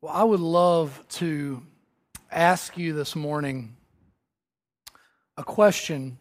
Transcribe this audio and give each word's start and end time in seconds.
Well, 0.00 0.12
I 0.14 0.22
would 0.22 0.38
love 0.38 1.02
to 1.14 1.60
ask 2.30 2.78
you 2.78 2.92
this 2.92 3.16
morning 3.16 3.74
a 5.36 5.42
question, 5.42 6.18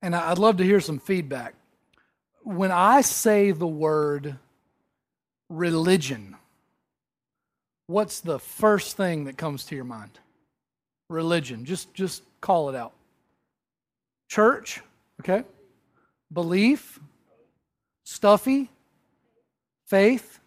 and 0.00 0.16
I'd 0.16 0.38
love 0.38 0.56
to 0.56 0.64
hear 0.64 0.80
some 0.80 0.98
feedback. 0.98 1.54
When 2.42 2.70
I 2.70 3.02
say 3.02 3.50
the 3.50 3.66
word 3.66 4.36
religion, 5.50 6.34
what's 7.88 8.20
the 8.20 8.38
first 8.38 8.96
thing 8.96 9.24
that 9.24 9.36
comes 9.36 9.64
to 9.64 9.74
your 9.74 9.84
mind? 9.84 10.18
Religion. 11.10 11.66
Just 11.66 11.92
just 11.92 12.22
call 12.40 12.70
it 12.70 12.74
out. 12.74 12.94
Church, 14.28 14.80
okay? 15.20 15.44
Belief, 16.32 16.98
stuffy, 18.04 18.70
faith, 19.88 20.39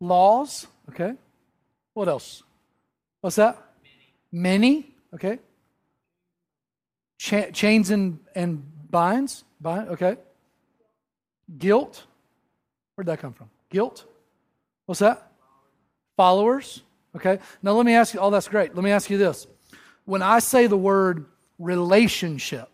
laws, 0.00 0.66
okay? 0.90 1.14
What 1.94 2.08
else? 2.08 2.42
What's 3.20 3.36
that? 3.36 3.62
Many, 4.30 4.94
okay? 5.14 5.38
Cha- 7.18 7.50
chains 7.50 7.90
and, 7.90 8.20
and 8.34 8.62
binds, 8.90 9.44
bind, 9.60 9.88
okay? 9.88 10.16
Guilt, 11.58 12.04
where'd 12.94 13.06
that 13.06 13.20
come 13.20 13.32
from? 13.32 13.50
Guilt? 13.70 14.04
What's 14.86 15.00
that? 15.00 15.32
Followers, 16.16 16.82
okay? 17.16 17.38
Now 17.62 17.72
let 17.72 17.86
me 17.86 17.94
ask 17.94 18.14
you, 18.14 18.20
oh, 18.20 18.30
that's 18.30 18.48
great. 18.48 18.74
Let 18.74 18.84
me 18.84 18.90
ask 18.90 19.10
you 19.10 19.18
this. 19.18 19.46
When 20.04 20.22
I 20.22 20.38
say 20.38 20.66
the 20.66 20.76
word 20.76 21.26
relationship, 21.58 22.68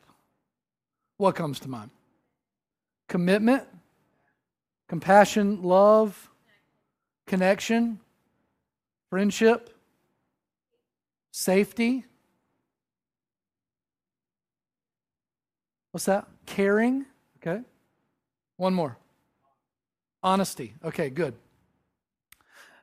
what 1.16 1.34
comes 1.34 1.60
to 1.60 1.68
mind? 1.68 1.91
Commitment, 3.08 3.64
compassion, 4.88 5.62
love, 5.62 6.30
connection, 7.27 8.01
friendship, 9.10 9.70
safety. 11.31 12.05
What's 15.92 16.06
that? 16.06 16.27
Caring. 16.47 17.06
Okay. 17.39 17.62
One 18.56 18.75
more. 18.75 18.97
Honesty. 20.22 20.75
Okay, 20.84 21.11
good. 21.11 21.34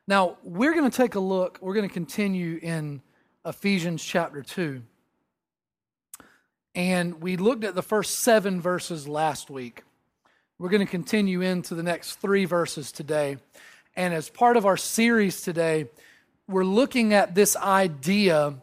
Now, 0.06 0.36
we're 0.42 0.74
going 0.74 0.90
to 0.90 0.96
take 0.96 1.14
a 1.14 1.20
look, 1.20 1.58
we're 1.60 1.74
going 1.74 1.88
to 1.88 1.92
continue 1.92 2.58
in 2.62 3.02
Ephesians 3.44 4.02
chapter 4.04 4.42
2. 4.42 4.82
And 6.74 7.20
we 7.20 7.36
looked 7.36 7.64
at 7.64 7.74
the 7.74 7.82
first 7.82 8.20
seven 8.20 8.60
verses 8.60 9.06
last 9.06 9.50
week. 9.50 9.84
We're 10.58 10.70
going 10.70 10.84
to 10.84 10.90
continue 10.90 11.40
into 11.40 11.74
the 11.74 11.82
next 11.82 12.16
three 12.16 12.44
verses 12.44 12.92
today. 12.92 13.36
And 13.94 14.14
as 14.14 14.28
part 14.28 14.56
of 14.56 14.64
our 14.64 14.76
series 14.76 15.42
today, 15.42 15.88
we're 16.48 16.64
looking 16.64 17.12
at 17.12 17.34
this 17.34 17.56
idea 17.56 18.54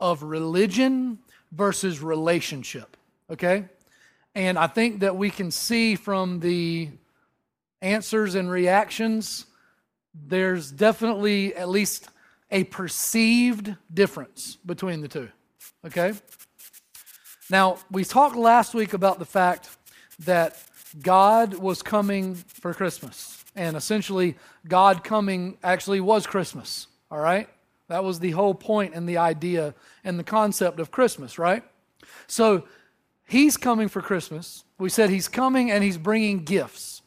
of 0.00 0.22
religion 0.22 1.18
versus 1.52 2.00
relationship. 2.00 2.96
Okay? 3.30 3.64
And 4.34 4.58
I 4.58 4.66
think 4.66 5.00
that 5.00 5.16
we 5.16 5.30
can 5.30 5.50
see 5.50 5.96
from 5.96 6.40
the 6.40 6.90
answers 7.80 8.34
and 8.34 8.50
reactions, 8.50 9.46
there's 10.14 10.70
definitely 10.70 11.54
at 11.54 11.68
least 11.68 12.08
a 12.50 12.64
perceived 12.64 13.74
difference 13.92 14.56
between 14.66 15.00
the 15.00 15.08
two. 15.08 15.28
Okay? 15.84 16.12
Now, 17.48 17.78
we 17.90 18.04
talked 18.04 18.36
last 18.36 18.74
week 18.74 18.92
about 18.92 19.18
the 19.18 19.24
fact 19.24 19.70
that 20.20 20.60
God 21.00 21.54
was 21.54 21.82
coming 21.82 22.34
for 22.34 22.74
Christmas. 22.74 23.35
And 23.56 23.76
essentially, 23.76 24.36
God 24.68 25.02
coming 25.02 25.58
actually 25.64 26.00
was 26.00 26.26
Christmas. 26.26 26.86
All 27.10 27.18
right? 27.18 27.48
That 27.88 28.04
was 28.04 28.20
the 28.20 28.32
whole 28.32 28.54
point 28.54 28.94
and 28.94 29.08
the 29.08 29.18
idea 29.18 29.74
and 30.04 30.18
the 30.18 30.24
concept 30.24 30.78
of 30.78 30.90
Christmas, 30.90 31.38
right? 31.38 31.64
So, 32.26 32.64
He's 33.28 33.56
coming 33.56 33.88
for 33.88 34.00
Christmas. 34.00 34.62
We 34.78 34.88
said 34.88 35.10
He's 35.10 35.26
coming 35.26 35.70
and 35.70 35.82
He's 35.82 35.98
bringing 35.98 36.44
gifts. 36.44 37.02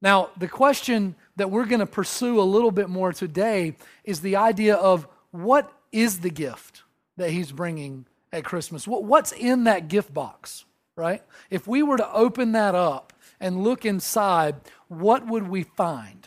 Now, 0.00 0.30
the 0.36 0.48
question 0.48 1.16
that 1.36 1.50
we're 1.50 1.64
going 1.64 1.80
to 1.80 1.86
pursue 1.86 2.40
a 2.40 2.42
little 2.42 2.70
bit 2.70 2.88
more 2.88 3.12
today 3.12 3.74
is 4.04 4.20
the 4.20 4.36
idea 4.36 4.76
of 4.76 5.08
what 5.30 5.72
is 5.90 6.20
the 6.20 6.30
gift 6.30 6.82
that 7.16 7.30
He's 7.30 7.50
bringing 7.50 8.06
at 8.32 8.44
Christmas? 8.44 8.86
What's 8.86 9.32
in 9.32 9.64
that 9.64 9.88
gift 9.88 10.12
box, 10.12 10.64
right? 10.94 11.22
If 11.50 11.66
we 11.66 11.82
were 11.82 11.96
to 11.96 12.12
open 12.12 12.52
that 12.52 12.74
up 12.74 13.12
and 13.40 13.64
look 13.64 13.84
inside, 13.84 14.56
what 14.98 15.26
would 15.26 15.48
we 15.48 15.62
find? 15.62 16.26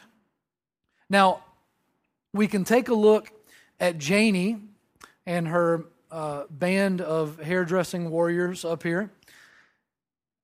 Now, 1.10 1.44
we 2.34 2.48
can 2.48 2.64
take 2.64 2.90
a 2.90 2.94
look 2.94 3.32
at 3.80 3.98
Janie 3.98 4.58
and 5.26 5.48
her 5.48 5.86
uh, 6.12 6.44
band 6.50 7.02
of 7.02 7.40
hairdressing 7.40 8.10
warriors 8.10 8.64
up 8.64 8.84
here. 8.84 9.12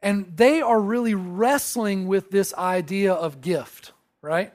And 0.01 0.35
they 0.35 0.61
are 0.61 0.79
really 0.79 1.15
wrestling 1.15 2.07
with 2.07 2.29
this 2.29 2.53
idea 2.55 3.13
of 3.13 3.39
gift, 3.41 3.93
right? 4.21 4.51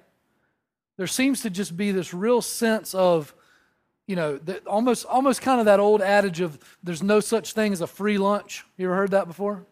There 0.99 1.06
seems 1.06 1.43
to 1.43 1.50
just 1.50 1.77
be 1.77 1.93
this 1.93 2.12
real 2.12 2.43
sense 2.43 2.95
of 2.95 3.35
you 4.09 4.17
know, 4.17 4.39
the, 4.39 4.59
almost 4.61 5.05
almost 5.05 5.43
kind 5.43 5.61
of 5.61 5.67
that 5.67 5.79
old 5.79 6.00
adage 6.00 6.41
of 6.41 6.59
there's 6.83 7.03
no 7.03 7.21
such 7.21 7.53
thing 7.53 7.75
as 7.75 7.83
a 7.83 7.87
free 7.87 8.17
lunch. 8.17 8.65
You 8.79 8.87
ever 8.87 8.97
heard 8.97 9.11
that 9.11 9.29
before? 9.29 9.67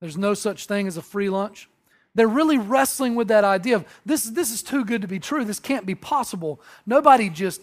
There's 0.00 0.18
no 0.18 0.34
such 0.34 0.66
thing 0.66 0.86
as 0.86 0.98
a 0.98 1.02
free 1.02 1.30
lunch. 1.30 1.70
They're 2.14 2.28
really 2.28 2.58
wrestling 2.58 3.14
with 3.14 3.28
that 3.28 3.44
idea 3.44 3.76
of 3.76 3.86
this, 4.04 4.24
this 4.24 4.50
is 4.50 4.62
too 4.62 4.84
good 4.84 5.02
to 5.02 5.08
be 5.08 5.18
true. 5.18 5.44
This 5.44 5.60
can't 5.60 5.86
be 5.86 5.94
possible. 5.94 6.60
Nobody 6.84 7.30
just 7.30 7.62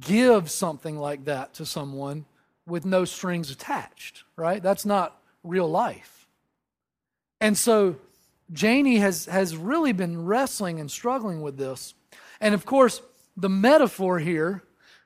gives 0.00 0.52
something 0.52 0.98
like 0.98 1.24
that 1.26 1.54
to 1.54 1.66
someone 1.66 2.24
with 2.66 2.84
no 2.84 3.04
strings 3.04 3.50
attached, 3.50 4.24
right? 4.36 4.62
That's 4.62 4.86
not 4.86 5.20
real 5.42 5.68
life. 5.68 6.26
And 7.40 7.56
so 7.56 7.96
Janie 8.52 8.98
has, 8.98 9.26
has 9.26 9.56
really 9.56 9.92
been 9.92 10.24
wrestling 10.24 10.80
and 10.80 10.90
struggling 10.90 11.42
with 11.42 11.56
this. 11.56 11.94
And 12.40 12.54
of 12.54 12.64
course, 12.64 13.02
the 13.36 13.48
metaphor 13.48 14.18
here 14.18 14.62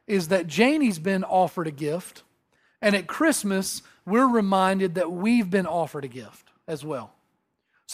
is 0.06 0.28
that 0.28 0.47
Janie's 0.47 0.99
been 0.99 1.25
offered 1.25 1.66
a 1.66 1.71
gift, 1.71 2.22
and 2.83 2.94
at 2.94 3.06
Christmas, 3.06 3.83
we're 4.04 4.28
reminded 4.28 4.97
that 4.97 5.10
we've 5.10 5.49
been 5.49 5.66
offered 5.66 6.04
a 6.04 6.09
gift 6.09 6.50
as 6.69 6.84
well. 6.84 7.14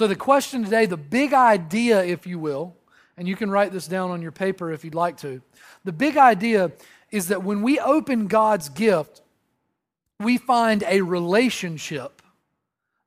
So, 0.01 0.07
the 0.07 0.17
question 0.17 0.65
today, 0.65 0.87
the 0.87 0.97
big 0.97 1.35
idea, 1.35 2.03
if 2.03 2.27
you 2.27 2.39
will, 2.39 2.75
and 3.19 3.29
you 3.29 3.37
can 3.37 3.51
write 3.51 3.71
this 3.71 3.87
down 3.87 4.11
on 4.11 4.23
your 4.23 4.33
paper 4.33 4.73
if 4.73 4.83
you'd 4.83 4.95
like 4.95 5.19
to. 5.19 5.43
The 5.85 5.93
big 5.93 6.17
idea 6.17 6.73
is 7.11 7.29
that 7.29 7.43
when 7.43 7.61
we 7.61 7.79
open 7.79 8.27
God's 8.27 8.71
gift, 8.71 9.21
we 10.19 10.39
find 10.39 10.85
a 10.89 11.03
relationship, 11.03 12.23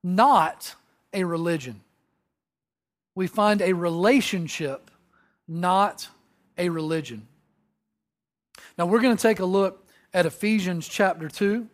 not 0.03 0.75
a 1.13 1.23
religion. 1.23 1.81
We 3.15 3.25
find 3.25 3.63
a 3.63 3.73
relationship, 3.73 4.91
not 5.47 6.07
a 6.59 6.69
religion. 6.69 7.25
Now, 8.77 8.85
we're 8.85 9.01
going 9.01 9.17
to 9.17 9.23
take 9.23 9.39
a 9.39 9.45
look 9.45 9.83
at 10.13 10.27
Ephesians 10.27 10.87
chapter 10.87 11.27
2. 11.27 11.67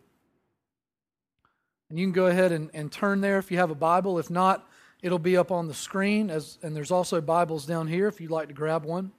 And 1.89 1.99
you 1.99 2.05
can 2.05 2.13
go 2.13 2.27
ahead 2.27 2.53
and, 2.53 2.69
and 2.73 2.89
turn 2.89 3.19
there 3.19 3.37
if 3.37 3.51
you 3.51 3.57
have 3.57 3.69
a 3.69 3.75
Bible. 3.75 4.17
If 4.17 4.29
not, 4.29 4.65
it'll 5.01 5.19
be 5.19 5.37
up 5.37 5.51
on 5.51 5.67
the 5.67 5.73
screen, 5.73 6.29
as, 6.29 6.57
and 6.61 6.75
there's 6.75 6.91
also 6.91 7.21
Bibles 7.21 7.65
down 7.65 7.87
here 7.87 8.07
if 8.07 8.19
you'd 8.19 8.31
like 8.31 8.47
to 8.49 8.53
grab 8.53 8.83
one. 8.83 9.11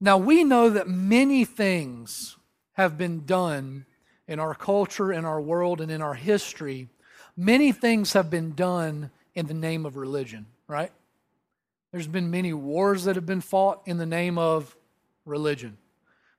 Now, 0.00 0.18
we 0.18 0.44
know 0.44 0.70
that 0.70 0.88
many 0.88 1.44
things 1.44 2.36
have 2.74 2.98
been 2.98 3.24
done 3.24 3.86
in 4.28 4.38
our 4.38 4.54
culture, 4.54 5.12
in 5.12 5.24
our 5.24 5.40
world, 5.40 5.80
and 5.80 5.90
in 5.90 6.02
our 6.02 6.14
history. 6.14 6.88
Many 7.36 7.72
things 7.72 8.12
have 8.12 8.28
been 8.28 8.54
done 8.54 9.10
in 9.34 9.46
the 9.46 9.54
name 9.54 9.86
of 9.86 9.96
religion, 9.96 10.46
right? 10.66 10.92
There's 11.92 12.06
been 12.06 12.30
many 12.30 12.52
wars 12.52 13.04
that 13.04 13.16
have 13.16 13.26
been 13.26 13.40
fought 13.40 13.82
in 13.86 13.96
the 13.96 14.06
name 14.06 14.36
of 14.36 14.76
religion. 15.24 15.78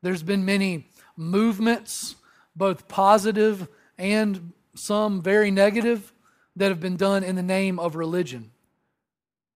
There's 0.02 0.24
been 0.24 0.46
many 0.46 0.88
movements, 1.16 2.16
both 2.56 2.88
positive 2.88 3.68
and 3.98 4.54
some 4.76 5.22
very 5.22 5.50
negative, 5.50 6.14
that 6.58 6.70
have 6.70 6.80
been 6.80 6.98
done 6.98 7.24
in 7.24 7.36
the 7.36 7.44
name 7.44 7.80
of 7.80 7.96
religion. 7.96 8.52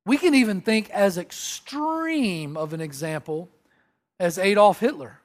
We 0.06 0.18
can 0.18 0.34
even 0.34 0.62
think 0.62 0.90
as 0.90 1.18
extreme 1.18 2.58
of 2.58 2.74
an 2.74 2.82
example 2.82 3.50
as 4.20 4.38
Adolf 4.38 4.80
Hitler, 4.80 5.20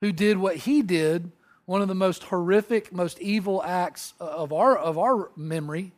who 0.00 0.12
did 0.12 0.38
what 0.38 0.56
he 0.56 0.82
did, 0.82 1.32
one 1.64 1.82
of 1.82 1.88
the 1.88 1.94
most 1.94 2.24
horrific, 2.24 2.92
most 2.92 3.18
evil 3.20 3.62
acts 3.64 4.14
of 4.20 4.52
our, 4.52 4.76
of 4.76 4.98
our 4.98 5.30
memory, 5.36 5.92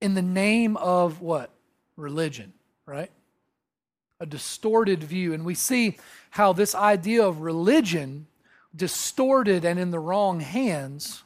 in 0.00 0.14
the 0.14 0.22
name 0.22 0.76
of 0.76 1.20
what? 1.20 1.50
Religion, 1.96 2.52
right? 2.86 3.10
a 4.22 4.26
distorted 4.26 5.02
view. 5.02 5.34
And 5.34 5.44
we 5.44 5.56
see 5.56 5.98
how 6.30 6.52
this 6.52 6.76
idea 6.76 7.26
of 7.26 7.40
religion, 7.40 8.28
distorted 8.74 9.64
and 9.64 9.78
in 9.78 9.90
the 9.90 9.98
wrong 9.98 10.38
hands, 10.38 11.24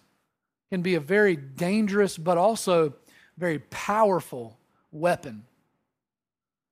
can 0.71 0.83
be 0.83 0.95
a 0.95 1.01
very 1.01 1.37
dangerous 1.37 2.19
but 2.19 2.39
also 2.39 2.95
very 3.37 3.59
powerful 3.59 4.59
weapon. 4.91 5.45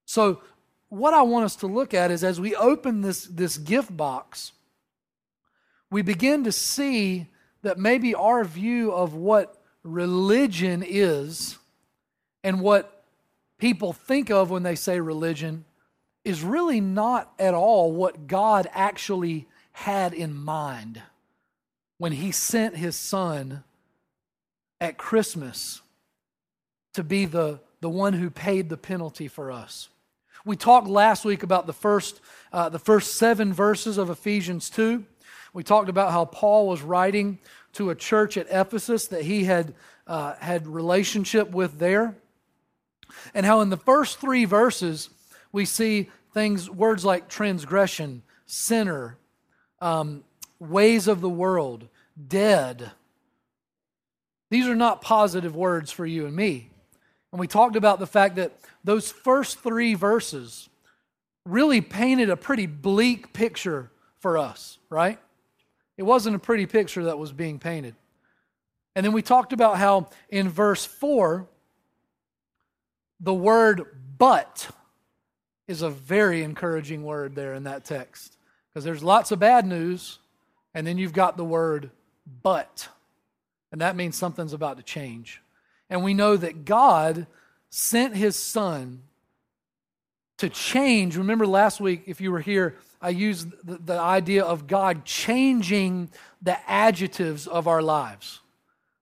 So, 0.07 0.41
what 0.89 1.15
I 1.15 1.23
want 1.23 1.45
us 1.45 1.57
to 1.57 1.67
look 1.67 1.93
at 1.93 2.11
is 2.11 2.23
as 2.23 2.41
we 2.41 2.55
open 2.55 3.01
this, 3.01 3.25
this 3.25 3.59
gift 3.59 3.97
box, 3.97 4.53
we 5.91 6.03
begin 6.03 6.45
to 6.45 6.53
see 6.53 7.29
that 7.63 7.79
maybe 7.79 8.15
our 8.15 8.45
view 8.45 8.93
of 8.93 9.15
what 9.15 9.61
religion 9.83 10.85
is 10.87 11.59
and 12.45 12.61
what 12.61 13.05
people 13.59 13.93
think 13.93 14.31
of 14.31 14.51
when 14.51 14.63
they 14.63 14.75
say 14.75 15.01
religion 15.01 15.65
is 16.25 16.43
really 16.43 16.81
not 16.81 17.33
at 17.39 17.55
all 17.55 17.93
what 17.93 18.27
God 18.27 18.69
actually 18.73 19.47
had 19.73 20.15
in 20.15 20.35
mind 20.35 21.03
when 21.99 22.13
He 22.13 22.31
sent 22.31 22.77
His 22.77 22.97
Son 22.97 23.65
at 24.81 24.99
Christmas 24.99 25.83
to 26.95 27.05
be 27.05 27.25
the, 27.25 27.61
the 27.81 27.89
one 27.89 28.13
who 28.13 28.31
paid 28.31 28.69
the 28.69 28.77
penalty 28.77 29.29
for 29.29 29.51
us. 29.51 29.89
We 30.45 30.57
talked 30.57 30.89
last 30.89 31.25
week 31.25 31.43
about 31.43 31.67
the 31.67 31.73
first, 31.73 32.21
uh, 32.53 32.69
the 32.69 32.79
first 32.79 33.17
seven 33.17 33.53
verses 33.53 33.99
of 33.99 34.11
Ephesians 34.11 34.69
2. 34.71 35.05
We 35.53 35.63
talked 35.63 35.89
about 35.89 36.13
how 36.13 36.27
Paul 36.27 36.69
was 36.69 36.83
writing 36.83 37.39
to 37.75 37.91
a 37.91 37.95
church 37.95 38.37
at 38.37 38.47
Ephesus 38.51 39.07
that 39.09 39.23
he 39.23 39.45
had, 39.45 39.75
uh, 40.07 40.35
had 40.35 40.67
relationship 40.67 41.51
with 41.51 41.79
there. 41.79 42.17
And 43.35 43.47
how 43.47 43.61
in 43.61 43.71
the 43.71 43.77
first 43.77 44.19
three 44.21 44.45
verses, 44.45 45.11
we 45.53 45.65
see 45.65 46.11
things, 46.33 46.69
words 46.69 47.05
like 47.05 47.29
transgression, 47.29 48.23
sinner, 48.47 49.17
um, 49.81 50.25
ways 50.59 51.09
of 51.09 51.21
the 51.21 51.29
world, 51.29 51.89
dead. 52.29 52.91
These 54.55 54.69
are 54.69 54.77
not 54.77 55.03
positive 55.03 55.57
words 55.57 55.91
for 55.91 56.07
you 56.07 56.27
and 56.27 56.37
me. 56.37 56.71
And 57.33 57.41
we 57.41 57.49
talked 57.49 57.75
about 57.75 57.99
the 57.99 58.07
fact 58.07 58.37
that 58.37 58.53
those 58.85 59.11
first 59.11 59.59
three 59.59 59.95
verses 59.95 60.69
really 61.45 61.81
painted 61.81 62.31
a 62.31 62.37
pretty 62.37 62.67
bleak 62.67 63.33
picture 63.33 63.91
for 64.21 64.39
us, 64.39 64.79
right? 64.89 65.19
It 65.99 66.05
wasn't 66.05 66.37
a 66.37 66.39
pretty 66.39 66.67
picture 66.67 67.03
that 67.07 67.19
was 67.19 67.33
being 67.33 67.59
painted. 67.59 67.97
And 68.95 69.05
then 69.05 69.13
we 69.13 69.23
talked 69.23 69.53
about 69.53 69.77
how 69.77 70.11
in 70.29 70.49
verse 70.49 70.85
4, 70.85 71.49
the 73.19 73.35
word 73.35 73.83
but 74.17 74.71
is 75.67 75.83
a 75.83 75.91
very 75.91 76.45
encouraging 76.45 77.03
word 77.03 77.35
there 77.35 77.55
in 77.55 77.65
that 77.65 77.85
text 77.85 78.37
because 78.69 78.85
there's 78.85 79.03
lots 79.03 79.33
of 79.33 79.41
bad 79.41 79.67
news, 79.67 80.21
and 80.75 80.87
then 80.87 80.97
you've 80.97 81.13
got 81.13 81.37
the 81.37 81.45
word 81.45 81.91
but. 82.45 82.87
And 83.75 83.81
that 83.81 83.97
means 83.97 84.15
something's 84.15 84.53
about 84.53 84.77
to 84.77 84.85
change. 84.85 85.43
And 85.91 86.05
we 86.05 86.15
know 86.15 86.37
that 86.37 86.65
God 86.65 87.27
sent 87.71 88.15
his 88.15 88.37
son 88.37 89.03
to 90.39 90.49
change. 90.49 91.17
Remember 91.17 91.45
last 91.45 91.81
week, 91.81 92.05
if 92.07 92.21
you 92.21 92.31
were 92.31 92.39
here, 92.39 92.77
I 93.03 93.09
used 93.09 93.51
the, 93.65 93.79
the 93.79 93.99
idea 93.99 94.45
of 94.45 94.69
God 94.69 95.05
changing 95.05 96.11
the 96.41 96.57
adjectives 96.71 97.49
of 97.49 97.67
our 97.67 97.83
lives 97.83 98.39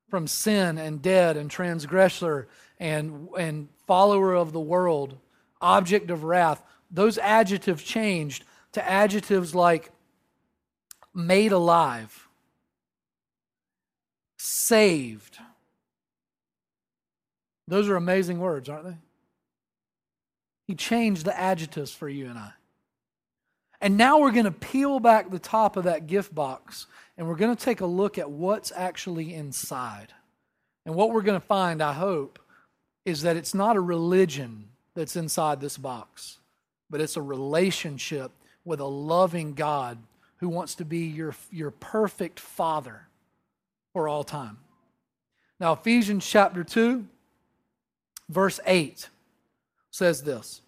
from 0.08 0.26
sin 0.26 0.78
and 0.78 1.02
dead 1.02 1.36
and 1.36 1.50
transgressor 1.50 2.48
and, 2.80 3.28
and 3.38 3.68
follower 3.86 4.32
of 4.32 4.54
the 4.54 4.60
world, 4.60 5.18
object 5.60 6.10
of 6.10 6.24
wrath. 6.24 6.62
Those 6.90 7.18
adjectives 7.18 7.82
changed 7.82 8.44
to 8.72 8.88
adjectives 8.88 9.54
like 9.54 9.90
made 11.12 11.52
alive, 11.52 12.21
saved. 14.42 15.38
Those 17.68 17.88
are 17.88 17.96
amazing 17.96 18.40
words, 18.40 18.68
aren't 18.68 18.86
they? 18.86 18.96
He 20.66 20.74
changed 20.74 21.24
the 21.24 21.38
adjectives 21.38 21.92
for 21.92 22.08
you 22.08 22.28
and 22.28 22.38
I. 22.38 22.52
And 23.80 23.96
now 23.96 24.18
we're 24.18 24.32
going 24.32 24.44
to 24.44 24.50
peel 24.50 25.00
back 25.00 25.30
the 25.30 25.38
top 25.38 25.76
of 25.76 25.84
that 25.84 26.06
gift 26.06 26.34
box 26.34 26.86
and 27.16 27.28
we're 27.28 27.36
going 27.36 27.54
to 27.54 27.64
take 27.64 27.80
a 27.80 27.86
look 27.86 28.18
at 28.18 28.30
what's 28.30 28.72
actually 28.74 29.34
inside. 29.34 30.08
And 30.86 30.94
what 30.94 31.10
we're 31.10 31.22
going 31.22 31.40
to 31.40 31.46
find, 31.46 31.80
I 31.82 31.92
hope, 31.92 32.38
is 33.04 33.22
that 33.22 33.36
it's 33.36 33.54
not 33.54 33.76
a 33.76 33.80
religion 33.80 34.68
that's 34.94 35.16
inside 35.16 35.60
this 35.60 35.78
box, 35.78 36.38
but 36.90 37.00
it's 37.00 37.16
a 37.16 37.22
relationship 37.22 38.32
with 38.64 38.80
a 38.80 38.86
loving 38.86 39.54
God 39.54 39.98
who 40.38 40.48
wants 40.48 40.74
to 40.76 40.84
be 40.84 41.06
your, 41.06 41.34
your 41.50 41.70
perfect 41.70 42.40
Father 42.40 43.06
for 43.92 44.08
all 44.08 44.24
time. 44.24 44.58
Now, 45.60 45.72
Ephesians 45.74 46.26
chapter 46.26 46.64
2, 46.64 47.06
verse 48.28 48.58
8 48.66 49.08
says 49.90 50.22
this 50.22 50.60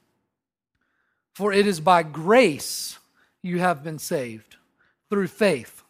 For 1.34 1.52
it 1.52 1.66
is 1.66 1.80
by 1.80 2.02
grace 2.02 2.98
you 3.42 3.58
have 3.58 3.82
been 3.82 3.98
saved 3.98 4.56
through 5.10 5.28
faith. 5.28 5.82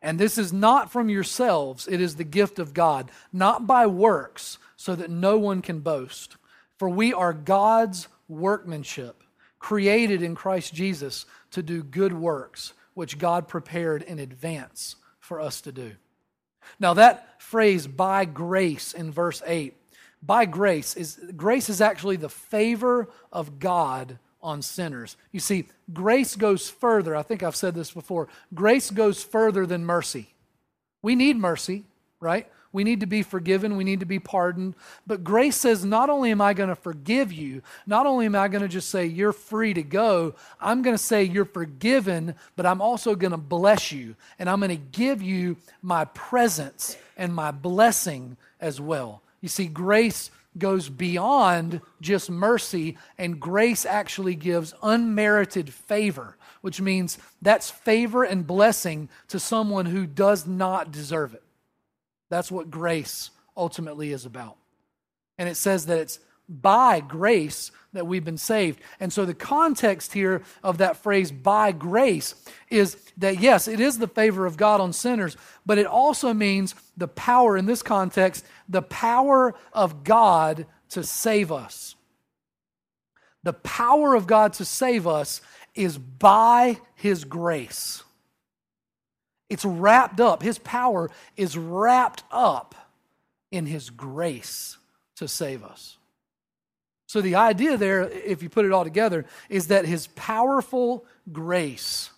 And 0.00 0.18
this 0.18 0.38
is 0.38 0.52
not 0.52 0.92
from 0.92 1.08
yourselves, 1.08 1.88
it 1.88 2.00
is 2.00 2.16
the 2.16 2.24
gift 2.24 2.58
of 2.58 2.74
God, 2.74 3.10
not 3.32 3.66
by 3.66 3.86
works, 3.86 4.58
so 4.76 4.94
that 4.94 5.10
no 5.10 5.38
one 5.38 5.60
can 5.60 5.80
boast. 5.80 6.36
For 6.78 6.88
we 6.88 7.12
are 7.12 7.32
God's 7.32 8.06
workmanship, 8.28 9.24
created 9.58 10.22
in 10.22 10.36
Christ 10.36 10.72
Jesus 10.72 11.26
to 11.50 11.62
do 11.62 11.82
good 11.82 12.12
works, 12.12 12.74
which 12.94 13.18
God 13.18 13.48
prepared 13.48 14.02
in 14.02 14.20
advance 14.20 14.94
for 15.18 15.40
us 15.40 15.60
to 15.62 15.72
do. 15.72 15.92
Now, 16.78 16.94
that 16.94 17.40
phrase, 17.40 17.86
by 17.86 18.24
grace, 18.24 18.92
in 18.92 19.10
verse 19.10 19.42
8, 19.46 19.74
by 20.22 20.46
grace 20.46 20.96
is 20.96 21.18
grace 21.36 21.68
is 21.68 21.80
actually 21.80 22.16
the 22.16 22.28
favor 22.28 23.08
of 23.32 23.58
God 23.58 24.18
on 24.42 24.62
sinners. 24.62 25.16
You 25.32 25.40
see, 25.40 25.68
grace 25.92 26.36
goes 26.36 26.68
further. 26.68 27.14
I 27.14 27.22
think 27.22 27.42
I've 27.42 27.56
said 27.56 27.74
this 27.74 27.92
before. 27.92 28.28
Grace 28.54 28.90
goes 28.90 29.22
further 29.22 29.66
than 29.66 29.84
mercy. 29.84 30.34
We 31.02 31.14
need 31.14 31.36
mercy, 31.36 31.84
right? 32.20 32.48
We 32.72 32.84
need 32.84 33.00
to 33.00 33.06
be 33.06 33.22
forgiven. 33.22 33.76
We 33.76 33.84
need 33.84 34.00
to 34.00 34.06
be 34.06 34.18
pardoned. 34.18 34.74
But 35.06 35.24
grace 35.24 35.56
says, 35.56 35.84
not 35.84 36.10
only 36.10 36.30
am 36.30 36.40
I 36.40 36.52
going 36.52 36.68
to 36.68 36.76
forgive 36.76 37.32
you, 37.32 37.62
not 37.86 38.06
only 38.06 38.26
am 38.26 38.36
I 38.36 38.48
going 38.48 38.62
to 38.62 38.68
just 38.68 38.90
say, 38.90 39.06
you're 39.06 39.32
free 39.32 39.72
to 39.74 39.82
go, 39.82 40.34
I'm 40.60 40.82
going 40.82 40.96
to 40.96 41.02
say, 41.02 41.24
you're 41.24 41.44
forgiven, 41.46 42.34
but 42.56 42.66
I'm 42.66 42.82
also 42.82 43.14
going 43.14 43.30
to 43.30 43.38
bless 43.38 43.90
you. 43.90 44.16
And 44.38 44.50
I'm 44.50 44.60
going 44.60 44.70
to 44.70 44.76
give 44.76 45.22
you 45.22 45.56
my 45.80 46.04
presence 46.06 46.96
and 47.16 47.34
my 47.34 47.50
blessing 47.50 48.36
as 48.60 48.80
well. 48.80 49.22
You 49.40 49.48
see, 49.48 49.66
grace 49.66 50.30
goes 50.58 50.88
beyond 50.88 51.80
just 52.00 52.30
mercy, 52.30 52.98
and 53.16 53.40
grace 53.40 53.86
actually 53.86 54.34
gives 54.34 54.74
unmerited 54.82 55.72
favor, 55.72 56.36
which 56.60 56.80
means 56.80 57.16
that's 57.40 57.70
favor 57.70 58.24
and 58.24 58.46
blessing 58.46 59.08
to 59.28 59.38
someone 59.38 59.86
who 59.86 60.06
does 60.06 60.46
not 60.46 60.90
deserve 60.90 61.34
it. 61.34 61.42
That's 62.30 62.50
what 62.50 62.70
grace 62.70 63.30
ultimately 63.56 64.12
is 64.12 64.24
about. 64.24 64.56
And 65.38 65.48
it 65.48 65.56
says 65.56 65.86
that 65.86 65.98
it's 65.98 66.18
by 66.48 67.00
grace 67.00 67.70
that 67.92 68.06
we've 68.06 68.24
been 68.24 68.38
saved. 68.38 68.80
And 69.00 69.12
so 69.12 69.24
the 69.24 69.34
context 69.34 70.12
here 70.12 70.42
of 70.62 70.78
that 70.78 70.96
phrase, 70.96 71.30
by 71.30 71.72
grace, 71.72 72.34
is 72.70 72.96
that 73.16 73.40
yes, 73.40 73.68
it 73.68 73.80
is 73.80 73.98
the 73.98 74.08
favor 74.08 74.46
of 74.46 74.56
God 74.56 74.80
on 74.80 74.92
sinners, 74.92 75.36
but 75.66 75.78
it 75.78 75.86
also 75.86 76.32
means 76.34 76.74
the 76.96 77.08
power, 77.08 77.56
in 77.56 77.66
this 77.66 77.82
context, 77.82 78.44
the 78.68 78.82
power 78.82 79.54
of 79.72 80.04
God 80.04 80.66
to 80.90 81.02
save 81.02 81.52
us. 81.52 81.94
The 83.42 83.52
power 83.52 84.14
of 84.14 84.26
God 84.26 84.52
to 84.54 84.64
save 84.64 85.06
us 85.06 85.40
is 85.74 85.96
by 85.96 86.78
His 86.94 87.24
grace. 87.24 88.02
It's 89.48 89.64
wrapped 89.64 90.20
up, 90.20 90.42
His 90.42 90.58
power 90.58 91.10
is 91.36 91.56
wrapped 91.56 92.22
up 92.30 92.74
in 93.50 93.66
His 93.66 93.90
grace 93.90 94.76
to 95.16 95.28
save 95.28 95.64
us. 95.64 95.96
So, 97.06 97.22
the 97.22 97.36
idea 97.36 97.76
there, 97.78 98.02
if 98.02 98.42
you 98.42 98.50
put 98.50 98.66
it 98.66 98.72
all 98.72 98.84
together, 98.84 99.24
is 99.48 99.68
that 99.68 99.86
His 99.86 100.08
powerful 100.08 101.06
grace 101.32 102.10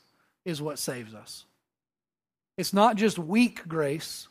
is 0.44 0.60
what 0.60 0.78
saves 0.78 1.14
us. 1.14 1.44
It's 2.56 2.72
not 2.72 2.96
just 2.96 3.18
weak 3.18 3.66
grace, 3.68 4.26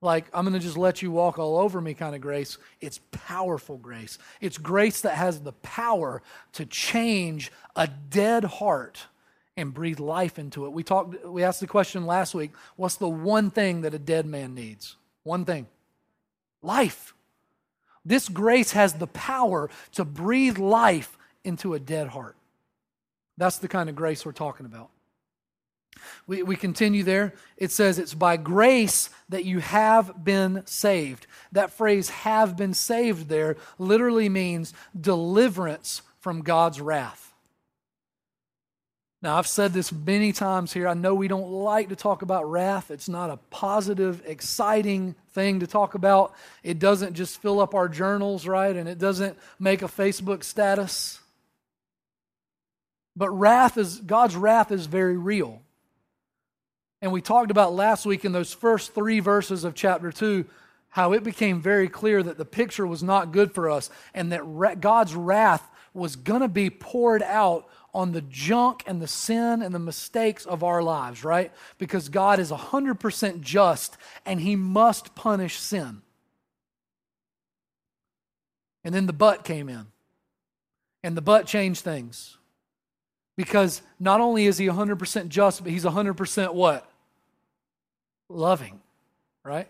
like 0.00 0.26
I'm 0.32 0.44
going 0.44 0.54
to 0.54 0.60
just 0.60 0.76
let 0.76 1.02
you 1.02 1.10
walk 1.10 1.38
all 1.38 1.58
over 1.58 1.80
me 1.80 1.94
kind 1.94 2.14
of 2.14 2.20
grace. 2.20 2.58
It's 2.80 3.00
powerful 3.10 3.76
grace. 3.78 4.18
It's 4.40 4.58
grace 4.58 5.00
that 5.00 5.14
has 5.14 5.40
the 5.40 5.52
power 5.52 6.22
to 6.52 6.66
change 6.66 7.50
a 7.74 7.88
dead 7.88 8.44
heart 8.44 9.06
and 9.56 9.72
breathe 9.72 10.00
life 10.00 10.38
into 10.38 10.66
it. 10.66 10.72
We 10.72 10.82
talked 10.82 11.24
we 11.24 11.42
asked 11.42 11.60
the 11.60 11.66
question 11.66 12.06
last 12.06 12.34
week, 12.34 12.52
what's 12.76 12.96
the 12.96 13.08
one 13.08 13.50
thing 13.50 13.82
that 13.82 13.94
a 13.94 13.98
dead 13.98 14.26
man 14.26 14.54
needs? 14.54 14.96
One 15.22 15.44
thing. 15.44 15.66
Life. 16.62 17.14
This 18.04 18.28
grace 18.28 18.72
has 18.72 18.94
the 18.94 19.06
power 19.06 19.70
to 19.92 20.04
breathe 20.04 20.58
life 20.58 21.16
into 21.42 21.74
a 21.74 21.80
dead 21.80 22.08
heart. 22.08 22.36
That's 23.36 23.58
the 23.58 23.68
kind 23.68 23.88
of 23.88 23.96
grace 23.96 24.24
we're 24.24 24.32
talking 24.32 24.66
about. 24.66 24.90
We, 26.26 26.42
we 26.42 26.56
continue 26.56 27.02
there. 27.02 27.34
It 27.56 27.70
says, 27.70 27.98
It's 27.98 28.14
by 28.14 28.36
grace 28.36 29.10
that 29.28 29.44
you 29.44 29.60
have 29.60 30.24
been 30.24 30.62
saved. 30.66 31.26
That 31.52 31.72
phrase, 31.72 32.08
have 32.10 32.56
been 32.56 32.74
saved, 32.74 33.28
there 33.28 33.56
literally 33.78 34.28
means 34.28 34.74
deliverance 34.98 36.02
from 36.20 36.42
God's 36.42 36.80
wrath. 36.80 37.33
Now, 39.24 39.38
I've 39.38 39.46
said 39.46 39.72
this 39.72 39.90
many 39.90 40.32
times 40.32 40.70
here. 40.70 40.86
I 40.86 40.92
know 40.92 41.14
we 41.14 41.28
don't 41.28 41.50
like 41.50 41.88
to 41.88 41.96
talk 41.96 42.20
about 42.20 42.44
wrath. 42.44 42.90
It's 42.90 43.08
not 43.08 43.30
a 43.30 43.38
positive, 43.48 44.22
exciting 44.26 45.14
thing 45.30 45.60
to 45.60 45.66
talk 45.66 45.94
about. 45.94 46.34
It 46.62 46.78
doesn't 46.78 47.14
just 47.14 47.40
fill 47.40 47.58
up 47.58 47.74
our 47.74 47.88
journals, 47.88 48.46
right? 48.46 48.76
And 48.76 48.86
it 48.86 48.98
doesn't 48.98 49.38
make 49.58 49.80
a 49.80 49.86
Facebook 49.86 50.44
status. 50.44 51.20
But 53.16 53.30
wrath 53.30 53.78
is, 53.78 53.98
God's 53.98 54.36
wrath 54.36 54.70
is 54.70 54.84
very 54.84 55.16
real. 55.16 55.62
And 57.00 57.10
we 57.10 57.22
talked 57.22 57.50
about 57.50 57.72
last 57.72 58.04
week 58.04 58.26
in 58.26 58.32
those 58.32 58.52
first 58.52 58.94
three 58.94 59.20
verses 59.20 59.64
of 59.64 59.74
chapter 59.74 60.12
2 60.12 60.44
how 60.90 61.12
it 61.12 61.24
became 61.24 61.62
very 61.62 61.88
clear 61.88 62.22
that 62.22 62.36
the 62.36 62.44
picture 62.44 62.86
was 62.86 63.02
not 63.02 63.32
good 63.32 63.52
for 63.52 63.70
us 63.70 63.88
and 64.12 64.32
that 64.32 64.80
God's 64.80 65.14
wrath 65.14 65.68
was 65.94 66.16
going 66.16 66.40
to 66.42 66.48
be 66.48 66.68
poured 66.68 67.22
out 67.22 67.68
on 67.94 68.10
the 68.10 68.20
junk 68.20 68.82
and 68.86 69.00
the 69.00 69.06
sin 69.06 69.62
and 69.62 69.72
the 69.72 69.78
mistakes 69.78 70.44
of 70.44 70.64
our 70.64 70.82
lives, 70.82 71.24
right? 71.24 71.52
Because 71.78 72.08
God 72.08 72.40
is 72.40 72.50
100% 72.50 73.40
just 73.40 73.96
and 74.26 74.40
he 74.40 74.56
must 74.56 75.14
punish 75.14 75.56
sin. 75.58 76.02
And 78.82 78.92
then 78.94 79.06
the 79.06 79.12
but 79.12 79.44
came 79.44 79.68
in. 79.68 79.86
And 81.04 81.16
the 81.16 81.22
but 81.22 81.46
changed 81.46 81.82
things. 81.82 82.36
Because 83.36 83.82
not 84.00 84.20
only 84.20 84.46
is 84.46 84.58
he 84.58 84.66
100% 84.66 85.28
just, 85.28 85.62
but 85.62 85.70
he's 85.70 85.84
100% 85.84 86.54
what? 86.54 86.90
Loving, 88.28 88.80
right? 89.44 89.68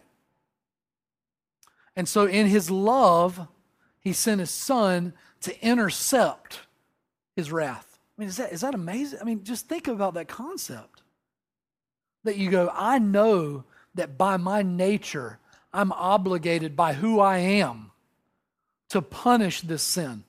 And 1.96 2.08
so 2.08 2.26
in 2.26 2.46
his 2.46 2.70
love, 2.70 3.46
he 4.00 4.12
sent 4.12 4.40
his 4.40 4.50
son 4.50 5.12
to 5.44 5.64
intercept 5.64 6.60
his 7.36 7.52
wrath. 7.52 7.98
I 8.16 8.20
mean, 8.20 8.28
is 8.28 8.36
that, 8.36 8.52
is 8.52 8.60
that 8.60 8.74
amazing? 8.74 9.18
I 9.20 9.24
mean, 9.24 9.44
just 9.44 9.68
think 9.68 9.88
about 9.88 10.14
that 10.14 10.28
concept. 10.28 11.02
That 12.24 12.36
you 12.36 12.50
go, 12.50 12.70
I 12.72 12.98
know 12.98 13.64
that 13.94 14.16
by 14.16 14.36
my 14.36 14.62
nature, 14.62 15.38
I'm 15.72 15.92
obligated 15.92 16.76
by 16.76 16.94
who 16.94 17.20
I 17.20 17.38
am 17.38 17.90
to 18.90 19.02
punish 19.02 19.60
this 19.60 19.82
sin. 19.82 20.24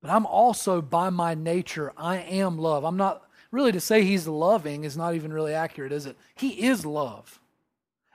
But 0.00 0.10
I'm 0.10 0.26
also, 0.26 0.80
by 0.80 1.10
my 1.10 1.34
nature, 1.34 1.92
I 1.96 2.18
am 2.18 2.58
love. 2.58 2.84
I'm 2.84 2.96
not, 2.96 3.26
really, 3.50 3.72
to 3.72 3.80
say 3.80 4.04
he's 4.04 4.28
loving 4.28 4.84
is 4.84 4.96
not 4.96 5.14
even 5.14 5.32
really 5.32 5.54
accurate, 5.54 5.90
is 5.90 6.06
it? 6.06 6.16
He 6.36 6.66
is 6.66 6.86
love. 6.86 7.40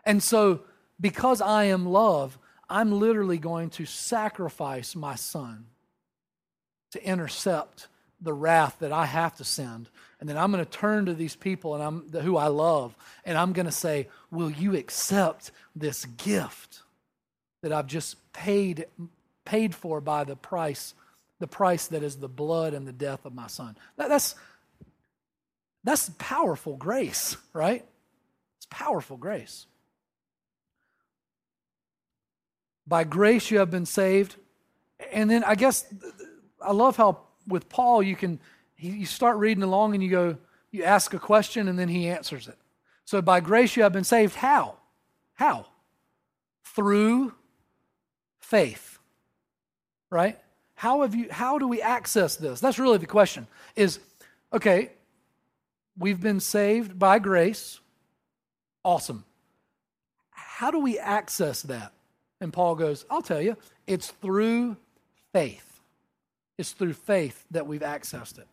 And 0.05 0.23
so, 0.23 0.61
because 1.01 1.41
I 1.41 1.65
am 1.65 1.85
love, 1.85 2.37
I'm 2.69 2.97
literally 2.99 3.37
going 3.37 3.71
to 3.71 3.85
sacrifice 3.85 4.95
my 4.95 5.15
son 5.15 5.65
to 6.93 7.03
intercept 7.03 7.87
the 8.21 8.33
wrath 8.33 8.77
that 8.79 8.91
I 8.91 9.05
have 9.05 9.35
to 9.35 9.43
send. 9.43 9.89
And 10.19 10.29
then 10.29 10.37
I'm 10.37 10.51
going 10.51 10.63
to 10.63 10.71
turn 10.71 11.05
to 11.07 11.13
these 11.13 11.35
people 11.35 11.75
and 11.75 11.83
I'm 11.83 12.21
who 12.21 12.37
I 12.37 12.47
love 12.47 12.95
and 13.25 13.37
I'm 13.37 13.51
going 13.51 13.65
to 13.65 13.71
say, 13.71 14.07
"Will 14.31 14.49
you 14.49 14.75
accept 14.75 15.51
this 15.75 16.05
gift 16.05 16.81
that 17.61 17.73
I've 17.73 17.87
just 17.87 18.15
paid 18.31 18.85
paid 19.43 19.75
for 19.75 19.99
by 19.99 20.23
the 20.23 20.35
price 20.35 20.93
the 21.39 21.47
price 21.47 21.87
that 21.87 22.03
is 22.03 22.15
the 22.17 22.29
blood 22.29 22.73
and 22.73 22.87
the 22.87 22.93
death 22.93 23.25
of 23.25 23.33
my 23.33 23.47
son?" 23.47 23.75
That, 23.97 24.07
that's 24.07 24.35
that's 25.83 26.09
powerful 26.17 26.77
grace, 26.77 27.35
right? 27.51 27.85
It's 28.57 28.67
powerful 28.69 29.17
grace. 29.17 29.65
By 32.87 33.03
grace 33.03 33.51
you 33.51 33.59
have 33.59 33.71
been 33.71 33.85
saved. 33.85 34.35
And 35.11 35.29
then 35.29 35.43
I 35.43 35.55
guess 35.55 35.85
I 36.63 36.71
love 36.71 36.97
how 36.97 37.19
with 37.47 37.69
Paul, 37.69 38.01
you 38.03 38.15
can 38.15 38.39
you 38.77 39.05
start 39.05 39.37
reading 39.37 39.63
along 39.63 39.93
and 39.93 40.03
you 40.03 40.09
go, 40.09 40.37
you 40.71 40.83
ask 40.83 41.13
a 41.13 41.19
question 41.19 41.67
and 41.67 41.77
then 41.77 41.87
he 41.87 42.07
answers 42.07 42.47
it. 42.47 42.57
So 43.05 43.21
by 43.21 43.39
grace 43.39 43.75
you 43.75 43.83
have 43.83 43.93
been 43.93 44.03
saved. 44.03 44.35
How? 44.35 44.77
How? 45.35 45.67
Through 46.63 47.33
faith. 48.39 48.99
Right? 50.09 50.39
How 50.75 51.01
have 51.01 51.15
you 51.15 51.27
how 51.31 51.57
do 51.57 51.67
we 51.67 51.81
access 51.81 52.35
this? 52.35 52.59
That's 52.59 52.79
really 52.79 52.97
the 52.97 53.07
question. 53.07 53.47
Is 53.75 53.99
okay, 54.51 54.91
we've 55.97 56.19
been 56.19 56.39
saved 56.39 56.97
by 56.99 57.19
grace. 57.19 57.79
Awesome. 58.83 59.23
How 60.31 60.71
do 60.71 60.79
we 60.79 60.99
access 60.99 61.61
that? 61.63 61.93
And 62.41 62.51
Paul 62.51 62.75
goes, 62.75 63.05
I'll 63.09 63.21
tell 63.21 63.41
you, 63.41 63.55
it's 63.87 64.11
through 64.11 64.77
faith. 65.31 65.72
It's 66.57 66.71
through 66.71 66.93
faith 66.93 67.45
that 67.51 67.67
we've 67.67 67.81
accessed 67.81 68.37
it. 68.37 68.47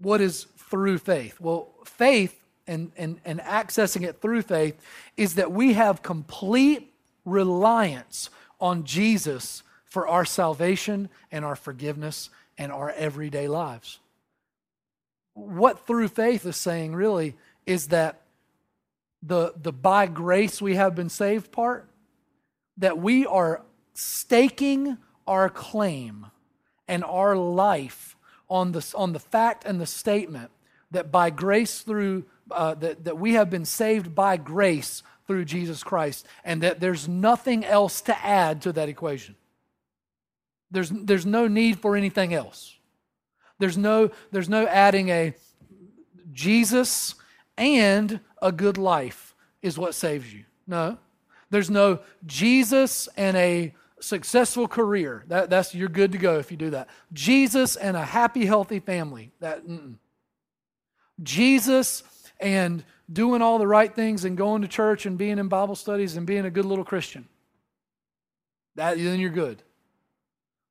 What 0.00 0.20
is 0.20 0.44
through 0.56 0.98
faith? 0.98 1.40
Well, 1.40 1.68
faith 1.84 2.40
and, 2.66 2.92
and, 2.96 3.20
and 3.24 3.40
accessing 3.40 4.06
it 4.06 4.20
through 4.20 4.42
faith 4.42 4.76
is 5.16 5.34
that 5.34 5.50
we 5.50 5.74
have 5.74 6.02
complete 6.02 6.92
reliance 7.24 8.30
on 8.60 8.84
Jesus 8.84 9.62
for 9.84 10.06
our 10.06 10.24
salvation 10.24 11.08
and 11.32 11.44
our 11.44 11.56
forgiveness 11.56 12.30
and 12.56 12.70
our 12.70 12.90
everyday 12.90 13.48
lives. 13.48 13.98
What 15.34 15.86
through 15.86 16.08
faith 16.08 16.44
is 16.46 16.56
saying 16.56 16.94
really 16.94 17.36
is 17.66 17.88
that 17.88 18.22
the, 19.22 19.54
the 19.60 19.72
by 19.72 20.06
grace 20.06 20.60
we 20.60 20.76
have 20.76 20.94
been 20.94 21.08
saved 21.08 21.50
part, 21.52 21.88
that 22.76 22.98
we 22.98 23.26
are 23.26 23.62
staking 23.94 24.98
our 25.28 25.48
claim 25.48 26.26
and 26.88 27.04
our 27.04 27.36
life 27.36 28.16
on 28.48 28.72
the, 28.72 28.92
on 28.96 29.12
the 29.12 29.18
fact 29.18 29.64
and 29.64 29.80
the 29.80 29.86
statement 29.86 30.50
that 30.90 31.12
by 31.12 31.30
grace 31.30 31.82
through, 31.82 32.24
uh, 32.50 32.74
that, 32.74 33.04
that 33.04 33.18
we 33.18 33.34
have 33.34 33.50
been 33.50 33.64
saved 33.64 34.14
by 34.14 34.36
grace 34.36 35.02
through 35.26 35.44
Jesus 35.44 35.82
Christ, 35.82 36.26
and 36.42 36.62
that 36.62 36.80
there's 36.80 37.06
nothing 37.06 37.62
else 37.62 38.00
to 38.00 38.24
add 38.24 38.62
to 38.62 38.72
that 38.72 38.88
equation. 38.88 39.36
There's, 40.70 40.88
there's 40.90 41.26
no 41.26 41.46
need 41.46 41.78
for 41.78 41.96
anything 41.96 42.32
else. 42.32 42.76
There's 43.58 43.76
no, 43.76 44.10
there's 44.30 44.48
no 44.48 44.66
adding 44.66 45.10
a 45.10 45.34
Jesus 46.32 47.14
and 47.58 48.20
a 48.40 48.52
good 48.52 48.78
life 48.78 49.34
is 49.60 49.76
what 49.78 49.94
saves 49.94 50.32
you. 50.32 50.44
No. 50.66 50.96
There's 51.50 51.70
no 51.70 52.00
Jesus 52.24 53.08
and 53.16 53.36
a 53.36 53.74
successful 54.00 54.68
career. 54.68 55.24
That, 55.28 55.50
that's 55.50 55.74
you're 55.74 55.88
good 55.88 56.12
to 56.12 56.18
go 56.18 56.38
if 56.38 56.50
you 56.50 56.56
do 56.56 56.70
that. 56.70 56.88
Jesus 57.12 57.76
and 57.76 57.96
a 57.96 58.04
happy, 58.04 58.46
healthy 58.46 58.80
family. 58.80 59.32
That 59.40 59.66
mm-mm. 59.66 59.96
Jesus 61.22 62.02
and 62.40 62.84
doing 63.12 63.42
all 63.42 63.58
the 63.58 63.66
right 63.66 63.94
things 63.94 64.24
and 64.24 64.36
going 64.36 64.62
to 64.62 64.68
church 64.68 65.06
and 65.06 65.18
being 65.18 65.38
in 65.38 65.48
Bible 65.48 65.74
studies 65.74 66.16
and 66.16 66.26
being 66.26 66.44
a 66.44 66.50
good 66.50 66.64
little 66.64 66.84
Christian. 66.84 67.26
That 68.76 68.96
then 68.96 69.18
you're 69.18 69.30
good. 69.30 69.62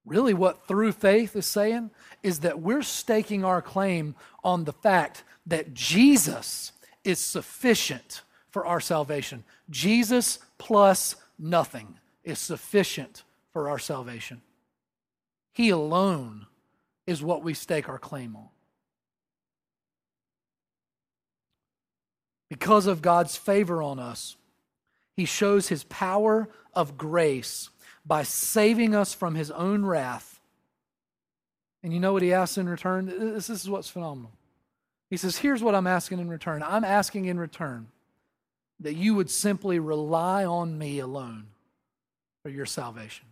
Really, 0.06 0.34
what 0.34 0.68
through 0.68 0.94
faith 0.94 1.36
is 1.36 1.46
saying 1.46 1.92
is 2.24 2.40
that 2.40 2.62
we're 2.62 2.84
staking 2.84 3.44
our 3.44 3.62
claim 3.62 4.16
on 4.44 4.64
the 4.64 4.72
fact 4.72 5.24
that 5.46 5.74
Jesus 5.74 6.72
is 7.04 7.20
sufficient 7.20 8.22
for 8.50 8.66
our 8.66 8.80
salvation. 8.80 9.44
Jesus 9.70 10.40
plus 10.58 11.16
nothing 11.38 12.00
is 12.28 12.40
sufficient 12.40 13.24
for 13.54 13.70
our 13.70 13.80
salvation. 13.80 14.42
He 15.54 15.70
alone 15.70 16.46
is 17.08 17.24
what 17.24 17.42
we 17.42 17.54
stake 17.54 17.88
our 17.88 17.98
claim 17.98 18.36
on. 18.36 18.50
Because 22.50 22.86
of 22.86 23.02
God's 23.02 23.38
favor 23.38 23.82
on 23.82 23.98
us, 23.98 24.36
He 25.16 25.24
shows 25.24 25.70
His 25.70 25.86
power 25.86 26.50
of 26.74 26.98
grace 26.98 27.70
by 28.06 28.24
saving 28.24 28.94
us 28.94 29.14
from 29.14 29.36
His 29.36 29.50
own 29.52 29.86
wrath. 29.86 30.42
And 31.82 31.94
you 31.94 32.00
know 32.02 32.12
what 32.12 32.24
He 32.24 32.34
asks 32.34 32.58
in 32.58 32.68
return? 32.68 33.06
This, 33.06 33.48
this 33.48 33.64
is 33.64 33.70
what's 33.70 33.90
phenomenal. 33.90 34.32
He 35.10 35.16
says, 35.16 35.38
Here's 35.38 35.64
what 35.64 35.76
I'm 35.76 35.88
asking 35.88 36.20
in 36.20 36.30
return. 36.30 36.62
I'm 36.62 36.84
asking 36.84 37.26
in 37.26 37.40
return 37.40 37.88
that 38.82 38.96
you 38.96 39.16
would 39.16 39.30
simply 39.30 39.80
rely 39.80 40.44
on 40.44 40.78
me 40.78 41.00
alone 41.00 41.48
for 42.48 42.52
your 42.52 42.66
salvation. 42.66 43.26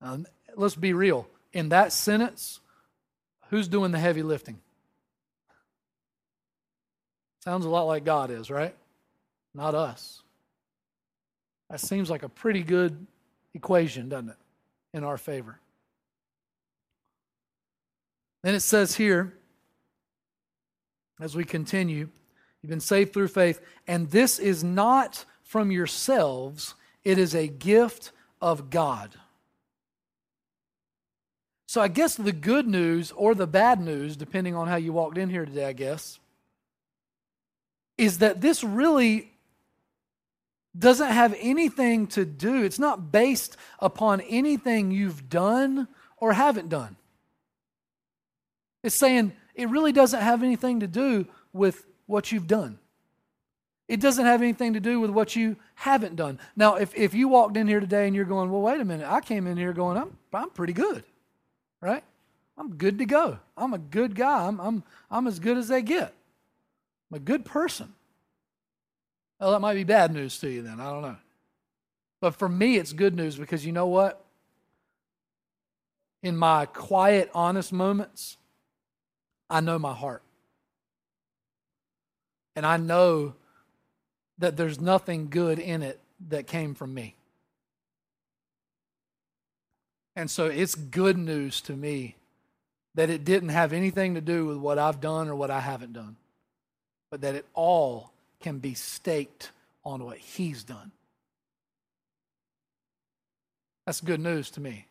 Um, 0.00 0.26
let's 0.54 0.76
be 0.76 0.92
real. 0.92 1.26
In 1.52 1.70
that 1.70 1.92
sentence, 1.92 2.60
who's 3.50 3.66
doing 3.66 3.90
the 3.90 3.98
heavy 3.98 4.22
lifting? 4.22 4.60
Sounds 7.42 7.64
a 7.64 7.68
lot 7.68 7.82
like 7.88 8.04
God 8.04 8.30
is, 8.30 8.48
right? 8.48 8.76
Not 9.56 9.74
us. 9.74 10.22
That 11.68 11.80
seems 11.80 12.10
like 12.10 12.22
a 12.22 12.28
pretty 12.28 12.62
good 12.62 13.08
equation, 13.52 14.08
doesn't 14.08 14.28
it, 14.28 14.36
in 14.92 15.02
our 15.02 15.18
favor? 15.18 15.58
Then 18.44 18.54
it 18.54 18.60
says 18.60 18.94
here, 18.94 19.34
as 21.20 21.34
we 21.34 21.42
continue, 21.42 22.08
you've 22.62 22.70
been 22.70 22.78
saved 22.78 23.12
through 23.12 23.26
faith, 23.26 23.60
and 23.88 24.08
this 24.12 24.38
is 24.38 24.62
not 24.62 25.24
from 25.44 25.70
yourselves, 25.70 26.74
it 27.04 27.18
is 27.18 27.34
a 27.34 27.46
gift 27.46 28.10
of 28.40 28.70
God. 28.70 29.14
So 31.66 31.80
I 31.80 31.88
guess 31.88 32.16
the 32.16 32.32
good 32.32 32.66
news 32.66 33.12
or 33.12 33.34
the 33.34 33.46
bad 33.46 33.80
news, 33.80 34.16
depending 34.16 34.54
on 34.54 34.68
how 34.68 34.76
you 34.76 34.92
walked 34.92 35.18
in 35.18 35.30
here 35.30 35.44
today, 35.44 35.66
I 35.66 35.72
guess, 35.72 36.18
is 37.96 38.18
that 38.18 38.40
this 38.40 38.64
really 38.64 39.30
doesn't 40.76 41.10
have 41.10 41.36
anything 41.38 42.08
to 42.08 42.24
do, 42.24 42.64
it's 42.64 42.78
not 42.78 43.12
based 43.12 43.56
upon 43.78 44.20
anything 44.22 44.90
you've 44.90 45.28
done 45.28 45.86
or 46.16 46.32
haven't 46.32 46.68
done. 46.68 46.96
It's 48.82 48.96
saying 48.96 49.32
it 49.54 49.68
really 49.68 49.92
doesn't 49.92 50.20
have 50.20 50.42
anything 50.42 50.80
to 50.80 50.86
do 50.86 51.26
with 51.52 51.86
what 52.06 52.32
you've 52.32 52.48
done. 52.48 52.78
It 53.86 54.00
doesn't 54.00 54.24
have 54.24 54.40
anything 54.40 54.72
to 54.74 54.80
do 54.80 54.98
with 54.98 55.10
what 55.10 55.36
you 55.36 55.56
haven't 55.74 56.16
done. 56.16 56.38
Now, 56.56 56.76
if, 56.76 56.94
if 56.94 57.12
you 57.12 57.28
walked 57.28 57.56
in 57.56 57.68
here 57.68 57.80
today 57.80 58.06
and 58.06 58.16
you're 58.16 58.24
going, 58.24 58.50
well, 58.50 58.62
wait 58.62 58.80
a 58.80 58.84
minute, 58.84 59.06
I 59.06 59.20
came 59.20 59.46
in 59.46 59.56
here 59.56 59.72
going, 59.72 59.98
I'm, 59.98 60.16
I'm 60.32 60.50
pretty 60.50 60.72
good, 60.72 61.04
right? 61.82 62.02
I'm 62.56 62.76
good 62.76 62.98
to 62.98 63.04
go. 63.04 63.38
I'm 63.56 63.74
a 63.74 63.78
good 63.78 64.14
guy. 64.14 64.46
I'm, 64.46 64.60
I'm, 64.60 64.84
I'm 65.10 65.26
as 65.26 65.38
good 65.38 65.58
as 65.58 65.68
they 65.68 65.82
get. 65.82 66.14
I'm 67.10 67.16
a 67.16 67.18
good 67.18 67.44
person. 67.44 67.92
Well, 69.38 69.52
that 69.52 69.60
might 69.60 69.74
be 69.74 69.84
bad 69.84 70.14
news 70.14 70.38
to 70.38 70.48
you 70.48 70.62
then. 70.62 70.80
I 70.80 70.90
don't 70.90 71.02
know. 71.02 71.16
But 72.20 72.36
for 72.36 72.48
me, 72.48 72.76
it's 72.76 72.94
good 72.94 73.14
news 73.14 73.36
because 73.36 73.66
you 73.66 73.72
know 73.72 73.86
what? 73.86 74.24
In 76.22 76.38
my 76.38 76.64
quiet, 76.64 77.30
honest 77.34 77.70
moments, 77.70 78.38
I 79.50 79.60
know 79.60 79.78
my 79.78 79.92
heart. 79.92 80.22
And 82.56 82.64
I 82.64 82.78
know 82.78 83.34
that 84.44 84.58
there's 84.58 84.78
nothing 84.78 85.30
good 85.30 85.58
in 85.58 85.82
it 85.82 85.98
that 86.28 86.46
came 86.46 86.74
from 86.74 86.92
me. 86.92 87.14
And 90.14 90.30
so 90.30 90.48
it's 90.48 90.74
good 90.74 91.16
news 91.16 91.62
to 91.62 91.72
me 91.72 92.16
that 92.94 93.08
it 93.08 93.24
didn't 93.24 93.48
have 93.48 93.72
anything 93.72 94.16
to 94.16 94.20
do 94.20 94.44
with 94.44 94.58
what 94.58 94.78
I've 94.78 95.00
done 95.00 95.30
or 95.30 95.34
what 95.34 95.50
I 95.50 95.60
haven't 95.60 95.94
done, 95.94 96.16
but 97.10 97.22
that 97.22 97.34
it 97.34 97.46
all 97.54 98.12
can 98.40 98.58
be 98.58 98.74
staked 98.74 99.50
on 99.82 100.04
what 100.04 100.18
He's 100.18 100.62
done. 100.62 100.92
That's 103.86 104.02
good 104.02 104.20
news 104.20 104.50
to 104.50 104.60
me. 104.60 104.88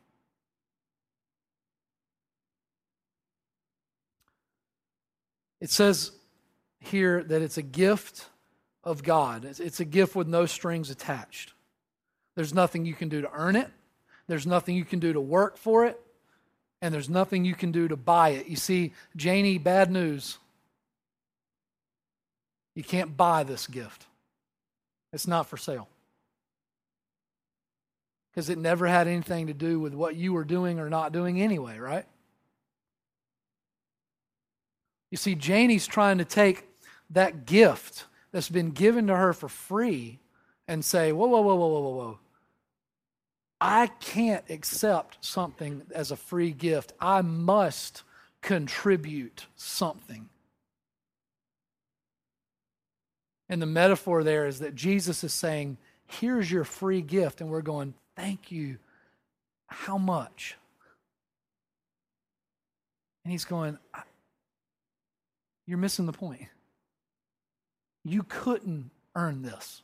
It 5.62 5.70
says 5.70 6.12
here 6.80 7.24
that 7.24 7.44
it's 7.44 7.58
a 7.58 7.62
gift 7.62 8.30
of 8.84 9.04
God. 9.04 9.46
It's 9.46 9.80
a 9.80 9.86
gift 9.86 10.16
with 10.16 10.28
no 10.28 10.46
strings 10.46 10.90
attached. 10.90 11.54
There's 12.36 12.54
nothing 12.54 12.86
you 12.86 12.94
can 12.94 13.10
do 13.10 13.22
to 13.22 13.32
earn 13.34 13.56
it, 13.56 13.70
there's 14.28 14.48
nothing 14.48 14.76
you 14.76 14.86
can 14.86 15.00
do 15.00 15.14
to 15.14 15.22
work 15.22 15.58
for 15.58 15.86
it, 15.86 16.00
and 16.82 16.94
there's 16.94 17.10
nothing 17.10 17.46
you 17.46 17.56
can 17.56 17.72
do 17.72 17.88
to 17.88 17.96
buy 17.96 18.30
it. 18.30 18.48
You 18.48 18.56
see, 18.56 18.94
Janie, 19.16 19.58
bad 19.58 19.92
news. 19.92 20.38
You 22.76 22.84
can't 22.84 23.16
buy 23.16 23.44
this 23.44 23.68
gift, 23.68 24.06
it's 25.12 25.28
not 25.28 25.48
for 25.48 25.58
sale. 25.58 25.88
Because 28.32 28.50
it 28.50 28.58
never 28.58 28.88
had 28.88 29.08
anything 29.08 29.46
to 29.46 29.54
do 29.54 29.80
with 29.80 29.94
what 29.94 30.16
you 30.16 30.34
were 30.34 30.44
doing 30.44 30.80
or 30.80 30.90
not 30.90 31.12
doing 31.12 31.40
anyway, 31.40 31.78
right? 31.78 32.06
You 35.12 35.18
see, 35.18 35.36
Janie's 35.36 35.86
trying 35.86 36.18
to 36.18 36.26
take 36.26 36.68
that 37.12 37.46
gift 37.46 38.06
that's 38.34 38.50
been 38.50 38.72
given 38.72 39.08
to 39.08 39.16
her 39.16 39.32
for 39.32 39.48
free 39.48 40.20
and 40.68 40.84
say, 40.84 41.14
whoa, 41.14 41.28
whoa, 41.28 41.42
whoa, 41.42 41.56
whoa, 41.56 41.68
whoa, 41.68 41.80
whoa, 41.80 41.92
whoa. 41.92 42.20
I 43.62 43.88
can't 43.88 44.44
accept 44.50 45.24
something 45.24 45.84
as 45.96 46.12
a 46.12 46.18
free 46.18 46.52
gift. 46.52 46.92
I 47.00 47.22
must 47.22 48.04
contribute 48.42 49.46
something. 49.56 50.28
And 53.48 53.62
the 53.62 53.68
metaphor 53.68 54.24
there 54.24 54.48
is 54.48 54.60
that 54.60 54.76
Jesus 54.76 55.24
is 55.24 55.32
saying, 55.32 55.78
Here's 56.06 56.52
your 56.52 56.64
free 56.66 57.02
gift. 57.02 57.40
And 57.40 57.50
we're 57.50 57.62
going, 57.62 57.94
Thank 58.16 58.52
you. 58.52 58.80
How 59.68 59.98
much? 59.98 60.58
And 63.24 63.32
he's 63.32 63.46
going, 63.46 63.78
You're 65.66 65.78
missing 65.78 66.06
the 66.06 66.14
point. 66.14 66.48
You 68.04 68.24
couldn't 68.24 68.92
earn 69.16 69.42
this. 69.42 69.82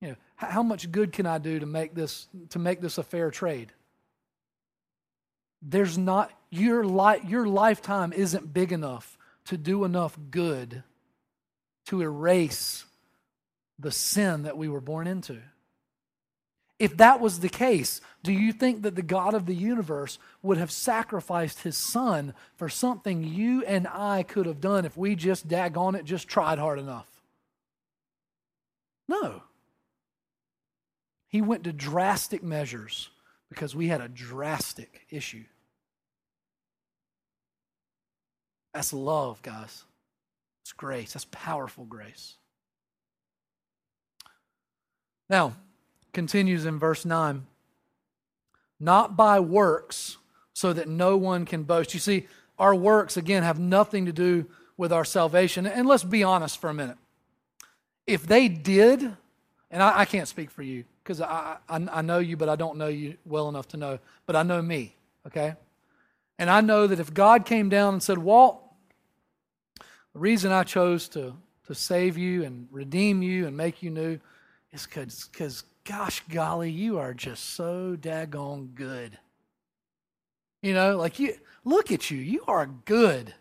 You 0.00 0.08
know, 0.10 0.16
how 0.36 0.62
much 0.62 0.90
good 0.90 1.12
can 1.12 1.26
I 1.26 1.38
do 1.38 1.58
to 1.58 1.66
make 1.66 1.94
this 1.94 2.28
to 2.50 2.58
make 2.58 2.80
this 2.80 2.98
a 2.98 3.02
fair 3.02 3.30
trade? 3.30 3.72
There's 5.60 5.98
not 5.98 6.30
your 6.50 6.84
life 6.84 7.24
your 7.24 7.46
lifetime 7.46 8.12
isn't 8.12 8.52
big 8.52 8.72
enough 8.72 9.18
to 9.46 9.56
do 9.56 9.84
enough 9.84 10.16
good 10.30 10.84
to 11.86 12.02
erase 12.02 12.84
the 13.78 13.90
sin 13.90 14.42
that 14.42 14.56
we 14.56 14.68
were 14.68 14.80
born 14.80 15.06
into. 15.06 15.40
If 16.78 16.96
that 16.98 17.20
was 17.20 17.40
the 17.40 17.48
case, 17.48 18.00
do 18.22 18.32
you 18.32 18.52
think 18.52 18.82
that 18.82 18.94
the 18.94 19.02
God 19.02 19.34
of 19.34 19.46
the 19.46 19.54
universe 19.54 20.18
would 20.42 20.58
have 20.58 20.70
sacrificed 20.70 21.62
his 21.62 21.76
son 21.76 22.34
for 22.56 22.68
something 22.68 23.24
you 23.24 23.64
and 23.64 23.88
I 23.88 24.22
could 24.22 24.46
have 24.46 24.60
done 24.60 24.84
if 24.84 24.96
we 24.96 25.16
just 25.16 25.48
daggone 25.48 25.96
it, 25.96 26.04
just 26.04 26.28
tried 26.28 26.58
hard 26.58 26.78
enough? 26.78 27.08
No. 29.08 29.42
He 31.28 31.42
went 31.42 31.64
to 31.64 31.72
drastic 31.72 32.42
measures 32.42 33.08
because 33.48 33.74
we 33.74 33.88
had 33.88 34.00
a 34.00 34.08
drastic 34.08 35.06
issue. 35.10 35.44
That's 38.72 38.92
love, 38.92 39.42
guys. 39.42 39.84
It's 40.62 40.72
grace. 40.72 41.14
That's 41.14 41.26
powerful 41.30 41.84
grace. 41.84 42.36
Now, 45.28 45.54
continues 46.18 46.66
in 46.66 46.80
verse 46.80 47.04
9 47.04 47.46
not 48.80 49.16
by 49.16 49.38
works, 49.38 50.16
so 50.52 50.72
that 50.72 50.88
no 50.88 51.16
one 51.16 51.44
can 51.44 51.62
boast. 51.62 51.94
You 51.94 52.00
see, 52.00 52.26
our 52.58 52.74
works, 52.74 53.16
again, 53.16 53.44
have 53.44 53.60
nothing 53.60 54.06
to 54.06 54.12
do 54.12 54.46
with 54.76 54.92
our 54.92 55.04
salvation. 55.04 55.64
And 55.64 55.86
let's 55.86 56.02
be 56.02 56.24
honest 56.24 56.60
for 56.60 56.70
a 56.70 56.74
minute. 56.74 56.96
If 58.04 58.26
they 58.26 58.48
did, 58.48 59.00
and 59.70 59.82
I, 59.82 60.00
I 60.00 60.04
can't 60.04 60.26
speak 60.26 60.50
for 60.50 60.62
you 60.62 60.84
because 61.02 61.20
I, 61.20 61.56
I, 61.68 61.86
I 61.92 62.02
know 62.02 62.18
you, 62.18 62.36
but 62.36 62.48
I 62.48 62.56
don't 62.56 62.78
know 62.78 62.88
you 62.88 63.16
well 63.24 63.48
enough 63.48 63.68
to 63.68 63.76
know, 63.76 63.98
but 64.26 64.34
I 64.34 64.42
know 64.42 64.60
me, 64.60 64.96
okay? 65.26 65.54
And 66.38 66.50
I 66.50 66.60
know 66.60 66.86
that 66.86 66.98
if 66.98 67.14
God 67.14 67.46
came 67.46 67.68
down 67.68 67.94
and 67.94 68.02
said, 68.02 68.18
Walt, 68.18 68.60
the 70.12 70.18
reason 70.18 70.50
I 70.50 70.64
chose 70.64 71.08
to, 71.10 71.34
to 71.66 71.74
save 71.74 72.18
you 72.18 72.44
and 72.44 72.66
redeem 72.70 73.22
you 73.22 73.46
and 73.46 73.56
make 73.56 73.82
you 73.82 73.90
new 73.90 74.18
is 74.72 74.86
because 74.86 75.62
gosh 75.88 76.22
golly, 76.28 76.70
you 76.70 76.98
are 76.98 77.14
just 77.14 77.54
so 77.54 77.96
daggone 77.98 78.74
good. 78.74 79.18
You 80.62 80.74
know, 80.74 80.96
like 80.98 81.18
you 81.18 81.34
look 81.64 81.90
at 81.90 82.10
you, 82.10 82.18
you 82.18 82.44
are 82.46 82.66
good. 82.66 83.34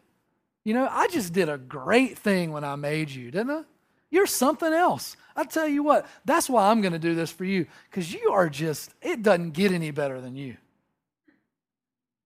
You 0.63 0.73
know, 0.73 0.87
I 0.89 1.07
just 1.07 1.33
did 1.33 1.49
a 1.49 1.57
great 1.57 2.17
thing 2.17 2.53
when 2.53 2.63
I 2.63 2.75
made 2.75 3.09
you, 3.09 3.31
didn't 3.31 3.51
I? 3.51 3.63
You're 4.09 4.27
something 4.27 4.71
else. 4.71 5.17
I 5.35 5.43
tell 5.43 5.67
you 5.67 5.83
what, 5.83 6.07
that's 6.23 6.49
why 6.49 6.69
I'm 6.69 6.79
going 6.79 6.93
to 6.93 6.99
do 6.99 7.15
this 7.15 7.31
for 7.31 7.43
you 7.43 7.67
because 7.89 8.13
you 8.13 8.31
are 8.31 8.49
just, 8.49 8.93
it 9.01 9.23
doesn't 9.23 9.51
get 9.51 9.73
any 9.73 9.91
better 9.91 10.21
than 10.21 10.37
you. 10.37 10.55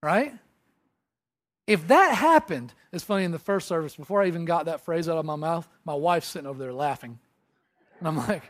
Right? 0.03 0.34
If 1.65 1.88
that 1.88 2.15
happened, 2.15 2.73
it's 2.91 3.03
funny 3.03 3.23
in 3.23 3.31
the 3.31 3.39
first 3.39 3.67
service, 3.67 3.95
before 3.95 4.21
I 4.21 4.27
even 4.27 4.45
got 4.45 4.65
that 4.65 4.81
phrase 4.81 5.10
out 5.10 5.17
of 5.17 5.25
my 5.25 5.36
mouth, 5.36 5.67
my 5.84 5.95
wife's 5.95 6.27
sitting 6.27 6.47
over 6.47 6.60
there 6.60 6.73
laughing. 6.73 7.17
And 7.99 8.07
I'm 8.07 8.17
like, 8.17 8.43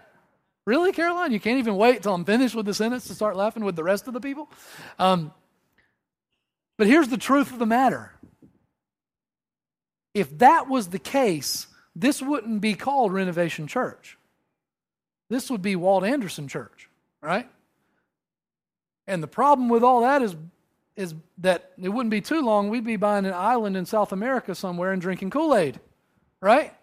Really, 0.65 0.91
Caroline? 0.91 1.31
You 1.31 1.39
can't 1.39 1.59
even 1.59 1.75
wait 1.75 2.03
till 2.03 2.13
I'm 2.13 2.25
finished 2.25 2.53
with 2.53 2.65
the 2.65 2.73
sentence 2.73 3.07
to 3.07 3.15
start 3.15 3.35
laughing 3.35 3.63
with 3.63 3.75
the 3.75 3.83
rest 3.83 4.07
of 4.07 4.13
the 4.13 4.21
people? 4.21 4.49
Um, 4.99 5.33
but 6.77 6.87
here's 6.87 7.07
the 7.07 7.17
truth 7.17 7.51
of 7.51 7.59
the 7.59 7.65
matter. 7.65 8.13
If 10.13 10.37
that 10.39 10.67
was 10.67 10.89
the 10.89 10.99
case, 10.99 11.67
this 11.95 12.21
wouldn't 12.21 12.61
be 12.61 12.73
called 12.73 13.13
Renovation 13.13 13.67
Church. 13.67 14.17
This 15.29 15.49
would 15.49 15.61
be 15.61 15.75
Walt 15.75 16.03
Anderson 16.03 16.47
Church, 16.47 16.89
right? 17.21 17.49
And 19.07 19.23
the 19.23 19.27
problem 19.27 19.69
with 19.69 19.83
all 19.83 20.01
that 20.01 20.21
is, 20.21 20.35
is 20.95 21.15
that 21.39 21.71
it 21.81 21.89
wouldn't 21.89 22.11
be 22.11 22.21
too 22.21 22.41
long, 22.41 22.69
we'd 22.69 22.83
be 22.83 22.97
buying 22.97 23.25
an 23.25 23.33
island 23.33 23.77
in 23.77 23.85
South 23.85 24.11
America 24.11 24.53
somewhere 24.53 24.91
and 24.91 25.01
drinking 25.01 25.29
Kool 25.31 25.55
Aid, 25.55 25.79
right? 26.41 26.73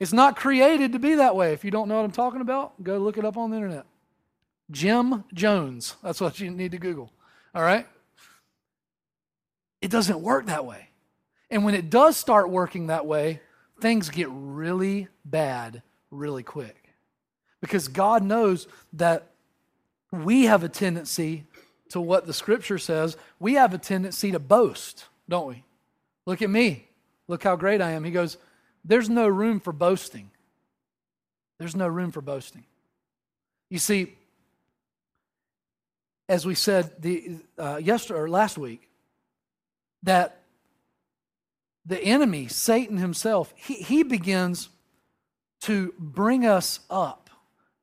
It's 0.00 0.14
not 0.14 0.34
created 0.34 0.92
to 0.92 0.98
be 0.98 1.16
that 1.16 1.36
way. 1.36 1.52
If 1.52 1.62
you 1.62 1.70
don't 1.70 1.86
know 1.86 1.96
what 1.96 2.04
I'm 2.04 2.10
talking 2.10 2.40
about, 2.40 2.82
go 2.82 2.96
look 2.98 3.18
it 3.18 3.24
up 3.24 3.36
on 3.36 3.50
the 3.50 3.56
internet. 3.56 3.84
Jim 4.70 5.24
Jones. 5.34 5.96
That's 6.02 6.20
what 6.20 6.40
you 6.40 6.50
need 6.50 6.72
to 6.72 6.78
Google. 6.78 7.12
All 7.54 7.62
right? 7.62 7.86
It 9.82 9.90
doesn't 9.90 10.20
work 10.20 10.46
that 10.46 10.64
way. 10.64 10.88
And 11.50 11.64
when 11.64 11.74
it 11.74 11.90
does 11.90 12.16
start 12.16 12.48
working 12.48 12.86
that 12.86 13.06
way, 13.06 13.40
things 13.80 14.08
get 14.08 14.28
really 14.30 15.08
bad 15.24 15.82
really 16.10 16.42
quick. 16.42 16.94
Because 17.60 17.88
God 17.88 18.22
knows 18.22 18.68
that 18.94 19.26
we 20.10 20.44
have 20.44 20.64
a 20.64 20.68
tendency 20.68 21.44
to 21.90 22.00
what 22.00 22.26
the 22.26 22.32
scripture 22.32 22.78
says, 22.78 23.16
we 23.38 23.54
have 23.54 23.74
a 23.74 23.78
tendency 23.78 24.30
to 24.30 24.38
boast, 24.38 25.06
don't 25.28 25.46
we? 25.46 25.64
Look 26.24 26.40
at 26.40 26.50
me. 26.50 26.88
Look 27.28 27.42
how 27.42 27.56
great 27.56 27.82
I 27.82 27.92
am. 27.92 28.04
He 28.04 28.10
goes, 28.10 28.38
There's 28.84 29.08
no 29.08 29.28
room 29.28 29.60
for 29.60 29.72
boasting. 29.72 30.30
There's 31.58 31.76
no 31.76 31.88
room 31.88 32.10
for 32.10 32.20
boasting. 32.20 32.64
You 33.68 33.78
see, 33.78 34.16
as 36.28 36.46
we 36.46 36.54
said 36.54 37.02
the, 37.02 37.36
uh, 37.58 37.80
yesterday 37.82 38.20
or 38.20 38.28
last 38.28 38.56
week, 38.56 38.88
that 40.02 40.40
the 41.84 42.00
enemy, 42.02 42.48
Satan 42.48 42.96
himself, 42.96 43.52
he, 43.56 43.74
he 43.74 44.02
begins 44.02 44.68
to 45.62 45.92
bring 45.98 46.46
us 46.46 46.80
up 46.88 47.30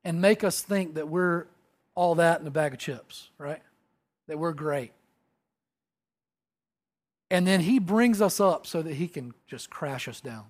and 0.04 0.20
make 0.20 0.42
us 0.42 0.60
think 0.60 0.94
that 0.94 1.08
we're 1.08 1.46
all 1.94 2.16
that 2.16 2.40
in 2.40 2.46
a 2.46 2.50
bag 2.50 2.72
of 2.72 2.78
chips, 2.78 3.28
right? 3.38 3.60
That 4.26 4.38
we're 4.38 4.52
great. 4.52 4.92
And 7.30 7.46
then 7.46 7.60
he 7.60 7.78
brings 7.78 8.22
us 8.22 8.40
up 8.40 8.66
so 8.66 8.82
that 8.82 8.94
he 8.94 9.08
can 9.08 9.34
just 9.46 9.68
crash 9.68 10.08
us 10.08 10.20
down. 10.20 10.46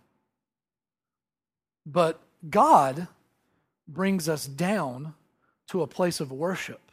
But 1.90 2.20
God 2.48 3.08
brings 3.86 4.28
us 4.28 4.46
down 4.46 5.14
to 5.68 5.82
a 5.82 5.86
place 5.86 6.20
of 6.20 6.30
worship 6.30 6.92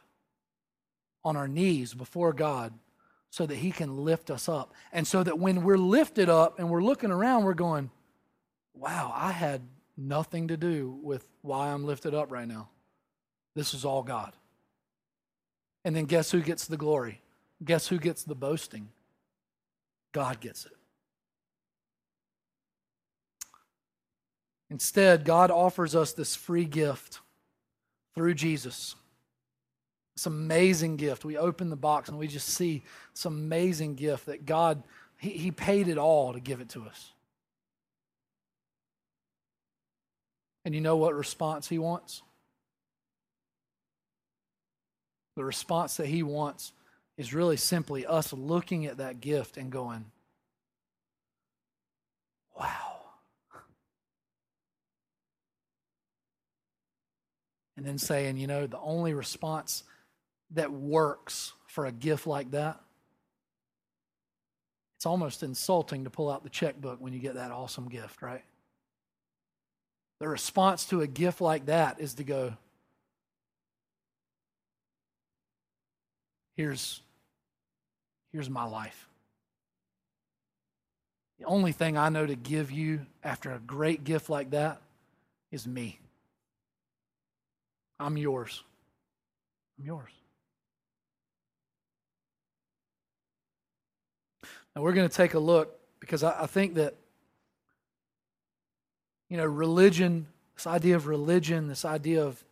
on 1.23 1.35
our 1.35 1.49
knees 1.49 1.93
before 1.93 2.31
God 2.31 2.73
so 3.29 3.45
that 3.45 3.57
he 3.57 3.71
can 3.71 4.05
lift 4.05 4.31
us 4.31 4.47
up. 4.47 4.73
And 4.93 5.05
so 5.05 5.21
that 5.21 5.37
when 5.37 5.63
we're 5.63 5.77
lifted 5.77 6.29
up 6.29 6.59
and 6.59 6.69
we're 6.69 6.81
looking 6.81 7.11
around, 7.11 7.43
we're 7.43 7.53
going, 7.53 7.91
wow, 8.73 9.11
I 9.13 9.31
had 9.31 9.61
nothing 9.97 10.47
to 10.47 10.55
do 10.55 10.97
with 11.03 11.27
why 11.41 11.71
I'm 11.71 11.85
lifted 11.85 12.13
up 12.13 12.31
right 12.31 12.47
now. 12.47 12.69
This 13.53 13.73
is 13.73 13.83
all 13.83 14.01
God. 14.01 14.31
And 15.83 15.93
then 15.93 16.05
guess 16.05 16.31
who 16.31 16.41
gets 16.41 16.67
the 16.67 16.77
glory? 16.77 17.21
Guess 17.63 17.87
who 17.87 17.99
gets 17.99 18.23
the 18.23 18.35
boasting? 18.35 18.89
God 20.13 20.39
gets 20.39 20.65
it. 20.65 20.74
Instead, 24.75 25.23
God 25.23 25.51
offers 25.51 25.95
us 25.95 26.11
this 26.11 26.35
free 26.35 26.65
gift 26.65 27.21
through 28.13 28.33
Jesus. 28.33 28.95
This 30.17 30.25
amazing 30.25 30.97
gift. 30.97 31.23
We 31.23 31.37
open 31.37 31.69
the 31.69 31.77
box 31.77 32.09
and 32.09 32.19
we 32.19 32.27
just 32.27 32.49
see 32.49 32.83
this 33.13 33.23
amazing 33.23 33.95
gift 33.95 34.25
that 34.25 34.45
God, 34.45 34.83
He, 35.17 35.29
he 35.29 35.51
paid 35.51 35.87
it 35.87 35.97
all 35.97 36.33
to 36.33 36.41
give 36.41 36.59
it 36.59 36.67
to 36.71 36.83
us. 36.83 37.13
And 40.65 40.75
you 40.75 40.81
know 40.81 40.97
what 40.97 41.15
response 41.15 41.69
He 41.69 41.79
wants? 41.79 42.21
The 45.37 45.45
response 45.45 45.95
that 45.95 46.07
He 46.07 46.21
wants 46.21 46.73
is 47.17 47.33
really 47.33 47.55
simply 47.55 48.05
us 48.05 48.33
looking 48.33 48.87
at 48.87 48.97
that 48.97 49.21
gift 49.21 49.55
and 49.55 49.71
going, 49.71 50.03
wow. 52.59 52.94
And 57.77 57.85
then 57.85 57.97
saying, 57.97 58.37
you 58.37 58.47
know, 58.47 58.67
the 58.67 58.79
only 58.79 59.13
response 59.13 59.83
that 60.51 60.71
works 60.71 61.53
for 61.67 61.85
a 61.85 61.91
gift 61.91 62.25
like 62.25 62.51
that, 62.51 62.79
it's 64.97 65.05
almost 65.05 65.43
insulting 65.43 66.05
to 66.05 66.09
pull 66.09 66.29
out 66.29 66.43
the 66.43 66.49
checkbook 66.49 67.01
when 67.01 67.11
you 67.11 67.19
get 67.19 67.35
that 67.35 67.51
awesome 67.51 67.89
gift, 67.89 68.21
right? 68.21 68.43
The 70.19 70.29
response 70.29 70.85
to 70.85 71.01
a 71.01 71.07
gift 71.07 71.41
like 71.41 71.65
that 71.65 71.99
is 71.99 72.13
to 72.15 72.23
go, 72.23 72.53
here's 76.55 77.01
Here's 78.35 78.49
my 78.49 78.65
life. 78.65 79.07
The 81.39 81.45
only 81.45 81.71
thing 81.71 81.97
I 81.97 82.09
know 82.09 82.25
to 82.25 82.35
give 82.35 82.69
you 82.69 83.05
after 83.23 83.53
a 83.53 83.59
great 83.59 84.03
gift 84.03 84.29
like 84.29 84.49
that 84.49 84.81
is 85.51 85.65
me. 85.65 86.01
I'm 87.99 88.17
yours. 88.17 88.63
I'm 89.79 89.85
yours. 89.85 90.11
Now 94.75 94.81
we're 94.81 94.93
going 94.93 95.07
to 95.07 95.15
take 95.15 95.33
a 95.33 95.39
look 95.39 95.79
because 95.99 96.23
I, 96.23 96.43
I, 96.43 96.47
think 96.47 96.75
that, 96.75 96.95
you 99.29 99.37
know, 99.37 99.45
religion, 99.45 100.27
this 100.55 100.67
idea 100.67 100.95
of 100.95 101.07
religion, 101.07 101.67
this 101.67 101.85
idea 101.85 102.23
of 102.23 102.43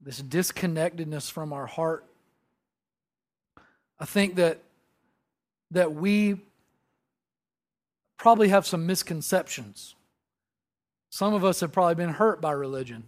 this 0.00 0.20
disconnectedness 0.20 1.30
from 1.30 1.52
our 1.52 1.66
heart 1.66 2.06
I 4.02 4.04
think 4.04 4.34
that 4.34 4.58
that 5.70 5.94
we 5.94 6.40
probably 8.16 8.48
have 8.48 8.66
some 8.66 8.84
misconceptions. 8.84 9.94
Some 11.08 11.34
of 11.34 11.44
us 11.44 11.60
have 11.60 11.70
probably 11.70 11.94
been 11.94 12.14
hurt 12.14 12.40
by 12.40 12.50
religion. 12.50 13.04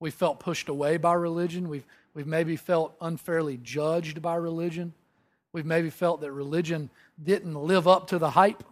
We 0.00 0.10
felt 0.10 0.40
pushed 0.40 0.68
away 0.68 0.96
by 0.96 1.12
religion. 1.12 1.68
We've, 1.68 1.84
we've 2.14 2.26
maybe 2.26 2.56
felt 2.56 2.96
unfairly 3.00 3.58
judged 3.62 4.20
by 4.20 4.34
religion. 4.34 4.94
We've 5.52 5.66
maybe 5.66 5.90
felt 5.90 6.22
that 6.22 6.32
religion 6.32 6.90
didn't 7.22 7.54
live 7.54 7.86
up 7.86 8.08
to 8.08 8.18
the 8.18 8.30
hype, 8.30 8.64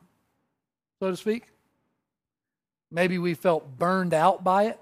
so 1.01 1.11
to 1.11 1.17
speak. 1.17 1.45
Maybe 2.91 3.19
we 3.19 3.35
felt 3.35 3.79
burned 3.79 4.14
out 4.14 4.43
by 4.43 4.64
it 4.64 4.81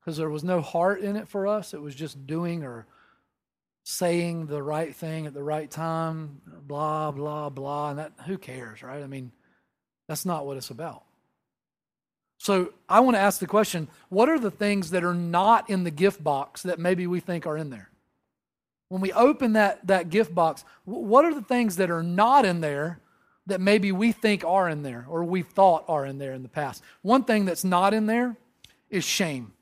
because 0.00 0.16
there 0.16 0.30
was 0.30 0.42
no 0.42 0.60
heart 0.60 1.00
in 1.00 1.14
it 1.16 1.28
for 1.28 1.46
us. 1.46 1.72
It 1.72 1.80
was 1.80 1.94
just 1.94 2.26
doing 2.26 2.64
or 2.64 2.86
saying 3.84 4.46
the 4.46 4.62
right 4.62 4.94
thing 4.94 5.26
at 5.26 5.34
the 5.34 5.42
right 5.42 5.70
time, 5.70 6.40
blah, 6.66 7.10
blah, 7.12 7.48
blah. 7.48 7.90
And 7.90 7.98
that, 7.98 8.12
who 8.26 8.38
cares, 8.38 8.82
right? 8.82 9.02
I 9.02 9.06
mean, 9.06 9.30
that's 10.08 10.26
not 10.26 10.46
what 10.46 10.56
it's 10.56 10.70
about. 10.70 11.04
So 12.40 12.72
I 12.88 13.00
want 13.00 13.16
to 13.16 13.20
ask 13.20 13.38
the 13.38 13.46
question 13.46 13.86
what 14.08 14.30
are 14.30 14.38
the 14.38 14.50
things 14.50 14.90
that 14.90 15.04
are 15.04 15.14
not 15.14 15.68
in 15.68 15.84
the 15.84 15.90
gift 15.90 16.24
box 16.24 16.62
that 16.62 16.78
maybe 16.78 17.06
we 17.06 17.20
think 17.20 17.46
are 17.46 17.56
in 17.56 17.68
there? 17.68 17.90
When 18.88 19.02
we 19.02 19.12
open 19.12 19.52
that, 19.52 19.86
that 19.88 20.08
gift 20.08 20.34
box, 20.34 20.64
what 20.86 21.26
are 21.26 21.34
the 21.34 21.42
things 21.42 21.76
that 21.76 21.90
are 21.90 22.02
not 22.02 22.46
in 22.46 22.62
there 22.62 22.98
that 23.46 23.60
maybe 23.60 23.92
we 23.92 24.12
think 24.12 24.42
are 24.42 24.70
in 24.70 24.82
there 24.82 25.04
or 25.06 25.22
we 25.22 25.42
thought 25.42 25.84
are 25.86 26.06
in 26.06 26.16
there 26.16 26.32
in 26.32 26.42
the 26.42 26.48
past? 26.48 26.82
One 27.02 27.24
thing 27.24 27.44
that's 27.44 27.62
not 27.62 27.92
in 27.92 28.06
there 28.06 28.36
is 28.88 29.04
shame. 29.04 29.52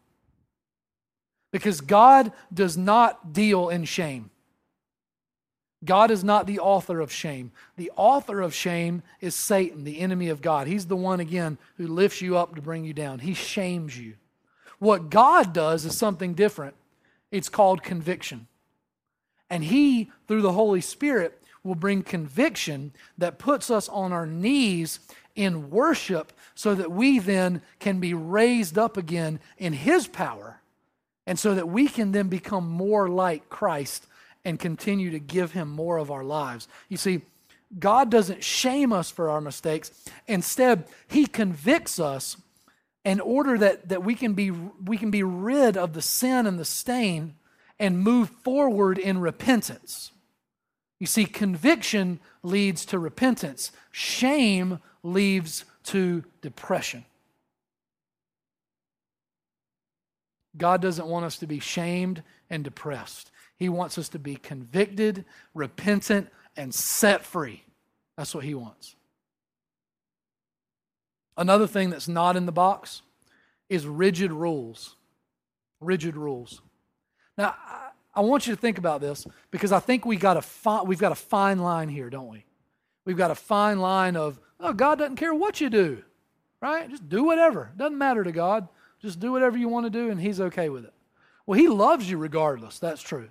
Because 1.50 1.80
God 1.80 2.30
does 2.54 2.76
not 2.76 3.32
deal 3.32 3.70
in 3.70 3.86
shame. 3.86 4.30
God 5.84 6.10
is 6.10 6.24
not 6.24 6.46
the 6.46 6.58
author 6.58 7.00
of 7.00 7.12
shame. 7.12 7.52
The 7.76 7.92
author 7.96 8.40
of 8.40 8.54
shame 8.54 9.02
is 9.20 9.34
Satan, 9.34 9.84
the 9.84 10.00
enemy 10.00 10.28
of 10.28 10.42
God. 10.42 10.66
He's 10.66 10.86
the 10.86 10.96
one, 10.96 11.20
again, 11.20 11.56
who 11.76 11.86
lifts 11.86 12.20
you 12.20 12.36
up 12.36 12.56
to 12.56 12.62
bring 12.62 12.84
you 12.84 12.92
down. 12.92 13.20
He 13.20 13.34
shames 13.34 13.96
you. 13.98 14.14
What 14.80 15.10
God 15.10 15.52
does 15.52 15.84
is 15.84 15.96
something 15.96 16.34
different. 16.34 16.74
It's 17.30 17.48
called 17.48 17.82
conviction. 17.82 18.48
And 19.48 19.62
He, 19.62 20.10
through 20.26 20.42
the 20.42 20.52
Holy 20.52 20.80
Spirit, 20.80 21.40
will 21.62 21.76
bring 21.76 22.02
conviction 22.02 22.92
that 23.16 23.38
puts 23.38 23.70
us 23.70 23.88
on 23.88 24.12
our 24.12 24.26
knees 24.26 25.00
in 25.36 25.70
worship 25.70 26.32
so 26.54 26.74
that 26.74 26.90
we 26.90 27.20
then 27.20 27.62
can 27.78 28.00
be 28.00 28.14
raised 28.14 28.76
up 28.76 28.96
again 28.96 29.38
in 29.58 29.72
His 29.72 30.08
power 30.08 30.60
and 31.26 31.38
so 31.38 31.54
that 31.54 31.68
we 31.68 31.86
can 31.86 32.10
then 32.12 32.28
become 32.28 32.68
more 32.68 33.08
like 33.08 33.48
Christ 33.48 34.06
and 34.44 34.58
continue 34.58 35.10
to 35.10 35.18
give 35.18 35.52
him 35.52 35.68
more 35.68 35.98
of 35.98 36.10
our 36.10 36.24
lives. 36.24 36.68
You 36.88 36.96
see, 36.96 37.22
God 37.78 38.10
doesn't 38.10 38.42
shame 38.42 38.92
us 38.92 39.10
for 39.10 39.28
our 39.28 39.40
mistakes. 39.40 39.90
Instead, 40.26 40.84
he 41.06 41.26
convicts 41.26 42.00
us 42.00 42.36
in 43.04 43.20
order 43.20 43.58
that, 43.58 43.88
that 43.88 44.02
we, 44.02 44.14
can 44.14 44.34
be, 44.34 44.50
we 44.50 44.96
can 44.96 45.10
be 45.10 45.22
rid 45.22 45.76
of 45.76 45.92
the 45.92 46.02
sin 46.02 46.46
and 46.46 46.58
the 46.58 46.64
stain 46.64 47.34
and 47.78 47.98
move 47.98 48.30
forward 48.30 48.98
in 48.98 49.18
repentance. 49.18 50.12
You 50.98 51.06
see, 51.06 51.26
conviction 51.26 52.20
leads 52.42 52.84
to 52.86 52.98
repentance, 52.98 53.70
shame 53.92 54.80
leads 55.02 55.64
to 55.84 56.24
depression. 56.42 57.04
God 60.56 60.82
doesn't 60.82 61.06
want 61.06 61.24
us 61.24 61.38
to 61.38 61.46
be 61.46 61.60
shamed 61.60 62.22
and 62.50 62.64
depressed. 62.64 63.30
He 63.58 63.68
wants 63.68 63.98
us 63.98 64.08
to 64.10 64.18
be 64.18 64.36
convicted, 64.36 65.24
repentant, 65.52 66.28
and 66.56 66.74
set 66.74 67.24
free. 67.24 67.64
That's 68.16 68.34
what 68.34 68.44
He 68.44 68.54
wants. 68.54 68.94
Another 71.36 71.66
thing 71.66 71.90
that's 71.90 72.08
not 72.08 72.36
in 72.36 72.46
the 72.46 72.52
box 72.52 73.02
is 73.68 73.86
rigid 73.86 74.32
rules. 74.32 74.96
Rigid 75.80 76.16
rules. 76.16 76.60
Now, 77.36 77.54
I 78.14 78.20
want 78.20 78.46
you 78.46 78.54
to 78.54 78.60
think 78.60 78.78
about 78.78 79.00
this 79.00 79.26
because 79.50 79.70
I 79.70 79.78
think 79.78 80.04
we 80.04 80.16
got 80.16 80.36
a 80.36 80.42
fi- 80.42 80.82
we've 80.82 80.98
got 80.98 81.12
a 81.12 81.16
fine 81.16 81.58
line 81.58 81.88
here, 81.88 82.10
don't 82.10 82.28
we? 82.28 82.44
We've 83.04 83.16
got 83.16 83.30
a 83.30 83.36
fine 83.36 83.78
line 83.78 84.16
of, 84.16 84.40
oh, 84.58 84.72
God 84.72 84.98
doesn't 84.98 85.16
care 85.16 85.34
what 85.34 85.60
you 85.60 85.70
do, 85.70 86.02
right? 86.60 86.90
Just 86.90 87.08
do 87.08 87.22
whatever. 87.22 87.70
Doesn't 87.76 87.96
matter 87.96 88.24
to 88.24 88.32
God. 88.32 88.68
Just 89.00 89.20
do 89.20 89.30
whatever 89.30 89.56
you 89.56 89.68
want 89.68 89.86
to 89.86 89.90
do, 89.90 90.10
and 90.10 90.20
He's 90.20 90.40
okay 90.40 90.68
with 90.68 90.84
it. 90.84 90.92
Well, 91.46 91.58
He 91.58 91.68
loves 91.68 92.10
you 92.10 92.18
regardless. 92.18 92.80
That's 92.80 93.00
true. 93.00 93.28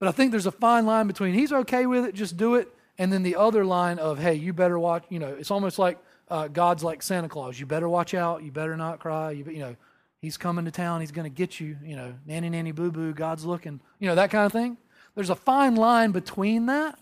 But 0.00 0.08
I 0.08 0.12
think 0.12 0.32
there's 0.32 0.46
a 0.46 0.50
fine 0.50 0.86
line 0.86 1.06
between 1.06 1.34
he's 1.34 1.52
okay 1.52 1.86
with 1.86 2.06
it, 2.06 2.14
just 2.14 2.36
do 2.36 2.56
it, 2.56 2.68
and 2.98 3.12
then 3.12 3.22
the 3.22 3.36
other 3.36 3.64
line 3.64 3.98
of, 3.98 4.18
hey, 4.18 4.34
you 4.34 4.52
better 4.52 4.78
watch, 4.78 5.04
you 5.10 5.18
know, 5.18 5.28
it's 5.28 5.50
almost 5.50 5.78
like 5.78 5.98
uh, 6.28 6.48
God's 6.48 6.82
like 6.82 7.02
Santa 7.02 7.28
Claus. 7.28 7.60
You 7.60 7.66
better 7.66 7.88
watch 7.88 8.14
out. 8.14 8.42
You 8.42 8.50
better 8.50 8.76
not 8.76 8.98
cry. 8.98 9.32
You, 9.32 9.44
you 9.44 9.58
know, 9.58 9.76
he's 10.22 10.36
coming 10.36 10.64
to 10.64 10.70
town. 10.70 11.00
He's 11.00 11.12
going 11.12 11.30
to 11.30 11.34
get 11.34 11.60
you. 11.60 11.76
You 11.84 11.96
know, 11.96 12.14
nanny, 12.24 12.48
nanny, 12.48 12.72
boo, 12.72 12.90
boo. 12.90 13.12
God's 13.12 13.44
looking. 13.44 13.80
You 13.98 14.08
know, 14.08 14.14
that 14.14 14.30
kind 14.30 14.46
of 14.46 14.52
thing. 14.52 14.78
There's 15.14 15.30
a 15.30 15.34
fine 15.34 15.76
line 15.76 16.12
between 16.12 16.66
that. 16.66 16.98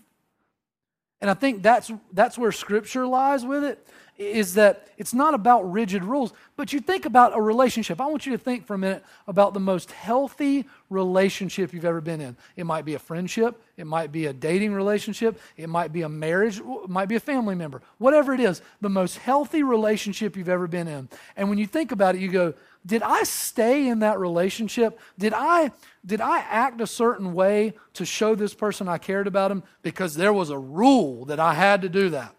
And 1.21 1.29
I 1.29 1.33
think 1.33 1.61
that's, 1.61 1.91
that's 2.13 2.37
where 2.37 2.51
Scripture 2.51 3.05
lies 3.05 3.45
with 3.45 3.63
it 3.63 3.85
is 4.19 4.55
that 4.55 4.89
it's 4.97 5.13
not 5.13 5.33
about 5.33 5.71
rigid 5.71 6.03
rules, 6.03 6.33
but 6.57 6.73
you 6.73 6.81
think 6.81 7.05
about 7.05 7.35
a 7.35 7.41
relationship. 7.41 8.01
I 8.01 8.05
want 8.05 8.25
you 8.25 8.33
to 8.33 8.37
think 8.37 8.67
for 8.67 8.73
a 8.73 8.77
minute 8.77 9.03
about 9.27 9.53
the 9.53 9.61
most 9.61 9.91
healthy 9.91 10.65
relationship 10.89 11.73
you've 11.73 11.85
ever 11.85 12.01
been 12.01 12.19
in. 12.19 12.35
It 12.57 12.65
might 12.65 12.83
be 12.83 12.95
a 12.95 12.99
friendship, 12.99 13.63
it 13.77 13.87
might 13.87 14.11
be 14.11 14.25
a 14.25 14.33
dating 14.33 14.73
relationship, 14.73 15.39
it 15.55 15.69
might 15.69 15.93
be 15.93 16.01
a 16.01 16.09
marriage, 16.09 16.59
it 16.59 16.89
might 16.89 17.07
be 17.07 17.15
a 17.15 17.19
family 17.21 17.55
member. 17.55 17.81
Whatever 17.97 18.33
it 18.33 18.41
is, 18.41 18.61
the 18.81 18.89
most 18.89 19.19
healthy 19.19 19.63
relationship 19.63 20.35
you've 20.35 20.49
ever 20.49 20.67
been 20.67 20.89
in. 20.89 21.07
And 21.37 21.47
when 21.47 21.57
you 21.57 21.65
think 21.65 21.93
about 21.93 22.15
it, 22.15 22.21
you 22.21 22.29
go, 22.29 22.53
did 22.85 23.01
I 23.01 23.23
stay 23.23 23.87
in 23.87 23.99
that 23.99 24.19
relationship? 24.19 24.99
Did 25.17 25.33
I 25.33 25.71
did 26.05 26.19
I 26.19 26.39
act 26.39 26.81
a 26.81 26.87
certain 26.87 27.33
way 27.33 27.73
to 27.93 28.05
show 28.05 28.35
this 28.35 28.53
person 28.53 28.89
I 28.89 28.97
cared 28.97 29.27
about 29.27 29.51
him 29.51 29.63
because 29.81 30.15
there 30.15 30.33
was 30.33 30.49
a 30.49 30.57
rule 30.57 31.25
that 31.25 31.39
I 31.39 31.53
had 31.53 31.81
to 31.83 31.89
do 31.89 32.09
that? 32.09 32.35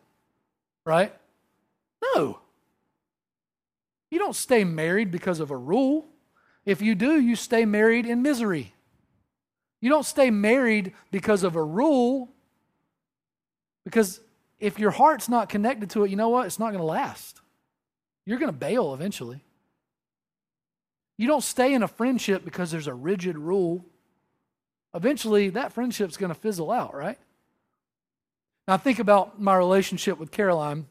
Right? 0.84 1.14
No. 2.02 2.40
You 4.10 4.18
don't 4.18 4.36
stay 4.36 4.64
married 4.64 5.10
because 5.10 5.40
of 5.40 5.50
a 5.50 5.56
rule. 5.56 6.06
If 6.64 6.82
you 6.82 6.94
do, 6.94 7.20
you 7.20 7.36
stay 7.36 7.64
married 7.64 8.06
in 8.06 8.22
misery. 8.22 8.74
You 9.80 9.88
don't 9.88 10.04
stay 10.04 10.30
married 10.30 10.92
because 11.10 11.42
of 11.42 11.56
a 11.56 11.62
rule, 11.62 12.28
because 13.84 14.20
if 14.58 14.78
your 14.78 14.90
heart's 14.90 15.28
not 15.28 15.48
connected 15.48 15.90
to 15.90 16.04
it, 16.04 16.10
you 16.10 16.16
know 16.16 16.28
what? 16.28 16.46
It's 16.46 16.58
not 16.58 16.68
going 16.68 16.80
to 16.80 16.84
last. 16.84 17.40
You're 18.26 18.38
going 18.38 18.52
to 18.52 18.58
bail 18.58 18.92
eventually. 18.92 19.42
You 21.16 21.26
don't 21.26 21.42
stay 21.42 21.72
in 21.72 21.82
a 21.82 21.88
friendship 21.88 22.44
because 22.44 22.70
there's 22.70 22.86
a 22.86 22.94
rigid 22.94 23.38
rule. 23.38 23.86
Eventually, 24.94 25.48
that 25.50 25.72
friendship's 25.72 26.16
going 26.16 26.32
to 26.32 26.38
fizzle 26.38 26.70
out, 26.70 26.94
right? 26.94 27.18
Now, 28.68 28.76
think 28.76 28.98
about 28.98 29.40
my 29.40 29.56
relationship 29.56 30.18
with 30.18 30.30
Caroline. 30.30 30.86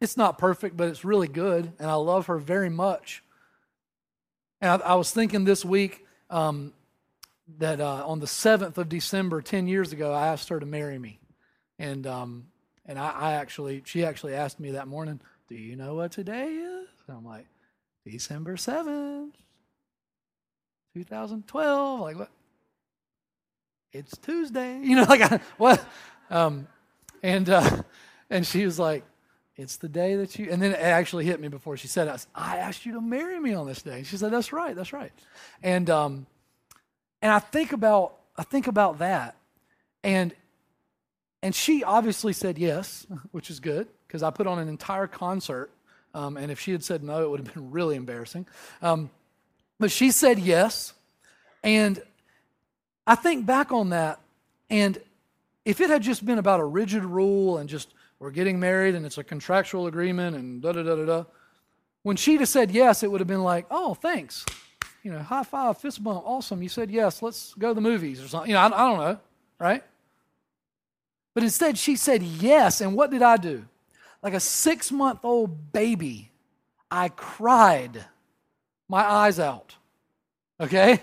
It's 0.00 0.16
not 0.16 0.38
perfect, 0.38 0.76
but 0.76 0.88
it's 0.88 1.04
really 1.04 1.28
good, 1.28 1.72
and 1.78 1.90
I 1.90 1.94
love 1.94 2.26
her 2.26 2.38
very 2.38 2.70
much. 2.70 3.22
And 4.60 4.82
I, 4.82 4.92
I 4.92 4.94
was 4.94 5.10
thinking 5.10 5.44
this 5.44 5.64
week 5.64 6.06
um, 6.30 6.72
that 7.58 7.80
uh, 7.80 8.06
on 8.06 8.20
the 8.20 8.26
7th 8.26 8.76
of 8.78 8.88
December, 8.88 9.42
10 9.42 9.66
years 9.66 9.92
ago, 9.92 10.12
I 10.12 10.28
asked 10.28 10.48
her 10.50 10.60
to 10.60 10.66
marry 10.66 10.98
me. 10.98 11.18
And, 11.78 12.06
um, 12.06 12.46
and 12.86 12.98
I, 12.98 13.10
I, 13.10 13.32
actually, 13.34 13.82
she 13.86 14.04
actually 14.04 14.34
asked 14.34 14.60
me 14.60 14.72
that 14.72 14.88
morning, 14.88 15.20
Do 15.48 15.54
you 15.54 15.76
know 15.76 15.94
what 15.94 16.12
today 16.12 16.48
is? 16.48 16.88
And 17.06 17.16
I'm 17.16 17.24
like, 17.24 17.46
December 18.04 18.56
7th, 18.56 19.32
2012. 20.94 22.00
Like, 22.00 22.18
what? 22.18 22.30
It's 23.92 24.16
Tuesday. 24.18 24.80
You 24.82 24.96
know, 24.96 25.04
like, 25.04 25.42
what? 25.56 25.84
Um, 26.30 26.66
and, 27.22 27.48
uh, 27.48 27.82
and 28.30 28.46
she 28.46 28.64
was 28.64 28.78
like, 28.78 29.04
it's 29.58 29.76
the 29.76 29.88
day 29.88 30.14
that 30.14 30.38
you, 30.38 30.48
and 30.50 30.62
then 30.62 30.70
it 30.70 30.80
actually 30.80 31.24
hit 31.24 31.40
me 31.40 31.48
before 31.48 31.76
she 31.76 31.88
said 31.88 32.06
it. 32.06 32.26
I 32.32 32.58
asked 32.58 32.86
you 32.86 32.92
to 32.92 33.00
marry 33.00 33.40
me 33.40 33.54
on 33.54 33.66
this 33.66 33.82
day. 33.82 34.04
She 34.04 34.16
said, 34.16 34.32
that's 34.32 34.52
right, 34.52 34.74
that's 34.74 34.92
right. 34.92 35.10
And, 35.64 35.90
um, 35.90 36.26
and 37.20 37.32
I 37.32 37.40
think 37.40 37.72
about, 37.72 38.14
I 38.36 38.44
think 38.44 38.68
about 38.68 39.00
that. 39.00 39.34
And, 40.04 40.32
and 41.42 41.52
she 41.52 41.82
obviously 41.82 42.32
said 42.32 42.56
yes, 42.56 43.04
which 43.32 43.50
is 43.50 43.58
good 43.58 43.88
because 44.06 44.22
I 44.22 44.30
put 44.30 44.46
on 44.46 44.60
an 44.60 44.68
entire 44.68 45.08
concert. 45.08 45.70
Um, 46.14 46.36
and 46.36 46.52
if 46.52 46.60
she 46.60 46.70
had 46.70 46.84
said 46.84 47.02
no, 47.02 47.24
it 47.24 47.30
would 47.30 47.40
have 47.40 47.52
been 47.52 47.72
really 47.72 47.96
embarrassing. 47.96 48.46
Um, 48.80 49.10
but 49.80 49.90
she 49.90 50.12
said 50.12 50.38
yes. 50.38 50.94
And 51.64 52.00
I 53.08 53.16
think 53.16 53.44
back 53.44 53.72
on 53.72 53.90
that. 53.90 54.20
And 54.70 55.00
if 55.64 55.80
it 55.80 55.90
had 55.90 56.02
just 56.02 56.24
been 56.24 56.38
about 56.38 56.60
a 56.60 56.64
rigid 56.64 57.04
rule 57.04 57.58
and 57.58 57.68
just 57.68 57.92
we're 58.20 58.30
getting 58.30 58.58
married 58.58 58.94
and 58.94 59.06
it's 59.06 59.18
a 59.18 59.24
contractual 59.24 59.86
agreement 59.86 60.36
and 60.36 60.60
da 60.60 60.72
da 60.72 60.82
da 60.82 60.96
da 60.96 61.04
da. 61.04 61.24
When 62.02 62.16
she'd 62.16 62.40
have 62.40 62.48
said 62.48 62.70
yes, 62.70 63.02
it 63.02 63.10
would 63.10 63.20
have 63.20 63.28
been 63.28 63.42
like, 63.42 63.66
oh, 63.70 63.94
thanks. 63.94 64.44
You 65.02 65.12
know, 65.12 65.18
high 65.20 65.44
five, 65.44 65.78
fist 65.78 66.02
bump, 66.02 66.22
awesome. 66.24 66.62
You 66.62 66.68
said 66.68 66.90
yes, 66.90 67.22
let's 67.22 67.54
go 67.54 67.68
to 67.68 67.74
the 67.74 67.80
movies 67.80 68.22
or 68.22 68.28
something. 68.28 68.50
You 68.50 68.54
know, 68.54 68.60
I, 68.60 68.66
I 68.66 68.88
don't 68.88 68.98
know, 68.98 69.20
right? 69.58 69.84
But 71.34 71.44
instead, 71.44 71.78
she 71.78 71.96
said 71.96 72.22
yes. 72.22 72.80
And 72.80 72.96
what 72.96 73.10
did 73.10 73.22
I 73.22 73.36
do? 73.36 73.64
Like 74.22 74.34
a 74.34 74.40
six 74.40 74.90
month 74.90 75.20
old 75.24 75.72
baby, 75.72 76.32
I 76.90 77.10
cried 77.10 78.04
my 78.88 79.02
eyes 79.02 79.38
out. 79.38 79.76
Okay? 80.60 81.00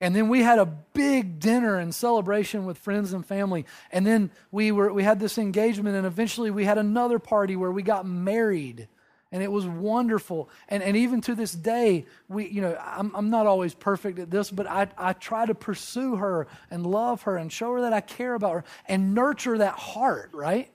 And 0.00 0.14
then 0.14 0.28
we 0.28 0.42
had 0.42 0.58
a 0.58 0.66
big 0.66 1.40
dinner 1.40 1.76
and 1.76 1.92
celebration 1.92 2.64
with 2.64 2.78
friends 2.78 3.12
and 3.12 3.26
family. 3.26 3.66
And 3.90 4.06
then 4.06 4.30
we 4.52 4.70
were 4.70 4.92
we 4.92 5.02
had 5.02 5.18
this 5.18 5.38
engagement 5.38 5.96
and 5.96 6.06
eventually 6.06 6.50
we 6.50 6.64
had 6.64 6.78
another 6.78 7.18
party 7.18 7.56
where 7.56 7.72
we 7.72 7.82
got 7.82 8.06
married. 8.06 8.88
And 9.30 9.42
it 9.42 9.52
was 9.52 9.66
wonderful. 9.66 10.48
And, 10.68 10.82
and 10.82 10.96
even 10.96 11.20
to 11.22 11.34
this 11.34 11.52
day, 11.52 12.06
we, 12.28 12.48
you 12.48 12.62
know, 12.62 12.78
I'm, 12.82 13.14
I'm 13.14 13.28
not 13.28 13.46
always 13.46 13.74
perfect 13.74 14.18
at 14.18 14.30
this, 14.30 14.50
but 14.50 14.66
I, 14.66 14.88
I 14.96 15.12
try 15.12 15.44
to 15.44 15.54
pursue 15.54 16.16
her 16.16 16.46
and 16.70 16.86
love 16.86 17.22
her 17.22 17.36
and 17.36 17.52
show 17.52 17.74
her 17.74 17.82
that 17.82 17.92
I 17.92 18.00
care 18.00 18.32
about 18.32 18.54
her 18.54 18.64
and 18.86 19.14
nurture 19.14 19.58
that 19.58 19.74
heart, 19.74 20.30
right? 20.32 20.70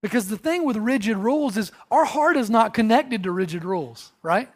Because 0.00 0.28
the 0.28 0.38
thing 0.38 0.64
with 0.64 0.76
rigid 0.76 1.18
rules 1.18 1.58
is 1.58 1.70
our 1.90 2.06
heart 2.06 2.36
is 2.36 2.48
not 2.48 2.72
connected 2.72 3.24
to 3.24 3.30
rigid 3.30 3.64
rules, 3.64 4.12
right? 4.22 4.48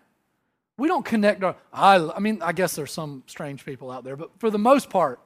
We 0.80 0.88
don't 0.88 1.04
connect 1.04 1.44
our, 1.44 1.56
I, 1.74 1.96
I 1.96 2.20
mean, 2.20 2.40
I 2.40 2.52
guess 2.52 2.74
there's 2.74 2.90
some 2.90 3.22
strange 3.26 3.66
people 3.66 3.90
out 3.90 4.02
there, 4.02 4.16
but 4.16 4.30
for 4.38 4.48
the 4.48 4.58
most 4.58 4.88
part, 4.88 5.20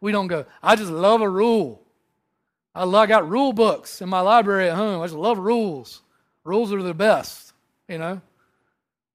we 0.00 0.12
don't 0.12 0.28
go, 0.28 0.46
I 0.62 0.76
just 0.76 0.92
love 0.92 1.20
a 1.20 1.28
rule. 1.28 1.82
I, 2.76 2.84
love, 2.84 3.02
I 3.02 3.06
got 3.06 3.28
rule 3.28 3.52
books 3.52 4.00
in 4.00 4.08
my 4.08 4.20
library 4.20 4.70
at 4.70 4.76
home. 4.76 5.02
I 5.02 5.06
just 5.06 5.16
love 5.16 5.38
rules. 5.38 6.02
Rules 6.44 6.72
are 6.72 6.80
the 6.80 6.94
best, 6.94 7.52
you 7.88 7.98
know. 7.98 8.20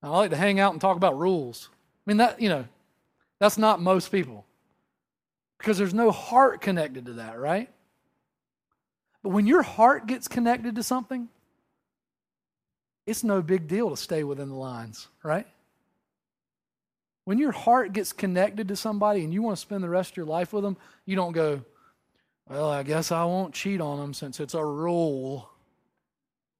I 0.03 0.09
like 0.09 0.31
to 0.31 0.35
hang 0.35 0.59
out 0.59 0.73
and 0.73 0.81
talk 0.81 0.97
about 0.97 1.17
rules. 1.17 1.69
I 1.71 2.11
mean, 2.11 2.17
that, 2.17 2.41
you 2.41 2.49
know, 2.49 2.65
that's 3.39 3.57
not 3.57 3.81
most 3.81 4.11
people 4.11 4.45
because 5.57 5.77
there's 5.77 5.93
no 5.93 6.11
heart 6.11 6.59
connected 6.59 7.05
to 7.05 7.13
that, 7.13 7.39
right? 7.39 7.69
But 9.23 9.29
when 9.29 9.47
your 9.47 9.61
heart 9.61 10.07
gets 10.07 10.27
connected 10.27 10.75
to 10.75 10.83
something, 10.83 11.29
it's 13.07 13.23
no 13.23 13.41
big 13.41 13.69
deal 13.69 13.91
to 13.91 13.95
stay 13.95 14.25
within 14.25 14.49
the 14.49 14.55
lines, 14.55 15.07
right? 15.23 15.47
When 17.25 17.39
your 17.39 17.51
heart 17.51 17.91
gets 17.91 18.13
connected 18.13 18.67
to 18.67 18.75
somebody 18.75 19.23
and 19.23 19.33
you 19.33 19.41
want 19.41 19.57
to 19.57 19.61
spend 19.61 19.83
the 19.83 19.89
rest 19.89 20.11
of 20.11 20.17
your 20.17 20.27
life 20.27 20.53
with 20.53 20.63
them, 20.63 20.77
you 21.05 21.15
don't 21.15 21.31
go, 21.31 21.61
well, 22.47 22.69
I 22.69 22.83
guess 22.83 23.11
I 23.11 23.25
won't 23.25 23.53
cheat 23.53 23.81
on 23.81 23.99
them 23.99 24.13
since 24.13 24.39
it's 24.39 24.53
a 24.53 24.63
rule. 24.63 25.49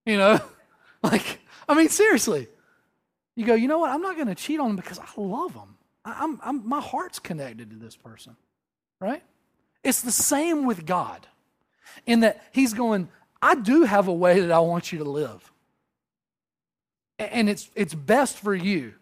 You 0.05 0.17
know? 0.17 0.39
like, 1.03 1.39
I 1.69 1.75
mean, 1.75 1.89
seriously. 1.89 2.47
You 3.35 3.45
go, 3.45 3.53
you 3.53 3.67
know 3.67 3.79
what? 3.79 3.91
I'm 3.91 4.01
not 4.01 4.15
going 4.15 4.27
to 4.27 4.35
cheat 4.35 4.59
on 4.59 4.67
them 4.67 4.75
because 4.75 4.99
I 4.99 5.07
love 5.17 5.53
them. 5.53 5.77
I'm, 6.03 6.39
I'm, 6.43 6.67
my 6.67 6.81
heart's 6.81 7.19
connected 7.19 7.69
to 7.69 7.75
this 7.75 7.95
person, 7.95 8.35
right? 8.99 9.23
It's 9.83 10.01
the 10.01 10.11
same 10.11 10.65
with 10.65 10.85
God 10.85 11.27
in 12.05 12.21
that 12.21 12.43
He's 12.51 12.73
going, 12.73 13.09
I 13.41 13.55
do 13.55 13.83
have 13.83 14.07
a 14.07 14.13
way 14.13 14.39
that 14.39 14.51
I 14.51 14.59
want 14.59 14.91
you 14.91 14.99
to 14.99 15.03
live. 15.03 15.51
And 17.19 17.49
it's, 17.49 17.69
it's 17.75 17.93
best 17.93 18.37
for 18.37 18.55
you 18.55 18.95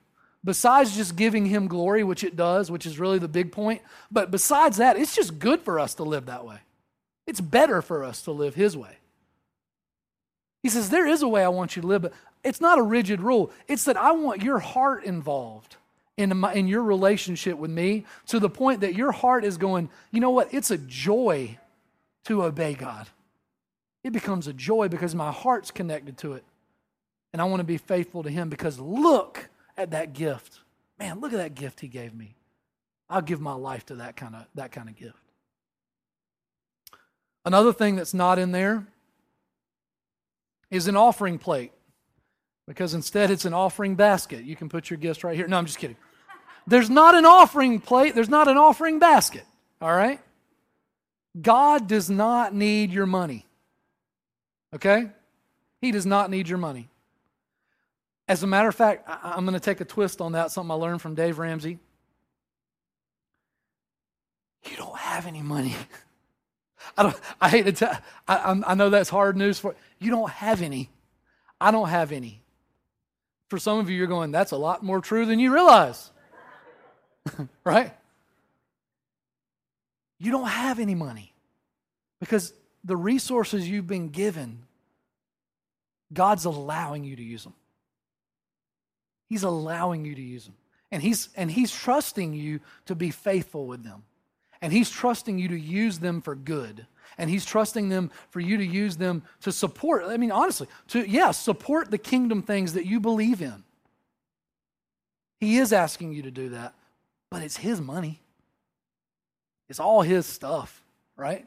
besides 0.43 0.95
just 0.95 1.15
giving 1.15 1.45
him 1.45 1.67
glory, 1.67 2.03
which 2.03 2.23
it 2.23 2.35
does, 2.35 2.69
which 2.69 2.85
is 2.85 2.99
really 2.99 3.19
the 3.19 3.27
big 3.27 3.51
point, 3.51 3.81
but 4.11 4.31
besides 4.31 4.77
that, 4.77 4.97
it's 4.97 5.15
just 5.15 5.39
good 5.39 5.61
for 5.61 5.79
us 5.79 5.95
to 5.95 6.03
live 6.03 6.25
that 6.25 6.45
way. 6.45 6.57
It's 7.25 7.41
better 7.41 7.81
for 7.81 8.03
us 8.03 8.21
to 8.23 8.31
live 8.31 8.55
his 8.55 8.75
way. 8.75 8.97
He 10.61 10.69
says, 10.69 10.89
There 10.89 11.07
is 11.07 11.21
a 11.21 11.27
way 11.27 11.43
I 11.43 11.49
want 11.49 11.75
you 11.75 11.81
to 11.81 11.87
live, 11.87 12.01
but 12.01 12.13
it's 12.43 12.61
not 12.61 12.79
a 12.79 12.83
rigid 12.83 13.21
rule. 13.21 13.51
It's 13.67 13.85
that 13.85 13.97
I 13.97 14.11
want 14.11 14.41
your 14.41 14.59
heart 14.59 15.03
involved 15.05 15.77
in, 16.17 16.37
my, 16.37 16.53
in 16.53 16.67
your 16.67 16.83
relationship 16.83 17.57
with 17.57 17.71
me 17.71 18.05
to 18.27 18.39
the 18.39 18.49
point 18.49 18.81
that 18.81 18.95
your 18.95 19.11
heart 19.11 19.45
is 19.45 19.57
going, 19.57 19.89
you 20.11 20.19
know 20.19 20.29
what? 20.29 20.53
It's 20.53 20.71
a 20.71 20.77
joy 20.77 21.57
to 22.25 22.43
obey 22.43 22.73
God. 22.73 23.07
It 24.03 24.11
becomes 24.11 24.47
a 24.47 24.53
joy 24.53 24.89
because 24.89 25.15
my 25.15 25.31
heart's 25.31 25.71
connected 25.71 26.17
to 26.19 26.33
it. 26.33 26.43
And 27.31 27.41
I 27.41 27.45
want 27.45 27.61
to 27.61 27.65
be 27.65 27.77
faithful 27.77 28.23
to 28.23 28.29
Him 28.29 28.49
because 28.49 28.79
look 28.79 29.49
at 29.77 29.91
that 29.91 30.13
gift. 30.13 30.59
Man, 30.99 31.19
look 31.19 31.33
at 31.33 31.37
that 31.37 31.55
gift 31.55 31.79
he 31.79 31.87
gave 31.87 32.13
me. 32.13 32.35
I'll 33.09 33.21
give 33.21 33.41
my 33.41 33.53
life 33.53 33.85
to 33.87 33.95
that 33.95 34.15
kind 34.15 34.35
of 34.35 34.45
that 34.55 34.71
kind 34.71 34.89
of 34.89 34.95
gift. 34.95 35.17
Another 37.45 37.73
thing 37.73 37.95
that's 37.95 38.13
not 38.13 38.39
in 38.39 38.51
there 38.51 38.85
is 40.71 40.87
an 40.87 40.95
offering 40.95 41.37
plate. 41.37 41.71
Because 42.65 42.93
instead 42.93 43.29
it's 43.29 43.45
an 43.45 43.53
offering 43.53 43.95
basket. 43.95 44.45
You 44.45 44.55
can 44.55 44.69
put 44.69 44.89
your 44.89 44.97
gifts 44.97 45.23
right 45.23 45.35
here. 45.35 45.47
No, 45.47 45.57
I'm 45.57 45.65
just 45.65 45.79
kidding. 45.79 45.97
There's 46.65 46.89
not 46.89 47.13
an 47.15 47.25
offering 47.25 47.79
plate, 47.81 48.15
there's 48.15 48.29
not 48.29 48.47
an 48.47 48.57
offering 48.57 48.99
basket, 48.99 49.43
all 49.81 49.93
right? 49.93 50.21
God 51.39 51.87
does 51.87 52.09
not 52.09 52.53
need 52.53 52.91
your 52.91 53.05
money. 53.05 53.45
Okay? 54.73 55.09
He 55.81 55.91
does 55.91 56.05
not 56.05 56.29
need 56.29 56.47
your 56.47 56.57
money. 56.57 56.89
As 58.27 58.41
a 58.41 58.47
matter 58.47 58.69
of 58.69 58.75
fact, 58.75 59.07
I'm 59.07 59.45
going 59.45 59.53
to 59.53 59.59
take 59.59 59.81
a 59.81 59.85
twist 59.85 60.21
on 60.21 60.31
that, 60.31 60.51
something 60.51 60.71
I 60.71 60.75
learned 60.75 61.01
from 61.01 61.15
Dave 61.15 61.39
Ramsey. 61.39 61.79
You 64.69 64.77
don't 64.77 64.97
have 64.97 65.27
any 65.27 65.41
money. 65.41 65.75
I, 66.97 67.03
don't, 67.03 67.19
I 67.41 67.49
hate 67.49 67.65
to 67.65 67.73
tell, 67.73 67.97
I, 68.27 68.61
I 68.65 68.75
know 68.75 68.89
that's 68.89 69.09
hard 69.09 69.35
news 69.35 69.59
for 69.59 69.75
you. 69.99 70.09
don't 70.09 70.29
have 70.29 70.61
any. 70.61 70.89
I 71.59 71.71
don't 71.71 71.89
have 71.89 72.11
any. 72.11 72.41
For 73.49 73.57
some 73.57 73.79
of 73.79 73.89
you, 73.89 73.97
you're 73.97 74.07
going, 74.07 74.31
that's 74.31 74.51
a 74.51 74.57
lot 74.57 74.83
more 74.83 75.01
true 75.01 75.25
than 75.25 75.39
you 75.39 75.53
realize. 75.53 76.11
right? 77.63 77.93
You 80.17 80.31
don't 80.31 80.47
have 80.47 80.79
any 80.79 80.95
money 80.95 81.33
because 82.19 82.53
the 82.83 82.95
resources 82.95 83.67
you've 83.67 83.87
been 83.87 84.09
given, 84.09 84.63
God's 86.13 86.45
allowing 86.45 87.03
you 87.03 87.15
to 87.15 87.23
use 87.23 87.43
them. 87.43 87.53
He's 89.33 89.43
allowing 89.43 90.05
you 90.05 90.13
to 90.13 90.21
use 90.21 90.45
them. 90.45 90.55
And 90.91 91.01
he's, 91.01 91.29
and 91.35 91.49
he's 91.49 91.71
trusting 91.71 92.33
you 92.33 92.59
to 92.85 92.93
be 92.93 93.09
faithful 93.09 93.65
with 93.65 93.83
them. 93.83 94.03
And 94.63 94.71
He's 94.71 94.89
trusting 94.89 95.37
you 95.37 95.49
to 95.49 95.59
use 95.59 95.99
them 95.99 96.21
for 96.21 96.35
good. 96.35 96.87
And 97.17 97.29
He's 97.29 97.43
trusting 97.45 97.89
them 97.89 98.11
for 98.29 98.39
you 98.39 98.55
to 98.55 98.65
use 98.65 98.95
them 98.95 99.23
to 99.41 99.51
support, 99.51 100.05
I 100.05 100.15
mean, 100.15 100.31
honestly, 100.31 100.67
to, 100.87 101.05
yeah, 101.05 101.31
support 101.31 101.91
the 101.91 101.97
kingdom 101.97 102.41
things 102.41 102.71
that 102.73 102.85
you 102.85 103.01
believe 103.01 103.41
in. 103.41 103.65
He 105.41 105.57
is 105.57 105.73
asking 105.73 106.13
you 106.13 106.21
to 106.21 106.31
do 106.31 106.49
that, 106.49 106.73
but 107.29 107.43
it's 107.43 107.57
His 107.57 107.81
money. 107.81 108.21
It's 109.67 109.81
all 109.81 110.01
His 110.01 110.25
stuff, 110.25 110.81
right? 111.17 111.45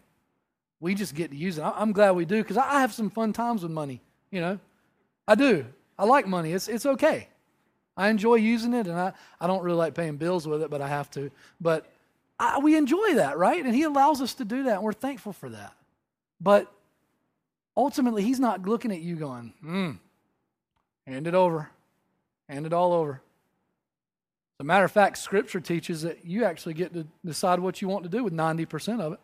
We 0.78 0.94
just 0.94 1.14
get 1.14 1.30
to 1.30 1.36
use 1.38 1.56
it. 1.56 1.62
I'm 1.62 1.92
glad 1.92 2.10
we 2.10 2.26
do 2.26 2.42
because 2.42 2.58
I 2.58 2.82
have 2.82 2.92
some 2.92 3.08
fun 3.08 3.32
times 3.32 3.62
with 3.62 3.72
money, 3.72 4.02
you 4.30 4.42
know. 4.42 4.58
I 5.26 5.36
do. 5.36 5.64
I 5.98 6.04
like 6.04 6.26
money. 6.26 6.52
It's, 6.52 6.68
it's 6.68 6.84
okay. 6.84 7.28
I 7.96 8.08
enjoy 8.08 8.34
using 8.36 8.74
it, 8.74 8.86
and 8.86 8.98
I, 8.98 9.12
I 9.40 9.46
don't 9.46 9.62
really 9.62 9.78
like 9.78 9.94
paying 9.94 10.16
bills 10.16 10.46
with 10.46 10.62
it, 10.62 10.70
but 10.70 10.82
I 10.82 10.88
have 10.88 11.10
to. 11.12 11.30
But 11.60 11.90
I, 12.38 12.58
we 12.58 12.76
enjoy 12.76 13.14
that, 13.14 13.38
right? 13.38 13.64
And 13.64 13.74
He 13.74 13.84
allows 13.84 14.20
us 14.20 14.34
to 14.34 14.44
do 14.44 14.64
that, 14.64 14.74
and 14.74 14.82
we're 14.82 14.92
thankful 14.92 15.32
for 15.32 15.48
that. 15.48 15.72
But 16.40 16.70
ultimately, 17.76 18.22
He's 18.22 18.40
not 18.40 18.66
looking 18.66 18.92
at 18.92 19.00
you 19.00 19.16
going, 19.16 19.54
hmm, 19.60 19.90
hand 21.06 21.26
it 21.26 21.34
over, 21.34 21.70
hand 22.48 22.66
it 22.66 22.72
all 22.72 22.92
over. 22.92 23.22
As 24.58 24.64
a 24.64 24.64
matter 24.64 24.84
of 24.84 24.92
fact, 24.92 25.18
Scripture 25.18 25.60
teaches 25.60 26.02
that 26.02 26.24
you 26.24 26.44
actually 26.44 26.74
get 26.74 26.92
to 26.94 27.06
decide 27.24 27.60
what 27.60 27.82
you 27.82 27.88
want 27.88 28.04
to 28.04 28.10
do 28.10 28.24
with 28.24 28.32
90% 28.32 29.00
of 29.00 29.12
it. 29.12 29.20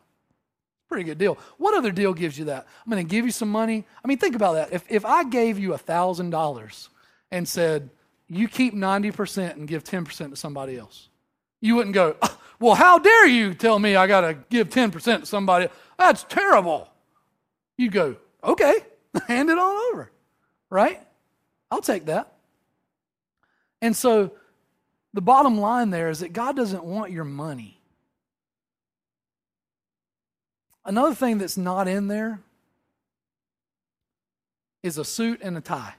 Pretty 0.88 1.04
good 1.04 1.16
deal. 1.16 1.38
What 1.56 1.74
other 1.74 1.90
deal 1.90 2.12
gives 2.12 2.38
you 2.38 2.46
that? 2.46 2.66
I'm 2.84 2.92
going 2.92 3.02
to 3.06 3.10
give 3.10 3.24
you 3.24 3.30
some 3.30 3.50
money. 3.50 3.86
I 4.04 4.08
mean, 4.08 4.18
think 4.18 4.34
about 4.34 4.52
that. 4.54 4.74
If, 4.74 4.84
if 4.90 5.06
I 5.06 5.24
gave 5.24 5.58
you 5.58 5.72
a 5.72 5.78
$1,000 5.78 6.88
and 7.30 7.48
said, 7.48 7.88
you 8.28 8.48
keep 8.48 8.74
90% 8.74 9.54
and 9.54 9.68
give 9.68 9.84
10% 9.84 10.30
to 10.30 10.36
somebody 10.36 10.76
else, 10.76 11.08
you 11.60 11.76
wouldn't 11.76 11.94
go, 11.94 12.16
well, 12.60 12.74
how 12.74 12.98
dare 12.98 13.26
you 13.26 13.54
tell 13.54 13.78
me 13.78 13.96
I 13.96 14.06
got 14.06 14.22
to 14.22 14.34
give 14.50 14.68
10% 14.68 15.20
to 15.20 15.26
somebody? 15.26 15.68
That's 15.98 16.24
terrible. 16.24 16.88
You 17.76 17.90
go, 17.90 18.16
okay, 18.42 18.74
hand 19.28 19.50
it 19.50 19.58
on 19.58 19.92
over, 19.92 20.10
right? 20.70 21.00
I'll 21.70 21.80
take 21.80 22.06
that. 22.06 22.32
And 23.80 23.96
so 23.96 24.32
the 25.12 25.20
bottom 25.20 25.58
line 25.58 25.90
there 25.90 26.08
is 26.08 26.20
that 26.20 26.32
God 26.32 26.56
doesn't 26.56 26.84
want 26.84 27.10
your 27.10 27.24
money. 27.24 27.80
Another 30.84 31.14
thing 31.14 31.38
that's 31.38 31.56
not 31.56 31.86
in 31.86 32.08
there 32.08 32.40
is 34.82 34.98
a 34.98 35.04
suit 35.04 35.40
and 35.42 35.56
a 35.56 35.60
tie. 35.60 35.94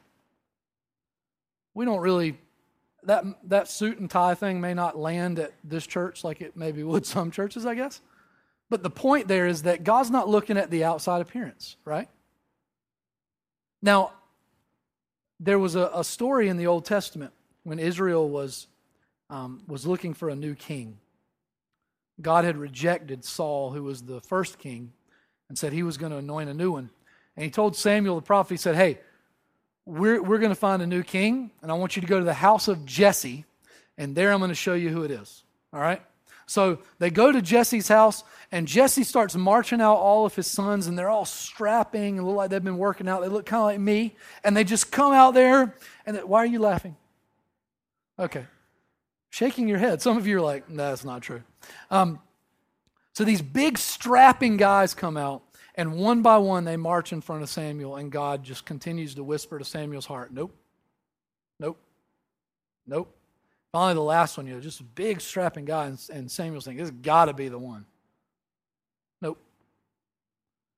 We 1.74 1.86
don't 1.86 2.00
really 2.00 2.38
that 3.06 3.26
that 3.50 3.68
suit 3.68 4.00
and 4.00 4.10
tie 4.10 4.36
thing 4.36 4.62
may 4.62 4.74
not 4.74 4.98
land 4.98 5.40
at 5.40 5.54
this 5.64 5.86
church 5.86 6.24
like 6.24 6.42
it 6.42 6.56
maybe 6.56 6.84
would 6.84 7.06
some 7.06 7.32
churches, 7.32 7.66
I 7.66 7.76
guess. 7.76 8.02
But 8.70 8.84
the 8.84 8.90
point 8.90 9.28
there 9.28 9.48
is 9.48 9.64
that 9.64 9.84
God's 9.84 10.10
not 10.10 10.30
looking 10.30 10.58
at 10.58 10.72
the 10.72 10.84
outside 10.84 11.22
appearance, 11.22 11.76
right? 11.86 12.10
Now, 13.82 14.14
there 15.40 15.60
was 15.60 15.76
a, 15.76 15.92
a 15.94 16.04
story 16.04 16.48
in 16.48 16.58
the 16.58 16.68
Old 16.68 16.86
Testament 16.86 17.34
when 17.64 17.78
Israel 17.78 18.30
was 18.30 18.68
um, 19.30 19.64
was 19.68 19.86
looking 19.86 20.14
for 20.14 20.30
a 20.30 20.36
new 20.36 20.56
king. 20.56 20.98
God 22.22 22.46
had 22.46 22.58
rejected 22.58 23.26
Saul, 23.26 23.72
who 23.72 23.84
was 23.84 24.04
the 24.04 24.22
first 24.22 24.60
king, 24.60 24.94
and 25.50 25.58
said 25.58 25.74
he 25.74 25.84
was 25.84 25.98
going 25.98 26.12
to 26.12 26.20
anoint 26.20 26.50
a 26.50 26.54
new 26.54 26.72
one. 26.72 26.90
And 27.36 27.44
he 27.44 27.50
told 27.50 27.76
Samuel 27.76 28.16
the 28.16 28.22
prophet, 28.22 28.54
he 28.54 28.58
said, 28.58 28.76
Hey, 28.76 29.00
we're, 29.86 30.22
we're 30.22 30.39
going 30.39 30.52
to 30.52 30.56
find 30.56 30.82
a 30.82 30.88
new 30.88 31.04
king, 31.04 31.52
and 31.62 31.72
I 31.72 31.76
want 31.76 31.96
you 31.96 32.02
to 32.02 32.08
go 32.08 32.19
to 32.19 32.26
the 32.26 32.34
house 32.34 32.67
of 32.67 32.86
Jesse, 32.86 33.46
and 33.98 34.15
there 34.15 34.32
I'm 34.32 34.39
going 34.39 34.50
to 34.50 34.56
show 34.56 34.74
you 34.74 34.89
who 34.89 35.04
it 35.04 35.12
is. 35.12 35.43
All 35.74 35.80
right? 35.80 36.02
So 36.46 36.80
they 37.00 37.10
go 37.10 37.32
to 37.32 37.41
Jesse's 37.41 37.88
house, 37.88 38.24
and 38.52 38.67
Jesse 38.67 39.04
starts 39.04 39.36
marching 39.36 39.82
out 39.82 39.96
all 39.96 40.26
of 40.26 40.36
his 40.36 40.48
sons, 40.48 40.88
and 40.88 40.98
they're 40.98 41.10
all 41.10 41.26
strapping 41.26 42.17
and 42.17 42.28
look 42.28 42.36
like 42.36 42.50
they've 42.50 42.63
been 42.63 42.78
working 42.78 43.08
out. 43.08 43.22
They 43.22 43.28
look 43.28 43.46
kind 43.46 43.62
of 43.62 43.65
like 43.65 43.80
me, 43.80 44.15
and 44.43 44.56
they 44.56 44.63
just 44.63 44.91
come 44.91 45.13
out 45.13 45.34
there. 45.34 45.76
And 46.06 46.17
they, 46.17 46.24
why 46.24 46.39
are 46.39 46.46
you 46.46 46.60
laughing? 46.60 46.96
Okay, 48.19 48.46
shaking 49.30 49.67
your 49.67 49.80
head. 49.80 50.02
Some 50.02 50.17
of 50.17 50.28
you 50.28 50.38
are 50.38 50.41
like, 50.41 50.69
no, 50.69 50.89
that's 50.89 51.06
not 51.06 51.22
true. 51.22 51.41
Um, 51.89 52.19
so 53.13 53.24
these 53.24 53.41
big 53.41 53.78
strapping 53.78 54.58
guys 54.58 54.93
come 54.93 55.17
out, 55.17 55.43
and 55.76 55.96
one 55.96 56.22
by 56.22 56.38
one, 56.38 56.66
they 56.66 56.78
march 56.78 57.12
in 57.14 57.22
front 57.22 57.42
of 57.42 57.50
Samuel, 57.50 57.96
and 57.96 58.12
God 58.12 58.44
just 58.44 58.66
continues 58.66 59.16
to 59.16 59.24
whisper 59.24 59.58
to 59.58 59.66
Samuel's 59.66 60.06
heart, 60.06 60.32
Nope, 60.32 60.56
nope, 61.60 61.78
nope. 62.86 63.16
Finally, 63.72 63.96
the 63.96 64.02
last 64.02 64.38
one, 64.38 64.46
you 64.46 64.54
know, 64.54 64.60
just 64.60 64.82
a 64.82 64.84
big 64.84 65.20
strapping 65.20 65.66
guy, 65.66 65.88
and, 65.88 66.00
and 66.12 66.30
Samuel's 66.30 66.66
thinking, 66.66 66.84
This 66.84 66.92
has 66.92 67.00
got 67.02 67.26
to 67.26 67.34
be 67.34 67.50
the 67.50 67.58
one. 67.58 67.86
Nope. 69.22 69.40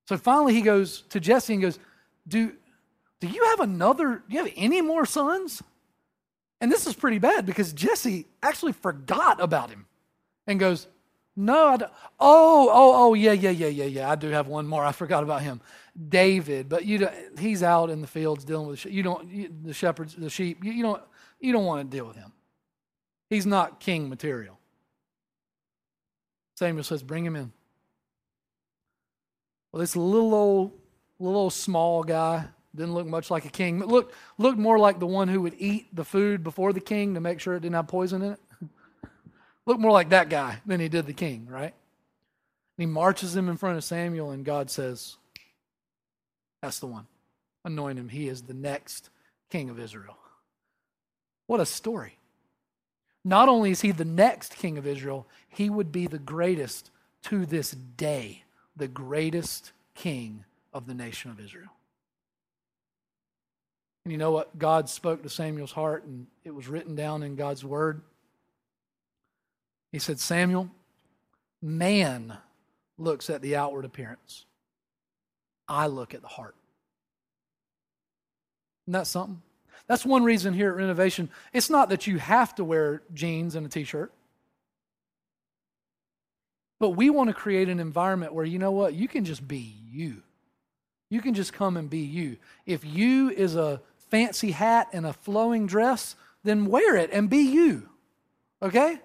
So 0.07 0.17
finally, 0.17 0.53
he 0.53 0.61
goes 0.61 1.01
to 1.09 1.19
Jesse 1.19 1.53
and 1.53 1.61
goes, 1.61 1.77
Do, 2.27 2.53
do 3.19 3.27
you 3.27 3.43
have 3.45 3.59
another, 3.59 4.23
do 4.29 4.35
you 4.35 4.43
have 4.43 4.53
any 4.55 4.81
more 4.81 5.05
sons? 5.05 5.61
And 6.61 6.71
this 6.71 6.87
is 6.87 6.95
pretty 6.95 7.19
bad 7.19 7.45
because 7.45 7.73
Jesse 7.73 8.27
actually 8.41 8.71
forgot 8.71 9.41
about 9.41 9.69
him 9.69 9.87
and 10.47 10.59
goes, 10.59 10.87
no, 11.35 11.67
I 11.67 11.77
don't. 11.77 11.91
Oh, 12.19 12.69
oh, 12.71 12.93
oh, 12.95 13.13
yeah, 13.13 13.33
yeah, 13.33 13.49
yeah, 13.49 13.67
yeah, 13.67 13.85
yeah. 13.85 14.09
I 14.09 14.15
do 14.15 14.29
have 14.29 14.47
one 14.47 14.67
more. 14.67 14.85
I 14.85 14.93
forgot 14.93 15.23
about 15.23 15.41
him, 15.41 15.59
David. 16.09 16.69
But 16.69 16.85
you, 16.85 16.99
don't, 16.99 17.13
he's 17.37 17.61
out 17.61 17.89
in 17.89 18.01
the 18.01 18.07
fields 18.07 18.45
dealing 18.45 18.67
with 18.67 18.85
you 18.85 19.03
don't 19.03 19.29
you, 19.29 19.51
the 19.63 19.73
shepherds, 19.73 20.15
the 20.15 20.29
sheep. 20.29 20.63
You, 20.63 20.71
you 20.71 20.83
don't, 20.83 21.01
you 21.41 21.51
don't 21.51 21.65
want 21.65 21.89
to 21.89 21.97
deal 21.97 22.05
with 22.05 22.15
him. 22.15 22.31
He's 23.29 23.45
not 23.45 23.79
king 23.81 24.07
material. 24.07 24.57
Samuel 26.55 26.85
says, 26.85 27.03
"Bring 27.03 27.25
him 27.25 27.35
in." 27.35 27.51
Well, 29.71 29.81
this 29.81 29.97
little 29.97 30.33
old, 30.33 30.71
little 31.19 31.37
old 31.41 31.53
small 31.53 32.03
guy 32.03 32.45
didn't 32.73 32.93
look 32.93 33.07
much 33.07 33.29
like 33.29 33.43
a 33.43 33.49
king. 33.49 33.79
Looked 33.85 34.13
looked 34.37 34.57
more 34.57 34.79
like 34.79 34.99
the 34.99 35.07
one 35.07 35.27
who 35.27 35.41
would 35.41 35.55
eat 35.57 35.93
the 35.93 36.05
food 36.05 36.45
before 36.45 36.71
the 36.71 36.79
king 36.79 37.13
to 37.15 37.19
make 37.19 37.41
sure 37.41 37.55
it 37.55 37.61
didn't 37.61 37.75
have 37.75 37.87
poison 37.87 38.21
in 38.21 38.31
it. 38.33 38.39
Looked 39.65 39.79
more 39.79 39.91
like 39.91 40.09
that 40.09 40.29
guy 40.29 40.59
than 40.65 40.79
he 40.79 40.89
did 40.89 41.05
the 41.05 41.13
king, 41.13 41.47
right? 41.49 41.63
And 41.63 41.73
he 42.77 42.85
marches 42.85 43.35
him 43.35 43.49
in 43.49 43.57
front 43.57 43.77
of 43.77 43.83
Samuel, 43.83 44.31
and 44.31 44.45
God 44.45 44.69
says, 44.69 45.17
That's 46.61 46.79
the 46.79 46.87
one. 46.87 47.07
Anoint 47.63 47.97
him. 47.97 48.09
He 48.09 48.27
is 48.27 48.43
the 48.43 48.53
next 48.53 49.09
king 49.49 49.69
of 49.69 49.79
Israel. 49.79 50.17
What 51.47 51.59
a 51.59 51.65
story. 51.65 52.17
Not 53.23 53.49
only 53.49 53.71
is 53.71 53.81
he 53.81 53.91
the 53.91 54.05
next 54.05 54.55
king 54.55 54.77
of 54.77 54.85
Israel, 54.85 55.27
he 55.49 55.69
would 55.69 55.91
be 55.91 56.05
the 56.05 56.19
greatest 56.19 56.91
to 57.23 57.45
this 57.47 57.71
day, 57.71 58.43
the 58.75 58.87
greatest 58.87 59.71
king 59.95 60.45
of 60.73 60.85
the 60.85 60.93
nation 60.93 61.31
of 61.31 61.39
Israel. 61.39 61.71
And 64.03 64.11
you 64.11 64.19
know 64.19 64.29
what? 64.29 64.59
God 64.59 64.87
spoke 64.87 65.23
to 65.23 65.29
Samuel's 65.29 65.71
heart, 65.71 66.03
and 66.03 66.27
it 66.43 66.53
was 66.53 66.67
written 66.67 66.93
down 66.93 67.23
in 67.23 67.35
God's 67.35 67.65
word. 67.65 68.03
He 69.95 69.99
said, 69.99 70.19
Samuel, 70.19 70.69
man 71.61 72.35
looks 72.97 73.29
at 73.29 73.41
the 73.41 73.55
outward 73.55 73.85
appearance. 73.85 74.43
I 75.69 75.87
look 75.87 76.13
at 76.13 76.21
the 76.21 76.27
heart. 76.27 76.53
Isn't 78.83 78.91
that 78.91 79.07
something? 79.07 79.41
That's 79.87 80.05
one 80.05 80.25
reason 80.25 80.53
here 80.53 80.69
at 80.69 80.75
Renovation. 80.75 81.29
It's 81.53 81.69
not 81.69 81.87
that 81.87 82.07
you 82.07 82.17
have 82.17 82.53
to 82.55 82.65
wear 82.65 83.03
jeans 83.13 83.55
and 83.55 83.65
a 83.65 83.69
t 83.69 83.85
shirt. 83.85 84.11
But 86.77 86.89
we 86.89 87.09
want 87.09 87.29
to 87.29 87.33
create 87.33 87.69
an 87.69 87.79
environment 87.79 88.33
where, 88.33 88.43
you 88.43 88.59
know 88.59 88.71
what, 88.71 88.95
you 88.95 89.07
can 89.07 89.23
just 89.23 89.47
be 89.47 89.77
you. 89.89 90.23
You 91.09 91.21
can 91.21 91.33
just 91.33 91.53
come 91.53 91.77
and 91.77 91.89
be 91.89 91.99
you. 91.99 92.35
If 92.65 92.83
you 92.83 93.29
is 93.29 93.55
a 93.55 93.79
fancy 94.09 94.51
hat 94.51 94.89
and 94.91 95.05
a 95.05 95.13
flowing 95.13 95.67
dress, 95.67 96.17
then 96.43 96.65
wear 96.65 96.97
it 96.97 97.11
and 97.13 97.29
be 97.29 97.43
you. 97.43 97.87
Okay? 98.61 98.99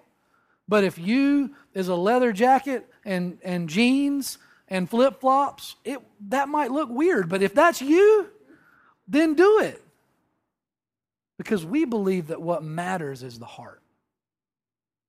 But 0.71 0.85
if 0.85 0.97
you 0.97 1.53
is 1.73 1.89
a 1.89 1.95
leather 1.95 2.31
jacket 2.31 2.89
and, 3.03 3.39
and 3.43 3.67
jeans 3.67 4.37
and 4.69 4.89
flip 4.89 5.19
flops, 5.19 5.75
it 5.83 5.99
that 6.29 6.47
might 6.47 6.71
look 6.71 6.89
weird. 6.89 7.27
But 7.27 7.41
if 7.41 7.53
that's 7.53 7.81
you, 7.81 8.27
then 9.05 9.33
do 9.33 9.59
it. 9.59 9.83
Because 11.37 11.65
we 11.65 11.83
believe 11.83 12.27
that 12.27 12.41
what 12.41 12.63
matters 12.63 13.21
is 13.21 13.37
the 13.37 13.45
heart, 13.45 13.81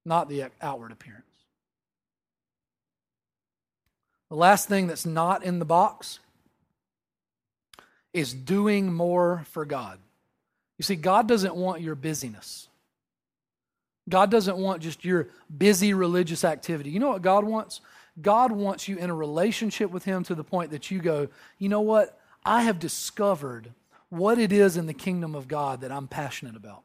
not 0.04 0.28
the 0.28 0.50
outward 0.60 0.90
appearance. 0.90 1.22
The 4.30 4.36
last 4.36 4.68
thing 4.68 4.88
that's 4.88 5.06
not 5.06 5.44
in 5.44 5.60
the 5.60 5.64
box 5.64 6.18
is 8.12 8.34
doing 8.34 8.92
more 8.92 9.46
for 9.52 9.64
God. 9.64 10.00
You 10.76 10.82
see, 10.82 10.96
God 10.96 11.28
doesn't 11.28 11.54
want 11.54 11.82
your 11.82 11.94
busyness. 11.94 12.66
God 14.08 14.30
doesn't 14.30 14.56
want 14.56 14.82
just 14.82 15.04
your 15.04 15.28
busy 15.56 15.94
religious 15.94 16.44
activity. 16.44 16.90
You 16.90 17.00
know 17.00 17.10
what 17.10 17.22
God 17.22 17.44
wants? 17.44 17.80
God 18.20 18.52
wants 18.52 18.88
you 18.88 18.96
in 18.96 19.10
a 19.10 19.14
relationship 19.14 19.90
with 19.90 20.04
Him 20.04 20.24
to 20.24 20.34
the 20.34 20.44
point 20.44 20.70
that 20.72 20.90
you 20.90 21.00
go, 21.00 21.28
you 21.58 21.68
know 21.68 21.80
what? 21.80 22.18
I 22.44 22.62
have 22.62 22.78
discovered 22.78 23.72
what 24.08 24.38
it 24.38 24.52
is 24.52 24.76
in 24.76 24.86
the 24.86 24.94
kingdom 24.94 25.34
of 25.34 25.48
God 25.48 25.80
that 25.80 25.92
I'm 25.92 26.08
passionate 26.08 26.56
about. 26.56 26.82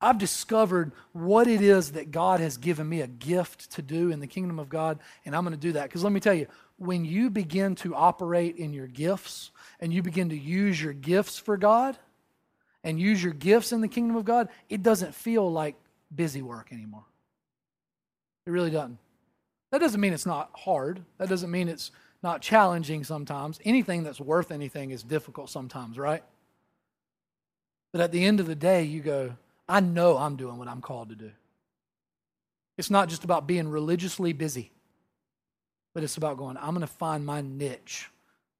I've 0.00 0.18
discovered 0.18 0.92
what 1.12 1.46
it 1.46 1.62
is 1.62 1.92
that 1.92 2.10
God 2.10 2.40
has 2.40 2.58
given 2.58 2.86
me 2.88 3.00
a 3.00 3.06
gift 3.06 3.72
to 3.72 3.82
do 3.82 4.10
in 4.10 4.20
the 4.20 4.26
kingdom 4.26 4.58
of 4.58 4.68
God, 4.68 4.98
and 5.24 5.34
I'm 5.34 5.44
going 5.44 5.54
to 5.54 5.60
do 5.60 5.72
that. 5.72 5.84
Because 5.84 6.04
let 6.04 6.12
me 6.12 6.20
tell 6.20 6.34
you, 6.34 6.46
when 6.76 7.04
you 7.04 7.30
begin 7.30 7.74
to 7.76 7.94
operate 7.94 8.56
in 8.56 8.74
your 8.74 8.86
gifts 8.86 9.50
and 9.80 9.92
you 9.92 10.02
begin 10.02 10.28
to 10.28 10.38
use 10.38 10.80
your 10.80 10.92
gifts 10.92 11.38
for 11.38 11.56
God 11.56 11.96
and 12.82 13.00
use 13.00 13.22
your 13.22 13.32
gifts 13.32 13.72
in 13.72 13.80
the 13.80 13.88
kingdom 13.88 14.16
of 14.16 14.24
God, 14.24 14.48
it 14.68 14.82
doesn't 14.82 15.14
feel 15.14 15.50
like 15.50 15.76
busy 16.14 16.42
work 16.42 16.68
anymore. 16.72 17.04
It 18.46 18.50
really 18.50 18.70
doesn't. 18.70 18.98
That 19.72 19.80
doesn't 19.80 20.00
mean 20.00 20.12
it's 20.12 20.26
not 20.26 20.50
hard. 20.54 21.02
That 21.18 21.28
doesn't 21.28 21.50
mean 21.50 21.68
it's 21.68 21.90
not 22.22 22.40
challenging 22.40 23.04
sometimes. 23.04 23.58
Anything 23.64 24.02
that's 24.02 24.20
worth 24.20 24.50
anything 24.50 24.90
is 24.90 25.02
difficult 25.02 25.50
sometimes, 25.50 25.98
right? 25.98 26.22
But 27.92 28.00
at 28.00 28.12
the 28.12 28.24
end 28.24 28.40
of 28.40 28.46
the 28.46 28.54
day, 28.54 28.82
you 28.82 29.00
go, 29.00 29.36
I 29.68 29.80
know 29.80 30.16
I'm 30.16 30.36
doing 30.36 30.58
what 30.58 30.68
I'm 30.68 30.80
called 30.80 31.10
to 31.10 31.14
do. 31.14 31.30
It's 32.76 32.90
not 32.90 33.08
just 33.08 33.24
about 33.24 33.46
being 33.46 33.68
religiously 33.68 34.32
busy, 34.32 34.72
but 35.94 36.02
it's 36.02 36.16
about 36.16 36.36
going, 36.36 36.56
I'm 36.56 36.70
going 36.70 36.80
to 36.80 36.86
find 36.86 37.24
my 37.24 37.40
niche 37.40 38.10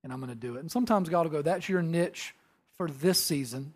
and 0.05 0.12
I'm 0.12 0.20
going 0.20 0.30
to 0.30 0.36
do 0.36 0.57
it. 0.57 0.61
And 0.61 0.70
sometimes 0.70 1.09
God 1.09 1.24
will 1.24 1.32
go, 1.32 1.42
That's 1.42 1.68
your 1.68 1.82
niche 1.82 2.34
for 2.76 2.88
this 2.88 3.22
season. 3.22 3.74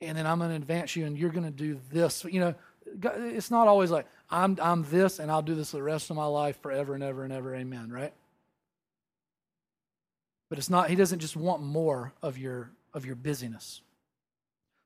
And 0.00 0.18
then 0.18 0.26
I'm 0.26 0.38
going 0.38 0.50
to 0.50 0.56
advance 0.56 0.96
you 0.96 1.06
and 1.06 1.16
you're 1.16 1.30
going 1.30 1.44
to 1.44 1.50
do 1.50 1.78
this. 1.92 2.24
You 2.24 2.40
know, 2.40 2.54
it's 3.02 3.50
not 3.50 3.68
always 3.68 3.90
like, 3.90 4.06
I'm, 4.30 4.58
I'm 4.60 4.84
this 4.90 5.18
and 5.18 5.30
I'll 5.30 5.42
do 5.42 5.54
this 5.54 5.70
the 5.70 5.82
rest 5.82 6.10
of 6.10 6.16
my 6.16 6.26
life 6.26 6.60
forever 6.62 6.94
and 6.94 7.02
ever 7.02 7.24
and 7.24 7.32
ever. 7.32 7.54
Amen, 7.54 7.90
right? 7.90 8.12
But 10.48 10.58
it's 10.58 10.70
not, 10.70 10.90
he 10.90 10.96
doesn't 10.96 11.20
just 11.20 11.36
want 11.36 11.62
more 11.62 12.12
of 12.22 12.36
your, 12.36 12.70
of 12.92 13.06
your 13.06 13.14
busyness. 13.14 13.80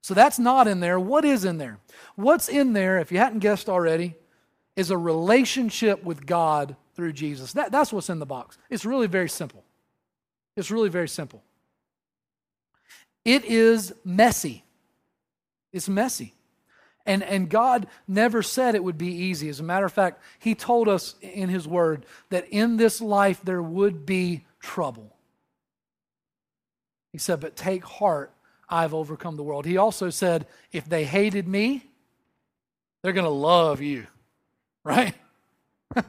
So 0.02 0.14
that's 0.14 0.38
not 0.38 0.68
in 0.68 0.78
there. 0.78 1.00
What 1.00 1.24
is 1.24 1.44
in 1.44 1.58
there? 1.58 1.78
What's 2.14 2.48
in 2.48 2.72
there, 2.72 2.98
if 2.98 3.10
you 3.10 3.18
hadn't 3.18 3.40
guessed 3.40 3.68
already, 3.68 4.14
is 4.76 4.90
a 4.92 4.96
relationship 4.96 6.04
with 6.04 6.26
God 6.26 6.76
through 6.94 7.12
Jesus. 7.12 7.52
That, 7.54 7.72
that's 7.72 7.92
what's 7.92 8.08
in 8.08 8.20
the 8.20 8.26
box. 8.26 8.56
It's 8.70 8.84
really 8.84 9.08
very 9.08 9.28
simple. 9.28 9.64
It's 10.56 10.70
really 10.70 10.88
very 10.88 11.08
simple. 11.08 11.42
It 13.24 13.44
is 13.44 13.92
messy. 14.04 14.62
It's 15.72 15.88
messy. 15.88 16.35
And, 17.06 17.22
and 17.22 17.48
God 17.48 17.86
never 18.08 18.42
said 18.42 18.74
it 18.74 18.84
would 18.84 18.98
be 18.98 19.12
easy. 19.12 19.48
As 19.48 19.60
a 19.60 19.64
matter 19.64 19.86
of 19.86 19.92
fact, 19.92 20.20
He 20.38 20.54
told 20.54 20.88
us 20.88 21.14
in 21.22 21.48
His 21.48 21.66
Word 21.66 22.04
that 22.30 22.48
in 22.48 22.76
this 22.76 23.00
life 23.00 23.40
there 23.42 23.62
would 23.62 24.04
be 24.04 24.44
trouble. 24.60 25.14
He 27.12 27.18
said, 27.18 27.40
But 27.40 27.56
take 27.56 27.84
heart, 27.84 28.32
I've 28.68 28.92
overcome 28.92 29.36
the 29.36 29.42
world. 29.42 29.64
He 29.64 29.76
also 29.76 30.10
said, 30.10 30.46
If 30.72 30.88
they 30.88 31.04
hated 31.04 31.46
me, 31.46 31.88
they're 33.02 33.12
going 33.12 33.24
to 33.24 33.30
love 33.30 33.80
you, 33.80 34.06
right? 34.84 35.14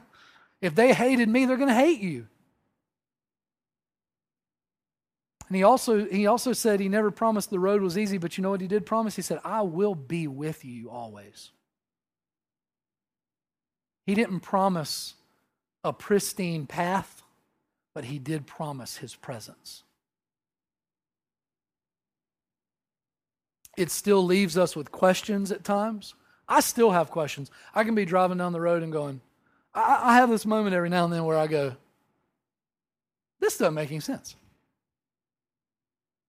if 0.60 0.74
they 0.74 0.92
hated 0.92 1.28
me, 1.28 1.46
they're 1.46 1.56
going 1.56 1.68
to 1.68 1.74
hate 1.74 2.00
you. 2.00 2.26
And 5.48 5.56
he 5.56 5.62
also, 5.62 6.04
he 6.04 6.26
also 6.26 6.52
said 6.52 6.78
he 6.78 6.90
never 6.90 7.10
promised 7.10 7.48
the 7.48 7.58
road 7.58 7.80
was 7.80 7.96
easy, 7.96 8.18
but 8.18 8.36
you 8.36 8.42
know 8.42 8.50
what 8.50 8.60
he 8.60 8.68
did 8.68 8.84
promise? 8.84 9.16
He 9.16 9.22
said, 9.22 9.40
I 9.44 9.62
will 9.62 9.94
be 9.94 10.28
with 10.28 10.64
you 10.64 10.90
always. 10.90 11.50
He 14.04 14.14
didn't 14.14 14.40
promise 14.40 15.14
a 15.82 15.92
pristine 15.92 16.66
path, 16.66 17.22
but 17.94 18.04
he 18.04 18.18
did 18.18 18.46
promise 18.46 18.98
his 18.98 19.14
presence. 19.14 19.84
It 23.76 23.90
still 23.90 24.24
leaves 24.24 24.58
us 24.58 24.76
with 24.76 24.92
questions 24.92 25.50
at 25.50 25.64
times. 25.64 26.14
I 26.46 26.60
still 26.60 26.90
have 26.90 27.10
questions. 27.10 27.50
I 27.74 27.84
can 27.84 27.94
be 27.94 28.04
driving 28.04 28.38
down 28.38 28.52
the 28.52 28.60
road 28.60 28.82
and 28.82 28.92
going, 28.92 29.20
I, 29.72 30.00
I 30.02 30.14
have 30.16 30.28
this 30.28 30.44
moment 30.44 30.74
every 30.74 30.88
now 30.90 31.04
and 31.04 31.12
then 31.12 31.24
where 31.24 31.38
I 31.38 31.46
go, 31.46 31.74
this 33.40 33.56
doesn't 33.56 33.74
make 33.74 33.90
any 33.90 34.00
sense. 34.00 34.34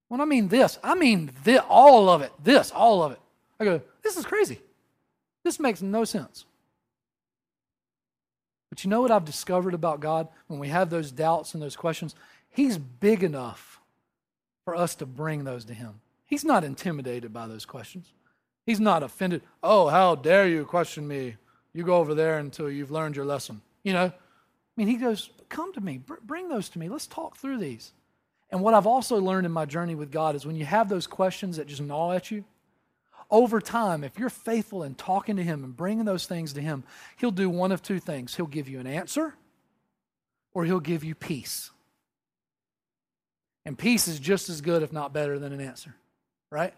When 0.10 0.22
I 0.22 0.26
mean 0.26 0.49
this, 0.49 0.78
I 0.84 0.95
mean 0.95 1.32
this, 1.43 1.62
all 1.70 2.10
of 2.10 2.22
it. 2.22 2.32
This, 2.43 2.72
all 2.72 3.03
of 3.03 3.14
it. 3.14 3.20
I 3.60 3.66
go, 3.66 3.82
this 4.03 4.18
is 4.18 4.26
crazy. 4.26 4.60
This 5.43 5.60
makes 5.60 5.82
no 5.82 6.03
sense. 6.03 6.45
But 8.70 8.84
you 8.84 8.89
know 8.89 9.01
what 9.01 9.12
I've 9.12 9.26
discovered 9.26 9.74
about 9.74 9.99
God 9.99 10.28
when 10.47 10.60
we 10.60 10.68
have 10.70 10.89
those 10.89 11.12
doubts 11.12 11.53
and 11.53 11.64
those 11.64 11.76
questions? 11.76 12.16
He's 12.49 12.78
big 12.78 13.24
enough 13.24 13.80
for 14.66 14.76
us 14.76 14.95
to 14.95 15.05
bring 15.05 15.43
those 15.43 15.66
to 15.66 15.74
Him. 15.74 16.01
He's 16.26 16.45
not 16.45 16.64
intimidated 16.64 17.34
by 17.34 17.47
those 17.47 17.66
questions. 17.66 18.12
He's 18.66 18.80
not 18.80 19.03
offended. 19.03 19.41
Oh, 19.64 19.88
how 19.88 20.16
dare 20.16 20.47
you 20.47 20.66
question 20.66 21.07
me? 21.07 21.38
You 21.74 21.84
go 21.84 21.97
over 21.97 22.14
there 22.14 22.39
until 22.39 22.70
you've 22.70 22.91
learned 22.91 23.16
your 23.16 23.26
lesson. 23.26 23.62
You 23.84 23.93
know? 23.93 24.05
I 24.05 24.14
mean, 24.76 24.88
He 24.88 24.97
goes, 24.97 25.30
Come 25.49 25.74
to 25.74 25.82
me, 25.82 26.01
bring 26.24 26.47
those 26.49 26.70
to 26.70 26.80
me. 26.80 26.89
Let's 26.89 27.07
talk 27.07 27.38
through 27.38 27.57
these. 27.57 27.91
And 28.51 28.61
what 28.61 28.73
I've 28.73 28.87
also 28.87 29.17
learned 29.17 29.45
in 29.45 29.51
my 29.51 29.65
journey 29.65 29.95
with 29.95 30.11
God 30.11 30.35
is 30.35 30.45
when 30.45 30.55
you 30.55 30.65
have 30.65 30.89
those 30.89 31.07
questions 31.07 31.57
that 31.57 31.67
just 31.67 31.81
gnaw 31.81 32.13
at 32.13 32.31
you, 32.31 32.45
over 33.31 33.61
time, 33.61 34.03
if 34.03 34.17
you're 34.17 34.29
faithful 34.29 34.83
in 34.83 34.95
talking 34.95 35.35
to 35.35 35.43
Him 35.43 35.63
and 35.63 35.77
bringing 35.77 36.05
those 36.05 36.25
things 36.25 36.53
to 36.53 36.61
Him, 36.61 36.83
He'll 37.17 37.29
do 37.31 37.49
one 37.49 37.71
of 37.71 37.83
two 37.83 37.99
things. 37.99 38.35
He'll 38.35 38.47
give 38.47 38.67
you 38.67 38.79
an 38.79 38.87
answer 38.87 39.35
or 40.53 40.65
He'll 40.65 40.79
give 40.79 41.03
you 41.03 41.13
peace. 41.13 41.69
And 43.65 43.77
peace 43.77 44.07
is 44.07 44.19
just 44.19 44.49
as 44.49 44.61
good, 44.61 44.81
if 44.81 44.91
not 44.91 45.13
better, 45.13 45.37
than 45.37 45.53
an 45.53 45.61
answer, 45.61 45.93
right? 46.49 46.73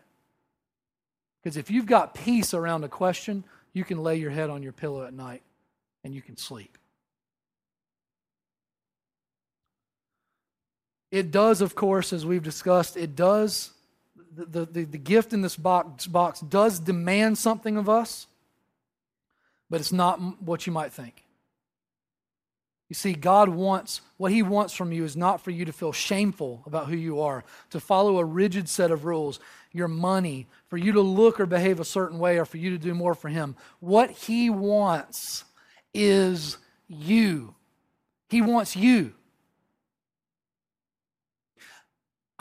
Because 1.41 1.55
if 1.55 1.71
you've 1.71 1.85
got 1.85 2.13
peace 2.13 2.53
around 2.53 2.83
a 2.83 2.89
question, 2.89 3.45
you 3.71 3.85
can 3.85 4.03
lay 4.03 4.17
your 4.17 4.31
head 4.31 4.49
on 4.49 4.61
your 4.61 4.73
pillow 4.73 5.05
at 5.05 5.13
night 5.13 5.41
and 6.03 6.13
you 6.13 6.21
can 6.21 6.35
sleep. 6.35 6.77
It 11.11 11.29
does, 11.29 11.61
of 11.61 11.75
course, 11.75 12.13
as 12.13 12.25
we've 12.25 12.43
discussed, 12.43 12.95
it 12.95 13.15
does, 13.15 13.71
the, 14.33 14.65
the, 14.65 14.85
the 14.85 14.97
gift 14.97 15.33
in 15.33 15.41
this 15.41 15.57
box, 15.57 16.07
box 16.07 16.39
does 16.39 16.79
demand 16.79 17.37
something 17.37 17.77
of 17.77 17.89
us, 17.89 18.27
but 19.69 19.81
it's 19.81 19.91
not 19.91 20.19
what 20.41 20.65
you 20.65 20.71
might 20.71 20.93
think. 20.93 21.25
You 22.87 22.95
see, 22.95 23.13
God 23.13 23.47
wants, 23.47 24.01
what 24.17 24.33
He 24.33 24.41
wants 24.41 24.73
from 24.73 24.91
you 24.91 25.05
is 25.05 25.15
not 25.15 25.41
for 25.41 25.51
you 25.51 25.63
to 25.63 25.71
feel 25.71 25.93
shameful 25.93 26.61
about 26.65 26.87
who 26.87 26.95
you 26.97 27.21
are, 27.21 27.43
to 27.69 27.79
follow 27.79 28.17
a 28.17 28.25
rigid 28.25 28.67
set 28.67 28.91
of 28.91 29.05
rules, 29.05 29.39
your 29.71 29.87
money, 29.87 30.47
for 30.67 30.75
you 30.77 30.91
to 30.91 31.01
look 31.01 31.39
or 31.39 31.45
behave 31.45 31.79
a 31.79 31.85
certain 31.85 32.19
way, 32.19 32.37
or 32.37 32.43
for 32.43 32.57
you 32.57 32.69
to 32.71 32.77
do 32.77 32.93
more 32.93 33.15
for 33.15 33.29
Him. 33.29 33.55
What 33.79 34.11
He 34.11 34.49
wants 34.49 35.45
is 35.93 36.57
you. 36.89 37.55
He 38.29 38.41
wants 38.41 38.75
you. 38.75 39.13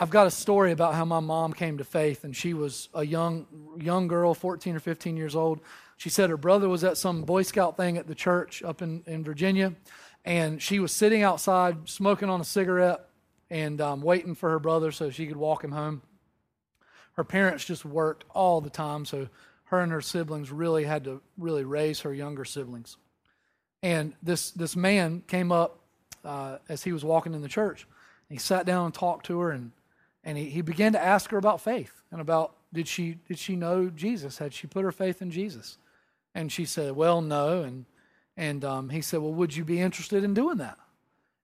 I've 0.01 0.09
got 0.09 0.25
a 0.25 0.31
story 0.31 0.71
about 0.71 0.95
how 0.95 1.05
my 1.05 1.19
mom 1.19 1.53
came 1.53 1.77
to 1.77 1.83
faith, 1.83 2.23
and 2.23 2.35
she 2.35 2.55
was 2.55 2.89
a 2.95 3.05
young 3.05 3.45
young 3.79 4.07
girl, 4.07 4.33
14 4.33 4.75
or 4.75 4.79
15 4.79 5.15
years 5.15 5.35
old. 5.35 5.59
She 5.97 6.09
said 6.09 6.31
her 6.31 6.37
brother 6.37 6.67
was 6.67 6.83
at 6.83 6.97
some 6.97 7.21
Boy 7.21 7.43
Scout 7.43 7.77
thing 7.77 7.99
at 7.99 8.07
the 8.07 8.15
church 8.15 8.63
up 8.63 8.81
in, 8.81 9.03
in 9.05 9.23
Virginia, 9.23 9.75
and 10.25 10.59
she 10.59 10.79
was 10.79 10.91
sitting 10.91 11.21
outside 11.21 11.87
smoking 11.87 12.31
on 12.31 12.41
a 12.41 12.43
cigarette 12.43 13.09
and 13.51 13.79
um, 13.79 14.01
waiting 14.01 14.33
for 14.33 14.49
her 14.49 14.57
brother 14.57 14.91
so 14.91 15.11
she 15.11 15.27
could 15.27 15.37
walk 15.37 15.63
him 15.63 15.71
home. 15.71 16.01
Her 17.13 17.23
parents 17.23 17.63
just 17.63 17.85
worked 17.85 18.23
all 18.31 18.59
the 18.59 18.71
time, 18.71 19.05
so 19.05 19.29
her 19.65 19.81
and 19.81 19.91
her 19.91 20.01
siblings 20.01 20.51
really 20.51 20.83
had 20.83 21.03
to 21.03 21.21
really 21.37 21.63
raise 21.63 21.99
her 21.99 22.11
younger 22.11 22.43
siblings. 22.43 22.97
And 23.83 24.15
this 24.23 24.49
this 24.49 24.75
man 24.75 25.21
came 25.27 25.51
up 25.51 25.79
uh, 26.25 26.57
as 26.69 26.83
he 26.83 26.91
was 26.91 27.05
walking 27.05 27.35
in 27.35 27.43
the 27.43 27.47
church. 27.47 27.85
He 28.29 28.37
sat 28.37 28.65
down 28.65 28.85
and 28.85 28.93
talked 28.95 29.27
to 29.27 29.39
her 29.41 29.51
and 29.51 29.71
and 30.23 30.37
he, 30.37 30.45
he 30.45 30.61
began 30.61 30.93
to 30.93 31.03
ask 31.03 31.29
her 31.31 31.37
about 31.37 31.61
faith 31.61 32.03
and 32.11 32.21
about 32.21 32.55
did 32.73 32.87
she 32.87 33.17
did 33.27 33.39
she 33.39 33.55
know 33.55 33.89
Jesus? 33.89 34.37
Had 34.37 34.53
she 34.53 34.67
put 34.67 34.83
her 34.83 34.91
faith 34.91 35.21
in 35.21 35.31
Jesus? 35.31 35.77
And 36.33 36.51
she 36.51 36.65
said, 36.65 36.95
Well, 36.95 37.21
no. 37.21 37.63
And 37.63 37.85
And 38.37 38.63
um, 38.63 38.89
he 38.89 39.01
said, 39.01 39.19
Well, 39.19 39.33
would 39.33 39.55
you 39.55 39.65
be 39.65 39.81
interested 39.81 40.23
in 40.23 40.33
doing 40.33 40.57
that? 40.57 40.77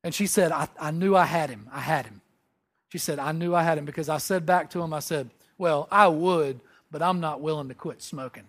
And 0.03 0.13
she 0.15 0.27
said, 0.27 0.51
I, 0.51 0.67
I 0.79 0.91
knew 0.91 1.15
I 1.15 1.25
had 1.25 1.49
him. 1.49 1.67
I 1.71 1.81
had 1.81 2.05
him. 2.05 2.21
She 2.89 2.97
said, 2.97 3.19
I 3.19 3.33
knew 3.33 3.53
I 3.53 3.63
had 3.63 3.77
him 3.77 3.85
because 3.85 4.07
I 4.07 4.17
said 4.17 4.45
back 4.45 4.69
to 4.69 4.81
him, 4.81 4.93
I 4.93 4.99
said, 4.99 5.29
Well, 5.57 5.87
I 5.91 6.07
would, 6.07 6.61
but 6.91 7.01
I'm 7.01 7.19
not 7.19 7.41
willing 7.41 7.67
to 7.67 7.73
quit 7.73 8.01
smoking. 8.01 8.45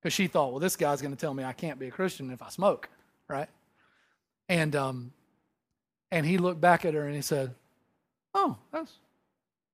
Because 0.00 0.12
she 0.12 0.26
thought, 0.26 0.50
Well, 0.50 0.60
this 0.60 0.76
guy's 0.76 1.00
going 1.00 1.14
to 1.14 1.20
tell 1.20 1.32
me 1.32 1.44
I 1.44 1.54
can't 1.54 1.78
be 1.78 1.86
a 1.86 1.90
Christian 1.90 2.30
if 2.30 2.42
I 2.42 2.50
smoke, 2.50 2.88
right? 3.28 3.48
And, 4.48 4.76
um, 4.76 5.12
and 6.10 6.26
he 6.26 6.36
looked 6.36 6.60
back 6.60 6.84
at 6.84 6.92
her 6.92 7.06
and 7.06 7.14
he 7.14 7.22
said, 7.22 7.54
Oh, 8.34 8.56
that's, 8.72 8.92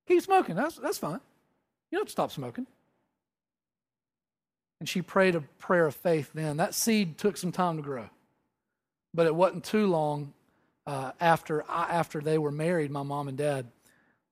keep 0.07 0.23
smoking. 0.23 0.55
That's, 0.55 0.77
that's 0.77 0.99
fine. 0.99 1.21
You 1.91 1.99
don't 1.99 2.11
stop 2.11 2.31
smoking. 2.31 2.67
And 4.79 4.89
she 4.89 5.03
prayed 5.03 5.35
a 5.35 5.41
prayer 5.59 5.87
of 5.87 5.95
faith 5.95 6.31
then. 6.35 6.59
That 6.59 6.75
seed 6.75 7.19
took 7.19 7.37
some 7.37 7.53
time 7.53 7.77
to 7.77 7.83
grow. 7.83 8.09
But 9.13 9.27
it 9.27 9.35
wasn't 9.35 9.65
too 9.65 9.87
long 9.87 10.33
uh, 10.87 11.13
after, 11.21 11.65
after 11.69 12.21
they 12.21 12.39
were 12.39 12.53
married, 12.53 12.91
my 12.91 13.03
mom 13.03 13.29
and 13.29 13.37
dad, 13.37 13.67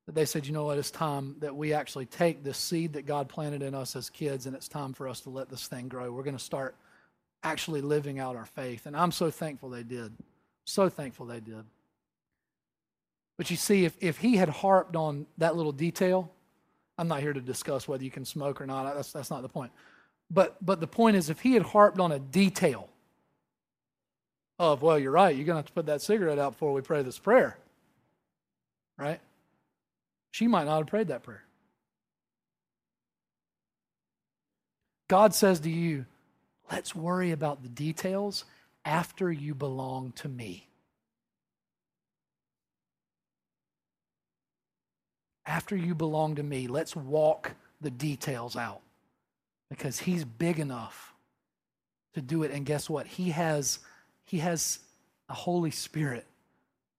that 0.07 0.15
they 0.15 0.25
said, 0.25 0.47
you 0.47 0.53
know 0.53 0.65
what, 0.65 0.79
it's 0.79 0.91
time 0.91 1.37
that 1.41 1.55
we 1.55 1.75
actually 1.75 2.07
take 2.07 2.43
this 2.43 2.57
seed 2.57 2.95
that 2.95 3.05
God 3.05 3.29
planted 3.29 3.63
in 3.63 3.75
us 3.75 3.95
as 3.95 4.09
kids, 4.09 4.47
and 4.47 4.57
it's 4.57 4.69
time 4.69 4.95
for 4.95 5.07
us 5.07 5.21
to 5.21 5.31
let 5.31 5.51
this 5.51 5.67
thing 5.67 5.89
grow. 5.89 6.11
We're 6.11 6.23
going 6.23 6.37
to 6.37 6.43
start 6.43 6.75
actually 7.43 7.83
living 7.83 8.19
out 8.19 8.35
our 8.35 8.47
faith. 8.47 8.87
And 8.87 8.97
I'm 8.97 9.13
so 9.13 9.31
thankful 9.31 9.69
they 9.69 9.83
did. 9.83 10.13
So 10.65 10.89
thankful 10.89 11.27
they 11.27 11.41
did. 11.41 11.65
But 13.39 13.51
you 13.51 13.57
see, 13.57 13.87
if, 13.87 13.97
if 14.01 14.19
he 14.19 14.37
had 14.37 14.51
harped 14.51 14.97
on 14.97 15.27
that 15.39 15.57
little 15.57 15.73
detail, 15.73 16.31
I'm 16.99 17.09
not 17.09 17.21
here 17.21 17.33
to 17.33 17.41
discuss 17.41 17.89
whether 17.89 18.05
you 18.05 18.11
can 18.11 18.25
smoke 18.25 18.61
or 18.61 18.67
not. 18.67 18.93
That's, 18.95 19.13
that's 19.13 19.31
not 19.31 19.43
the 19.43 19.49
point. 19.49 19.71
But, 20.31 20.57
but 20.61 20.81
the 20.81 20.89
point 20.89 21.17
is, 21.17 21.31
if 21.31 21.41
he 21.41 21.55
had 21.55 21.63
harped 21.63 22.01
on 22.01 22.13
a 22.13 22.19
detail 22.19 22.89
of, 24.59 24.83
well, 24.83 24.99
you're 24.99 25.13
right, 25.13 25.35
you're 25.35 25.47
going 25.47 25.55
to 25.55 25.61
have 25.61 25.67
to 25.67 25.73
put 25.73 25.87
that 25.87 26.03
cigarette 26.03 26.39
out 26.39 26.53
before 26.53 26.73
we 26.73 26.81
pray 26.83 27.03
this 27.03 27.19
prayer, 27.19 27.57
right? 28.99 29.21
She 30.33 30.49
might 30.49 30.65
not 30.65 30.79
have 30.79 30.87
prayed 30.89 31.09
that 31.09 31.23
prayer. 31.23 31.45
God 35.07 35.33
says 35.33 35.61
to 35.61 35.71
you, 35.71 36.05
let's 36.71 36.95
worry 36.95 37.31
about 37.31 37.63
the 37.63 37.69
details 37.69 38.45
after 38.85 39.33
you 39.33 39.55
belong 39.55 40.13
to 40.17 40.29
me. 40.29 40.68
After 45.49 45.75
you 45.75 45.95
belong 45.95 46.37
to 46.37 46.43
me, 46.43 46.69
let's 46.69 46.95
walk 46.95 47.55
the 47.81 47.91
details 47.91 48.55
out 48.55 48.83
because 49.71 49.99
he's 49.99 50.25
big 50.25 50.61
enough 50.61 51.15
to 52.15 52.21
do 52.21 52.45
it. 52.45 52.53
And 52.53 52.65
guess 52.65 52.89
what? 52.89 53.07
He 53.07 53.31
has 53.31 53.81
he 54.25 54.39
has 54.39 54.79
a 55.29 55.35
holy 55.35 55.71
spirit 55.71 56.27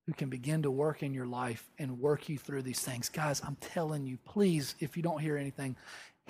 who 0.07 0.13
can 0.13 0.29
begin 0.29 0.63
to 0.63 0.71
work 0.71 1.03
in 1.03 1.13
your 1.13 1.27
life 1.27 1.69
and 1.77 2.01
work 2.01 2.27
you 2.27 2.37
through 2.37 2.63
these 2.63 2.81
things. 2.81 3.07
Guys 3.07 3.41
i'm 3.45 3.55
telling 3.61 4.05
you 4.05 4.17
please 4.25 4.75
if 4.79 4.97
you 4.97 5.03
don't 5.03 5.21
hear 5.21 5.37
anything 5.37 5.75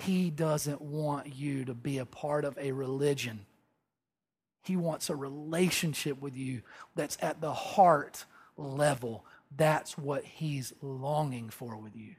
he 0.00 0.30
doesn't 0.30 0.80
want 0.80 1.34
you 1.34 1.64
to 1.66 1.74
be 1.74 1.98
a 1.98 2.06
part 2.06 2.44
of 2.44 2.56
a 2.58 2.72
religion. 2.72 3.40
He 4.62 4.76
wants 4.76 5.10
a 5.10 5.16
relationship 5.16 6.20
with 6.20 6.36
you 6.36 6.62
that's 6.94 7.18
at 7.20 7.40
the 7.40 7.52
heart 7.52 8.24
level 8.56 9.24
that's 9.56 9.98
what 9.98 10.24
he's 10.24 10.72
longing 10.80 11.50
for 11.50 11.76
with 11.76 11.96
you 11.96 12.14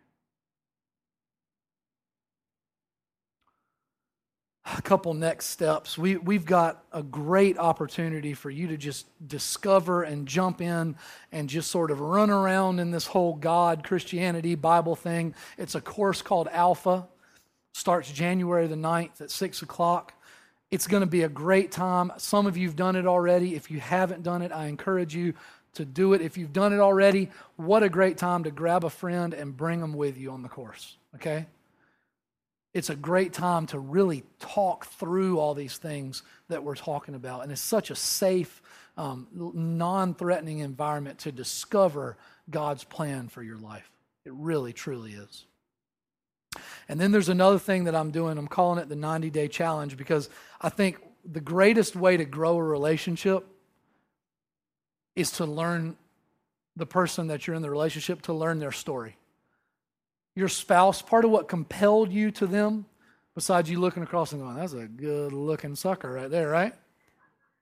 a 4.77 4.81
couple 4.81 5.13
next 5.13 5.47
steps. 5.47 5.97
We, 5.97 6.17
we've 6.17 6.45
got 6.45 6.83
a 6.91 7.03
great 7.03 7.57
opportunity 7.57 8.33
for 8.33 8.49
you 8.49 8.67
to 8.67 8.77
just 8.77 9.07
discover 9.27 10.03
and 10.03 10.27
jump 10.27 10.61
in 10.61 10.95
and 11.31 11.49
just 11.49 11.71
sort 11.71 11.91
of 11.91 11.99
run 11.99 12.29
around 12.29 12.79
in 12.79 12.91
this 12.91 13.07
whole 13.07 13.35
God, 13.35 13.83
Christianity, 13.83 14.55
Bible 14.55 14.95
thing. 14.95 15.33
It's 15.57 15.75
a 15.75 15.81
course 15.81 16.21
called 16.21 16.47
Alpha, 16.51 17.07
starts 17.73 18.11
January 18.11 18.67
the 18.67 18.75
9th 18.75 19.21
at 19.21 19.31
6 19.31 19.61
o'clock. 19.61 20.13
It's 20.69 20.87
going 20.87 21.01
to 21.01 21.07
be 21.07 21.23
a 21.23 21.29
great 21.29 21.71
time. 21.71 22.11
Some 22.17 22.45
of 22.45 22.55
you 22.55 22.67
have 22.67 22.77
done 22.77 22.95
it 22.95 23.05
already. 23.05 23.55
If 23.55 23.71
you 23.71 23.79
haven't 23.79 24.23
done 24.23 24.41
it, 24.41 24.51
I 24.51 24.67
encourage 24.67 25.13
you 25.13 25.33
to 25.73 25.85
do 25.85 26.13
it. 26.13 26.21
If 26.21 26.37
you've 26.37 26.53
done 26.53 26.73
it 26.73 26.79
already, 26.79 27.29
what 27.55 27.83
a 27.83 27.89
great 27.89 28.17
time 28.17 28.43
to 28.43 28.51
grab 28.51 28.83
a 28.83 28.89
friend 28.89 29.33
and 29.33 29.55
bring 29.55 29.81
them 29.81 29.93
with 29.93 30.17
you 30.17 30.31
on 30.31 30.41
the 30.41 30.49
course, 30.49 30.97
okay? 31.15 31.45
it's 32.73 32.89
a 32.89 32.95
great 32.95 33.33
time 33.33 33.65
to 33.67 33.79
really 33.79 34.23
talk 34.39 34.85
through 34.85 35.39
all 35.39 35.53
these 35.53 35.77
things 35.77 36.23
that 36.47 36.63
we're 36.63 36.75
talking 36.75 37.15
about. 37.15 37.43
And 37.43 37.51
it's 37.51 37.61
such 37.61 37.91
a 37.91 37.95
safe, 37.95 38.61
um, 38.97 39.27
non 39.33 40.13
threatening 40.15 40.59
environment 40.59 41.19
to 41.19 41.31
discover 41.31 42.17
God's 42.49 42.83
plan 42.83 43.27
for 43.27 43.43
your 43.43 43.57
life. 43.57 43.89
It 44.25 44.33
really, 44.33 44.71
truly 44.71 45.13
is. 45.13 45.45
And 46.87 46.99
then 46.99 47.11
there's 47.11 47.29
another 47.29 47.59
thing 47.59 47.85
that 47.85 47.95
I'm 47.95 48.11
doing. 48.11 48.37
I'm 48.37 48.47
calling 48.47 48.79
it 48.79 48.89
the 48.89 48.95
90 48.95 49.29
day 49.29 49.47
challenge 49.47 49.97
because 49.97 50.29
I 50.61 50.69
think 50.69 50.97
the 51.25 51.41
greatest 51.41 51.95
way 51.95 52.17
to 52.17 52.25
grow 52.25 52.57
a 52.57 52.63
relationship 52.63 53.45
is 55.15 55.31
to 55.33 55.45
learn 55.45 55.95
the 56.75 56.85
person 56.85 57.27
that 57.27 57.45
you're 57.45 57.55
in 57.55 57.61
the 57.61 57.69
relationship, 57.69 58.21
to 58.23 58.33
learn 58.33 58.59
their 58.59 58.71
story 58.71 59.17
your 60.35 60.47
spouse, 60.47 61.01
part 61.01 61.25
of 61.25 61.31
what 61.31 61.47
compelled 61.47 62.11
you 62.11 62.31
to 62.31 62.47
them, 62.47 62.85
besides 63.35 63.69
you 63.69 63.79
looking 63.79 64.03
across 64.03 64.31
and 64.31 64.41
going, 64.41 64.55
that's 64.55 64.73
a 64.73 64.87
good 64.87 65.33
looking 65.33 65.75
sucker 65.75 66.11
right 66.11 66.29
there, 66.29 66.49
right? 66.49 66.73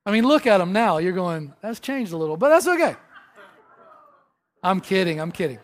I 0.05 0.11
mean, 0.11 0.25
look 0.25 0.47
at 0.47 0.59
them 0.59 0.71
now. 0.71 0.97
You're 0.97 1.13
going, 1.13 1.53
that's 1.61 1.79
changed 1.79 2.13
a 2.13 2.17
little, 2.17 2.37
but 2.37 2.49
that's 2.49 2.67
okay. 2.67 2.95
I'm 4.63 4.81
kidding. 4.81 5.19
I'm 5.19 5.31
kidding. 5.31 5.59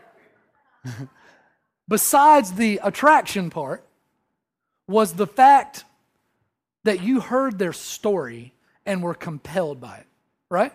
besides 1.88 2.53
the 2.53 2.79
attraction 2.83 3.49
part, 3.49 3.83
was 4.88 5.13
the 5.13 5.27
fact 5.27 5.83
that 6.83 7.01
you 7.01 7.19
heard 7.19 7.57
their 7.57 7.73
story 7.73 8.53
and 8.86 9.01
were 9.01 9.15
compelled 9.15 9.81
by 9.81 9.97
it, 9.97 10.07
right? 10.49 10.71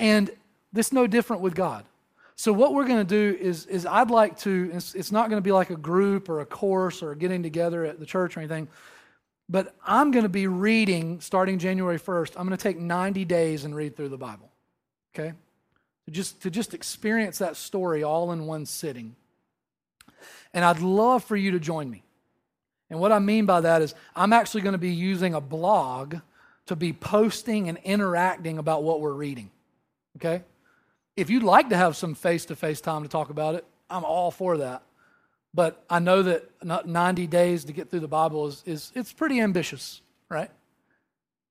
And 0.00 0.30
this 0.72 0.92
no 0.92 1.06
different 1.06 1.42
with 1.42 1.54
God. 1.54 1.84
So 2.34 2.54
what 2.54 2.72
we're 2.72 2.86
going 2.86 3.06
to 3.06 3.32
do 3.32 3.38
is, 3.38 3.66
is 3.66 3.84
I'd 3.84 4.10
like 4.10 4.38
to, 4.40 4.70
it's, 4.72 4.94
it's 4.94 5.12
not 5.12 5.28
going 5.28 5.36
to 5.36 5.44
be 5.44 5.52
like 5.52 5.68
a 5.68 5.76
group 5.76 6.30
or 6.30 6.40
a 6.40 6.46
course 6.46 7.02
or 7.02 7.14
getting 7.14 7.42
together 7.42 7.84
at 7.84 8.00
the 8.00 8.06
church 8.06 8.34
or 8.34 8.40
anything, 8.40 8.66
but 9.46 9.74
I'm 9.86 10.10
going 10.10 10.22
to 10.22 10.30
be 10.30 10.46
reading 10.46 11.20
starting 11.20 11.58
January 11.58 11.98
1st. 11.98 12.32
I'm 12.36 12.46
going 12.46 12.56
to 12.56 12.62
take 12.62 12.78
90 12.78 13.26
days 13.26 13.66
and 13.66 13.76
read 13.76 13.94
through 13.94 14.08
the 14.08 14.16
Bible. 14.16 14.48
Okay? 15.14 15.34
Just, 16.10 16.40
to 16.42 16.50
just 16.50 16.72
experience 16.72 17.38
that 17.38 17.56
story 17.56 18.02
all 18.02 18.32
in 18.32 18.46
one 18.46 18.64
sitting. 18.64 19.16
And 20.54 20.64
I'd 20.64 20.80
love 20.80 21.24
for 21.24 21.36
you 21.36 21.50
to 21.50 21.60
join 21.60 21.90
me. 21.90 22.02
And 22.88 23.00
what 23.00 23.12
I 23.12 23.18
mean 23.18 23.44
by 23.44 23.60
that 23.60 23.82
is 23.82 23.94
I'm 24.16 24.32
actually 24.32 24.62
going 24.62 24.72
to 24.72 24.78
be 24.78 24.94
using 24.94 25.34
a 25.34 25.42
blog 25.42 26.16
to 26.66 26.74
be 26.74 26.94
posting 26.94 27.68
and 27.68 27.76
interacting 27.84 28.56
about 28.56 28.82
what 28.82 29.02
we're 29.02 29.12
reading. 29.12 29.50
Okay? 30.16 30.42
If 31.16 31.30
you'd 31.30 31.42
like 31.42 31.68
to 31.70 31.76
have 31.76 31.96
some 31.96 32.14
face 32.14 32.44
to 32.46 32.56
face 32.56 32.80
time 32.80 33.02
to 33.02 33.08
talk 33.08 33.30
about 33.30 33.54
it, 33.54 33.64
I'm 33.88 34.04
all 34.04 34.30
for 34.30 34.58
that. 34.58 34.82
But 35.52 35.84
I 35.90 35.98
know 35.98 36.22
that 36.22 36.86
90 36.86 37.26
days 37.26 37.64
to 37.64 37.72
get 37.72 37.90
through 37.90 38.00
the 38.00 38.08
Bible 38.08 38.46
is, 38.46 38.62
is 38.66 38.92
it's 38.94 39.12
pretty 39.12 39.40
ambitious, 39.40 40.00
right? 40.28 40.50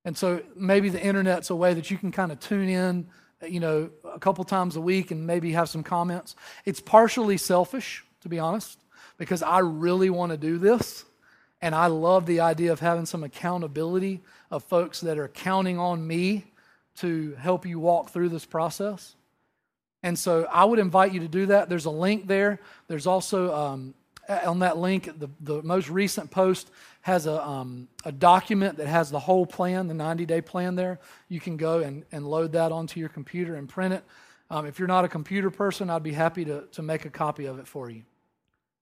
And 0.04 0.16
so 0.16 0.42
maybe 0.56 0.88
the 0.88 1.02
internet's 1.02 1.50
a 1.50 1.56
way 1.56 1.74
that 1.74 1.90
you 1.90 1.98
can 1.98 2.10
kind 2.10 2.32
of 2.32 2.40
tune 2.40 2.68
in, 2.68 3.06
you 3.46 3.60
know, 3.60 3.90
a 4.12 4.18
couple 4.18 4.42
times 4.44 4.76
a 4.76 4.80
week 4.80 5.10
and 5.10 5.26
maybe 5.26 5.52
have 5.52 5.68
some 5.68 5.82
comments. 5.82 6.34
It's 6.64 6.80
partially 6.80 7.36
selfish, 7.36 8.04
to 8.22 8.28
be 8.28 8.38
honest, 8.38 8.78
because 9.18 9.42
I 9.42 9.58
really 9.58 10.08
want 10.08 10.32
to 10.32 10.38
do 10.38 10.56
this. 10.56 11.04
And 11.60 11.74
I 11.74 11.86
love 11.88 12.24
the 12.24 12.40
idea 12.40 12.72
of 12.72 12.80
having 12.80 13.04
some 13.04 13.22
accountability 13.22 14.22
of 14.50 14.64
folks 14.64 15.02
that 15.02 15.18
are 15.18 15.28
counting 15.28 15.78
on 15.78 16.06
me 16.06 16.46
to 16.96 17.34
help 17.36 17.66
you 17.66 17.78
walk 17.78 18.10
through 18.10 18.28
this 18.28 18.44
process. 18.44 19.14
And 20.02 20.18
so 20.18 20.46
I 20.50 20.64
would 20.64 20.78
invite 20.78 21.12
you 21.12 21.20
to 21.20 21.28
do 21.28 21.46
that. 21.46 21.68
There's 21.68 21.84
a 21.84 21.90
link 21.90 22.26
there. 22.26 22.60
There's 22.88 23.06
also 23.06 23.54
um, 23.54 23.94
on 24.28 24.60
that 24.60 24.78
link, 24.78 25.10
the, 25.18 25.28
the 25.40 25.62
most 25.62 25.90
recent 25.90 26.30
post 26.30 26.70
has 27.02 27.26
a, 27.26 27.46
um, 27.46 27.88
a 28.04 28.12
document 28.12 28.76
that 28.76 28.86
has 28.86 29.10
the 29.10 29.18
whole 29.18 29.46
plan, 29.46 29.88
the 29.88 29.94
90 29.94 30.26
day 30.26 30.40
plan 30.40 30.76
there. 30.76 31.00
You 31.28 31.40
can 31.40 31.56
go 31.56 31.80
and, 31.80 32.04
and 32.12 32.26
load 32.26 32.52
that 32.52 32.72
onto 32.72 33.00
your 33.00 33.08
computer 33.08 33.56
and 33.56 33.68
print 33.68 33.94
it. 33.94 34.04
Um, 34.50 34.66
if 34.66 34.78
you're 34.78 34.88
not 34.88 35.04
a 35.04 35.08
computer 35.08 35.50
person, 35.50 35.90
I'd 35.90 36.02
be 36.02 36.12
happy 36.12 36.44
to, 36.44 36.66
to 36.72 36.82
make 36.82 37.04
a 37.04 37.10
copy 37.10 37.46
of 37.46 37.58
it 37.58 37.66
for 37.66 37.90
you. 37.90 38.02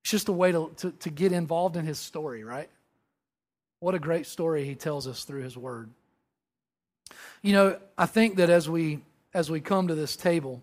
It's 0.02 0.10
just 0.10 0.28
a 0.28 0.32
way 0.32 0.52
to, 0.52 0.72
to, 0.78 0.90
to 0.92 1.10
get 1.10 1.32
involved 1.32 1.76
in 1.76 1.84
his 1.84 1.98
story, 1.98 2.44
right? 2.44 2.70
What 3.80 3.94
a 3.94 3.98
great 3.98 4.26
story 4.26 4.64
he 4.64 4.74
tells 4.74 5.06
us 5.06 5.24
through 5.24 5.42
his 5.42 5.56
word. 5.56 5.90
You 7.42 7.52
know, 7.52 7.78
I 7.96 8.06
think 8.06 8.36
that 8.36 8.50
as 8.50 8.68
we 8.68 9.00
as 9.34 9.50
we 9.50 9.60
come 9.60 9.88
to 9.88 9.94
this 9.94 10.16
table, 10.16 10.62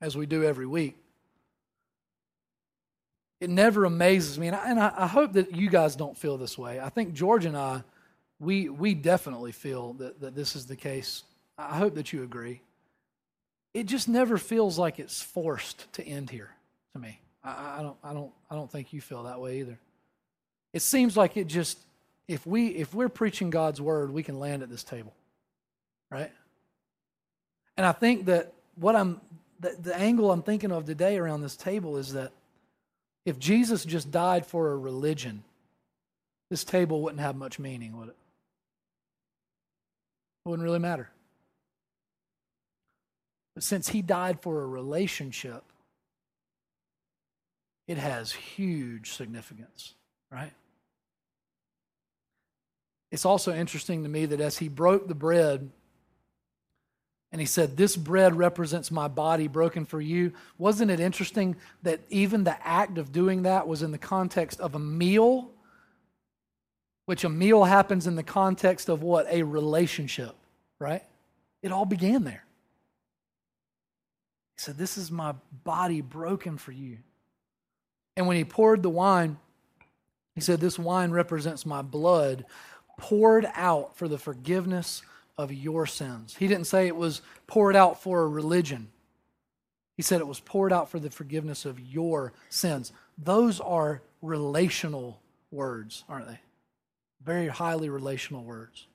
as 0.00 0.16
we 0.16 0.26
do 0.26 0.44
every 0.44 0.66
week. 0.66 0.96
It 3.40 3.50
never 3.50 3.84
amazes 3.84 4.38
me, 4.38 4.46
and 4.46 4.54
I, 4.54 4.70
and 4.70 4.78
I, 4.78 5.08
hope 5.08 5.32
that 5.32 5.56
you 5.56 5.68
guys 5.68 5.96
don't 5.96 6.16
feel 6.16 6.38
this 6.38 6.56
way. 6.56 6.78
I 6.78 6.90
think 6.90 7.12
George 7.12 7.44
and 7.44 7.56
I 7.56 7.82
we, 8.42 8.68
we 8.68 8.94
definitely 8.94 9.52
feel 9.52 9.92
that, 9.94 10.20
that 10.20 10.34
this 10.34 10.56
is 10.56 10.66
the 10.66 10.74
case. 10.74 11.22
I 11.56 11.76
hope 11.76 11.94
that 11.94 12.12
you 12.12 12.24
agree. 12.24 12.60
It 13.72 13.86
just 13.86 14.08
never 14.08 14.36
feels 14.36 14.78
like 14.78 14.98
it's 14.98 15.22
forced 15.22 15.90
to 15.92 16.04
end 16.04 16.28
here 16.28 16.50
to 16.92 16.98
me. 16.98 17.20
I, 17.44 17.78
I, 17.78 17.82
don't, 17.82 17.96
I, 18.02 18.12
don't, 18.12 18.32
I 18.50 18.56
don't 18.56 18.70
think 18.70 18.92
you 18.92 19.00
feel 19.00 19.22
that 19.22 19.40
way 19.40 19.60
either. 19.60 19.78
It 20.72 20.82
seems 20.82 21.16
like 21.16 21.36
it 21.36 21.46
just, 21.46 21.78
if, 22.32 22.46
we, 22.46 22.68
if 22.68 22.94
we're 22.94 23.10
preaching 23.10 23.50
God's 23.50 23.80
word, 23.80 24.10
we 24.10 24.22
can 24.22 24.38
land 24.38 24.62
at 24.62 24.70
this 24.70 24.82
table, 24.82 25.12
right? 26.10 26.32
And 27.76 27.84
I 27.84 27.92
think 27.92 28.24
that 28.24 28.54
what 28.74 28.96
I'm, 28.96 29.20
the, 29.60 29.76
the 29.78 29.94
angle 29.94 30.32
I'm 30.32 30.42
thinking 30.42 30.72
of 30.72 30.86
today 30.86 31.18
around 31.18 31.42
this 31.42 31.56
table 31.56 31.98
is 31.98 32.14
that 32.14 32.32
if 33.26 33.38
Jesus 33.38 33.84
just 33.84 34.10
died 34.10 34.46
for 34.46 34.72
a 34.72 34.76
religion, 34.76 35.44
this 36.48 36.64
table 36.64 37.02
wouldn't 37.02 37.20
have 37.20 37.36
much 37.36 37.58
meaning, 37.58 37.98
would 37.98 38.08
it? 38.08 38.16
It 40.44 40.48
wouldn't 40.48 40.64
really 40.64 40.78
matter. 40.78 41.10
But 43.54 43.62
since 43.62 43.88
he 43.88 44.00
died 44.00 44.40
for 44.40 44.62
a 44.62 44.66
relationship, 44.66 45.62
it 47.86 47.98
has 47.98 48.32
huge 48.32 49.12
significance, 49.12 49.92
right? 50.30 50.52
It's 53.12 53.26
also 53.26 53.54
interesting 53.54 54.02
to 54.02 54.08
me 54.08 54.24
that 54.26 54.40
as 54.40 54.56
he 54.56 54.68
broke 54.68 55.06
the 55.06 55.14
bread 55.14 55.70
and 57.30 57.40
he 57.40 57.46
said, 57.46 57.76
This 57.76 57.94
bread 57.94 58.34
represents 58.36 58.90
my 58.90 59.06
body 59.06 59.48
broken 59.48 59.84
for 59.84 60.00
you, 60.00 60.32
wasn't 60.56 60.90
it 60.90 60.98
interesting 60.98 61.56
that 61.82 62.00
even 62.08 62.42
the 62.42 62.66
act 62.66 62.96
of 62.96 63.12
doing 63.12 63.42
that 63.42 63.68
was 63.68 63.82
in 63.82 63.92
the 63.92 63.98
context 63.98 64.58
of 64.60 64.74
a 64.74 64.78
meal 64.80 65.50
which 67.04 67.24
a 67.24 67.28
meal 67.28 67.64
happens 67.64 68.06
in 68.06 68.16
the 68.16 68.22
context 68.22 68.88
of 68.88 69.02
what? 69.02 69.26
A 69.28 69.42
relationship, 69.42 70.34
right? 70.78 71.02
It 71.60 71.72
all 71.72 71.84
began 71.84 72.24
there. 72.24 72.44
He 74.56 74.60
said, 74.62 74.78
This 74.78 74.96
is 74.96 75.10
my 75.10 75.34
body 75.64 76.00
broken 76.00 76.56
for 76.56 76.72
you. 76.72 76.98
And 78.16 78.26
when 78.26 78.38
he 78.38 78.44
poured 78.44 78.82
the 78.82 78.88
wine, 78.88 79.36
he 80.34 80.40
said, 80.40 80.60
This 80.60 80.78
wine 80.78 81.10
represents 81.10 81.66
my 81.66 81.82
blood 81.82 82.46
poured 83.02 83.50
out 83.54 83.96
for 83.96 84.06
the 84.06 84.16
forgiveness 84.16 85.02
of 85.36 85.52
your 85.52 85.86
sins. 85.86 86.36
He 86.38 86.46
didn't 86.46 86.68
say 86.68 86.86
it 86.86 86.94
was 86.94 87.20
poured 87.48 87.74
out 87.74 88.00
for 88.00 88.22
a 88.22 88.28
religion, 88.28 88.88
he 89.96 90.02
said 90.02 90.20
it 90.20 90.26
was 90.26 90.40
poured 90.40 90.72
out 90.72 90.88
for 90.88 90.98
the 90.98 91.10
forgiveness 91.10 91.66
of 91.66 91.78
your 91.78 92.32
sins. 92.48 92.92
Those 93.18 93.60
are 93.60 94.00
relational 94.22 95.20
words, 95.50 96.04
aren't 96.08 96.28
they? 96.28 96.40
Very 97.22 97.48
highly 97.48 97.88
relational 97.90 98.42
words. 98.42 98.86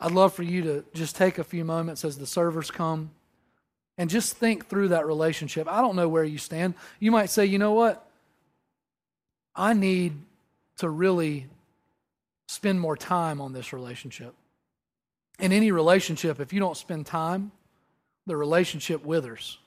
I'd 0.00 0.12
love 0.12 0.34
for 0.34 0.42
you 0.42 0.62
to 0.62 0.84
just 0.92 1.16
take 1.16 1.38
a 1.38 1.44
few 1.44 1.64
moments 1.64 2.04
as 2.04 2.18
the 2.18 2.26
servers 2.26 2.70
come 2.70 3.10
and 3.96 4.10
just 4.10 4.36
think 4.36 4.66
through 4.66 4.88
that 4.88 5.06
relationship. 5.06 5.66
I 5.68 5.80
don't 5.80 5.96
know 5.96 6.08
where 6.08 6.24
you 6.24 6.38
stand. 6.38 6.74
You 6.98 7.10
might 7.10 7.30
say, 7.30 7.46
you 7.46 7.58
know 7.58 7.72
what? 7.72 8.06
I 9.54 9.72
need 9.72 10.12
to 10.78 10.88
really 10.88 11.46
spend 12.48 12.80
more 12.80 12.96
time 12.96 13.40
on 13.40 13.52
this 13.52 13.72
relationship. 13.72 14.34
In 15.38 15.52
any 15.52 15.70
relationship, 15.70 16.40
if 16.40 16.52
you 16.52 16.58
don't 16.58 16.76
spend 16.76 17.06
time, 17.06 17.52
the 18.26 18.36
relationship 18.36 19.04
withers. 19.04 19.58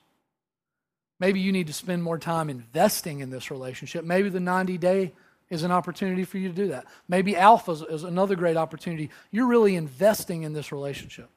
Maybe 1.18 1.40
you 1.40 1.52
need 1.52 1.68
to 1.68 1.72
spend 1.72 2.02
more 2.02 2.18
time 2.18 2.50
investing 2.50 3.20
in 3.20 3.30
this 3.30 3.50
relationship. 3.50 4.04
Maybe 4.04 4.28
the 4.28 4.40
90 4.40 4.76
day 4.78 5.12
is 5.48 5.62
an 5.62 5.70
opportunity 5.70 6.24
for 6.24 6.38
you 6.38 6.48
to 6.48 6.54
do 6.54 6.68
that. 6.68 6.86
Maybe 7.08 7.36
Alpha 7.36 7.72
is 7.88 8.02
another 8.04 8.34
great 8.34 8.56
opportunity. 8.56 9.10
You're 9.30 9.46
really 9.46 9.76
investing 9.76 10.42
in 10.42 10.52
this 10.52 10.72
relationship. 10.72 11.28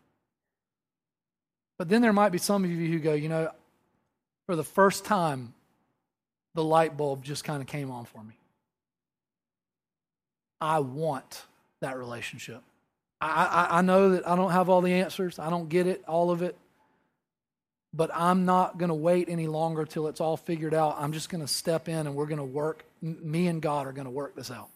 But 1.77 1.89
then 1.89 2.01
there 2.01 2.13
might 2.13 2.31
be 2.31 2.37
some 2.37 2.63
of 2.63 2.71
you 2.71 2.91
who 2.91 2.99
go, 2.99 3.13
you 3.13 3.29
know, 3.29 3.51
for 4.47 4.55
the 4.55 4.63
first 4.63 5.05
time, 5.05 5.53
the 6.55 6.63
light 6.63 6.97
bulb 6.97 7.23
just 7.23 7.43
kind 7.43 7.61
of 7.61 7.67
came 7.67 7.91
on 7.91 8.05
for 8.05 8.23
me. 8.23 8.33
I 10.59 10.79
want 10.79 11.43
that 11.81 11.97
relationship. 11.97 12.61
I, 13.21 13.45
I, 13.45 13.79
I, 13.79 13.81
know 13.81 14.09
that 14.09 14.27
I 14.27 14.35
don't 14.35 14.51
have 14.51 14.69
all 14.69 14.81
the 14.81 14.93
answers, 14.93 15.39
I 15.39 15.49
don't 15.49 15.69
get 15.69 15.87
it, 15.87 16.03
all 16.07 16.31
of 16.31 16.41
it 16.41 16.57
but 17.95 18.11
I'm 18.13 18.43
not 18.43 18.77
going 18.77 18.89
to 18.89 18.95
wait 18.95 19.29
any 19.29 19.47
longer 19.47 19.85
till 19.85 20.07
it's 20.07 20.19
all 20.19 20.35
figured 20.35 20.73
out. 20.73 20.97
I'm 20.99 21.13
just 21.13 21.29
going 21.29 21.41
to 21.41 21.47
step 21.47 21.87
in 21.87 22.07
and 22.07 22.13
we're 22.13 22.25
going 22.25 22.39
to 22.39 22.43
work. 22.43 22.83
Me 23.01 23.47
and 23.47 23.61
God 23.61 23.87
are 23.87 23.93
going 23.93 24.05
to 24.05 24.11
work 24.11 24.35
this 24.35 24.51
out. 24.51 24.67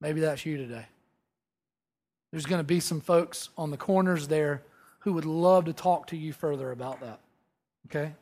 Maybe 0.00 0.20
that's 0.20 0.44
you 0.44 0.58
today. 0.58 0.84
There's 2.30 2.44
going 2.44 2.60
to 2.60 2.64
be 2.64 2.80
some 2.80 3.00
folks 3.00 3.48
on 3.56 3.70
the 3.70 3.78
corners 3.78 4.28
there 4.28 4.62
who 5.00 5.14
would 5.14 5.24
love 5.24 5.64
to 5.66 5.72
talk 5.72 6.08
to 6.08 6.16
you 6.16 6.34
further 6.34 6.70
about 6.70 7.00
that. 7.00 7.20
Okay? 7.86 8.12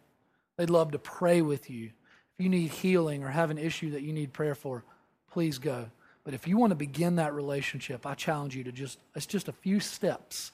They'd 0.57 0.71
love 0.71 0.93
to 0.93 0.99
pray 1.01 1.43
with 1.43 1.69
you. 1.69 1.87
If 1.87 2.45
you 2.45 2.49
need 2.49 2.71
healing 2.71 3.25
or 3.25 3.29
have 3.29 3.51
an 3.51 3.59
issue 3.59 3.91
that 3.91 4.03
you 4.03 4.13
need 4.13 4.33
prayer 4.33 4.55
for, 4.55 4.85
please 5.33 5.59
go. 5.59 5.87
But 6.25 6.35
if 6.35 6.47
you 6.47 6.57
want 6.57 6.71
to 6.71 6.77
begin 6.77 7.17
that 7.17 7.35
relationship, 7.35 8.07
I 8.07 8.15
challenge 8.15 8.55
you 8.55 8.65
to 8.65 8.73
just, 8.73 8.99
it's 9.17 9.27
just 9.27 9.49
a 9.49 9.53
few 9.53 9.81
steps, 9.81 10.53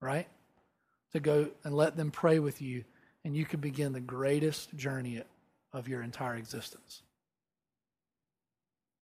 right? 0.00 0.26
to 1.16 1.20
go 1.20 1.48
and 1.64 1.74
let 1.74 1.96
them 1.96 2.10
pray 2.10 2.38
with 2.38 2.60
you, 2.60 2.84
and 3.24 3.34
you 3.34 3.46
can 3.46 3.60
begin 3.60 3.92
the 3.92 4.00
greatest 4.00 4.74
journey 4.76 5.22
of 5.72 5.88
your 5.88 6.02
entire 6.02 6.36
existence. 6.36 7.02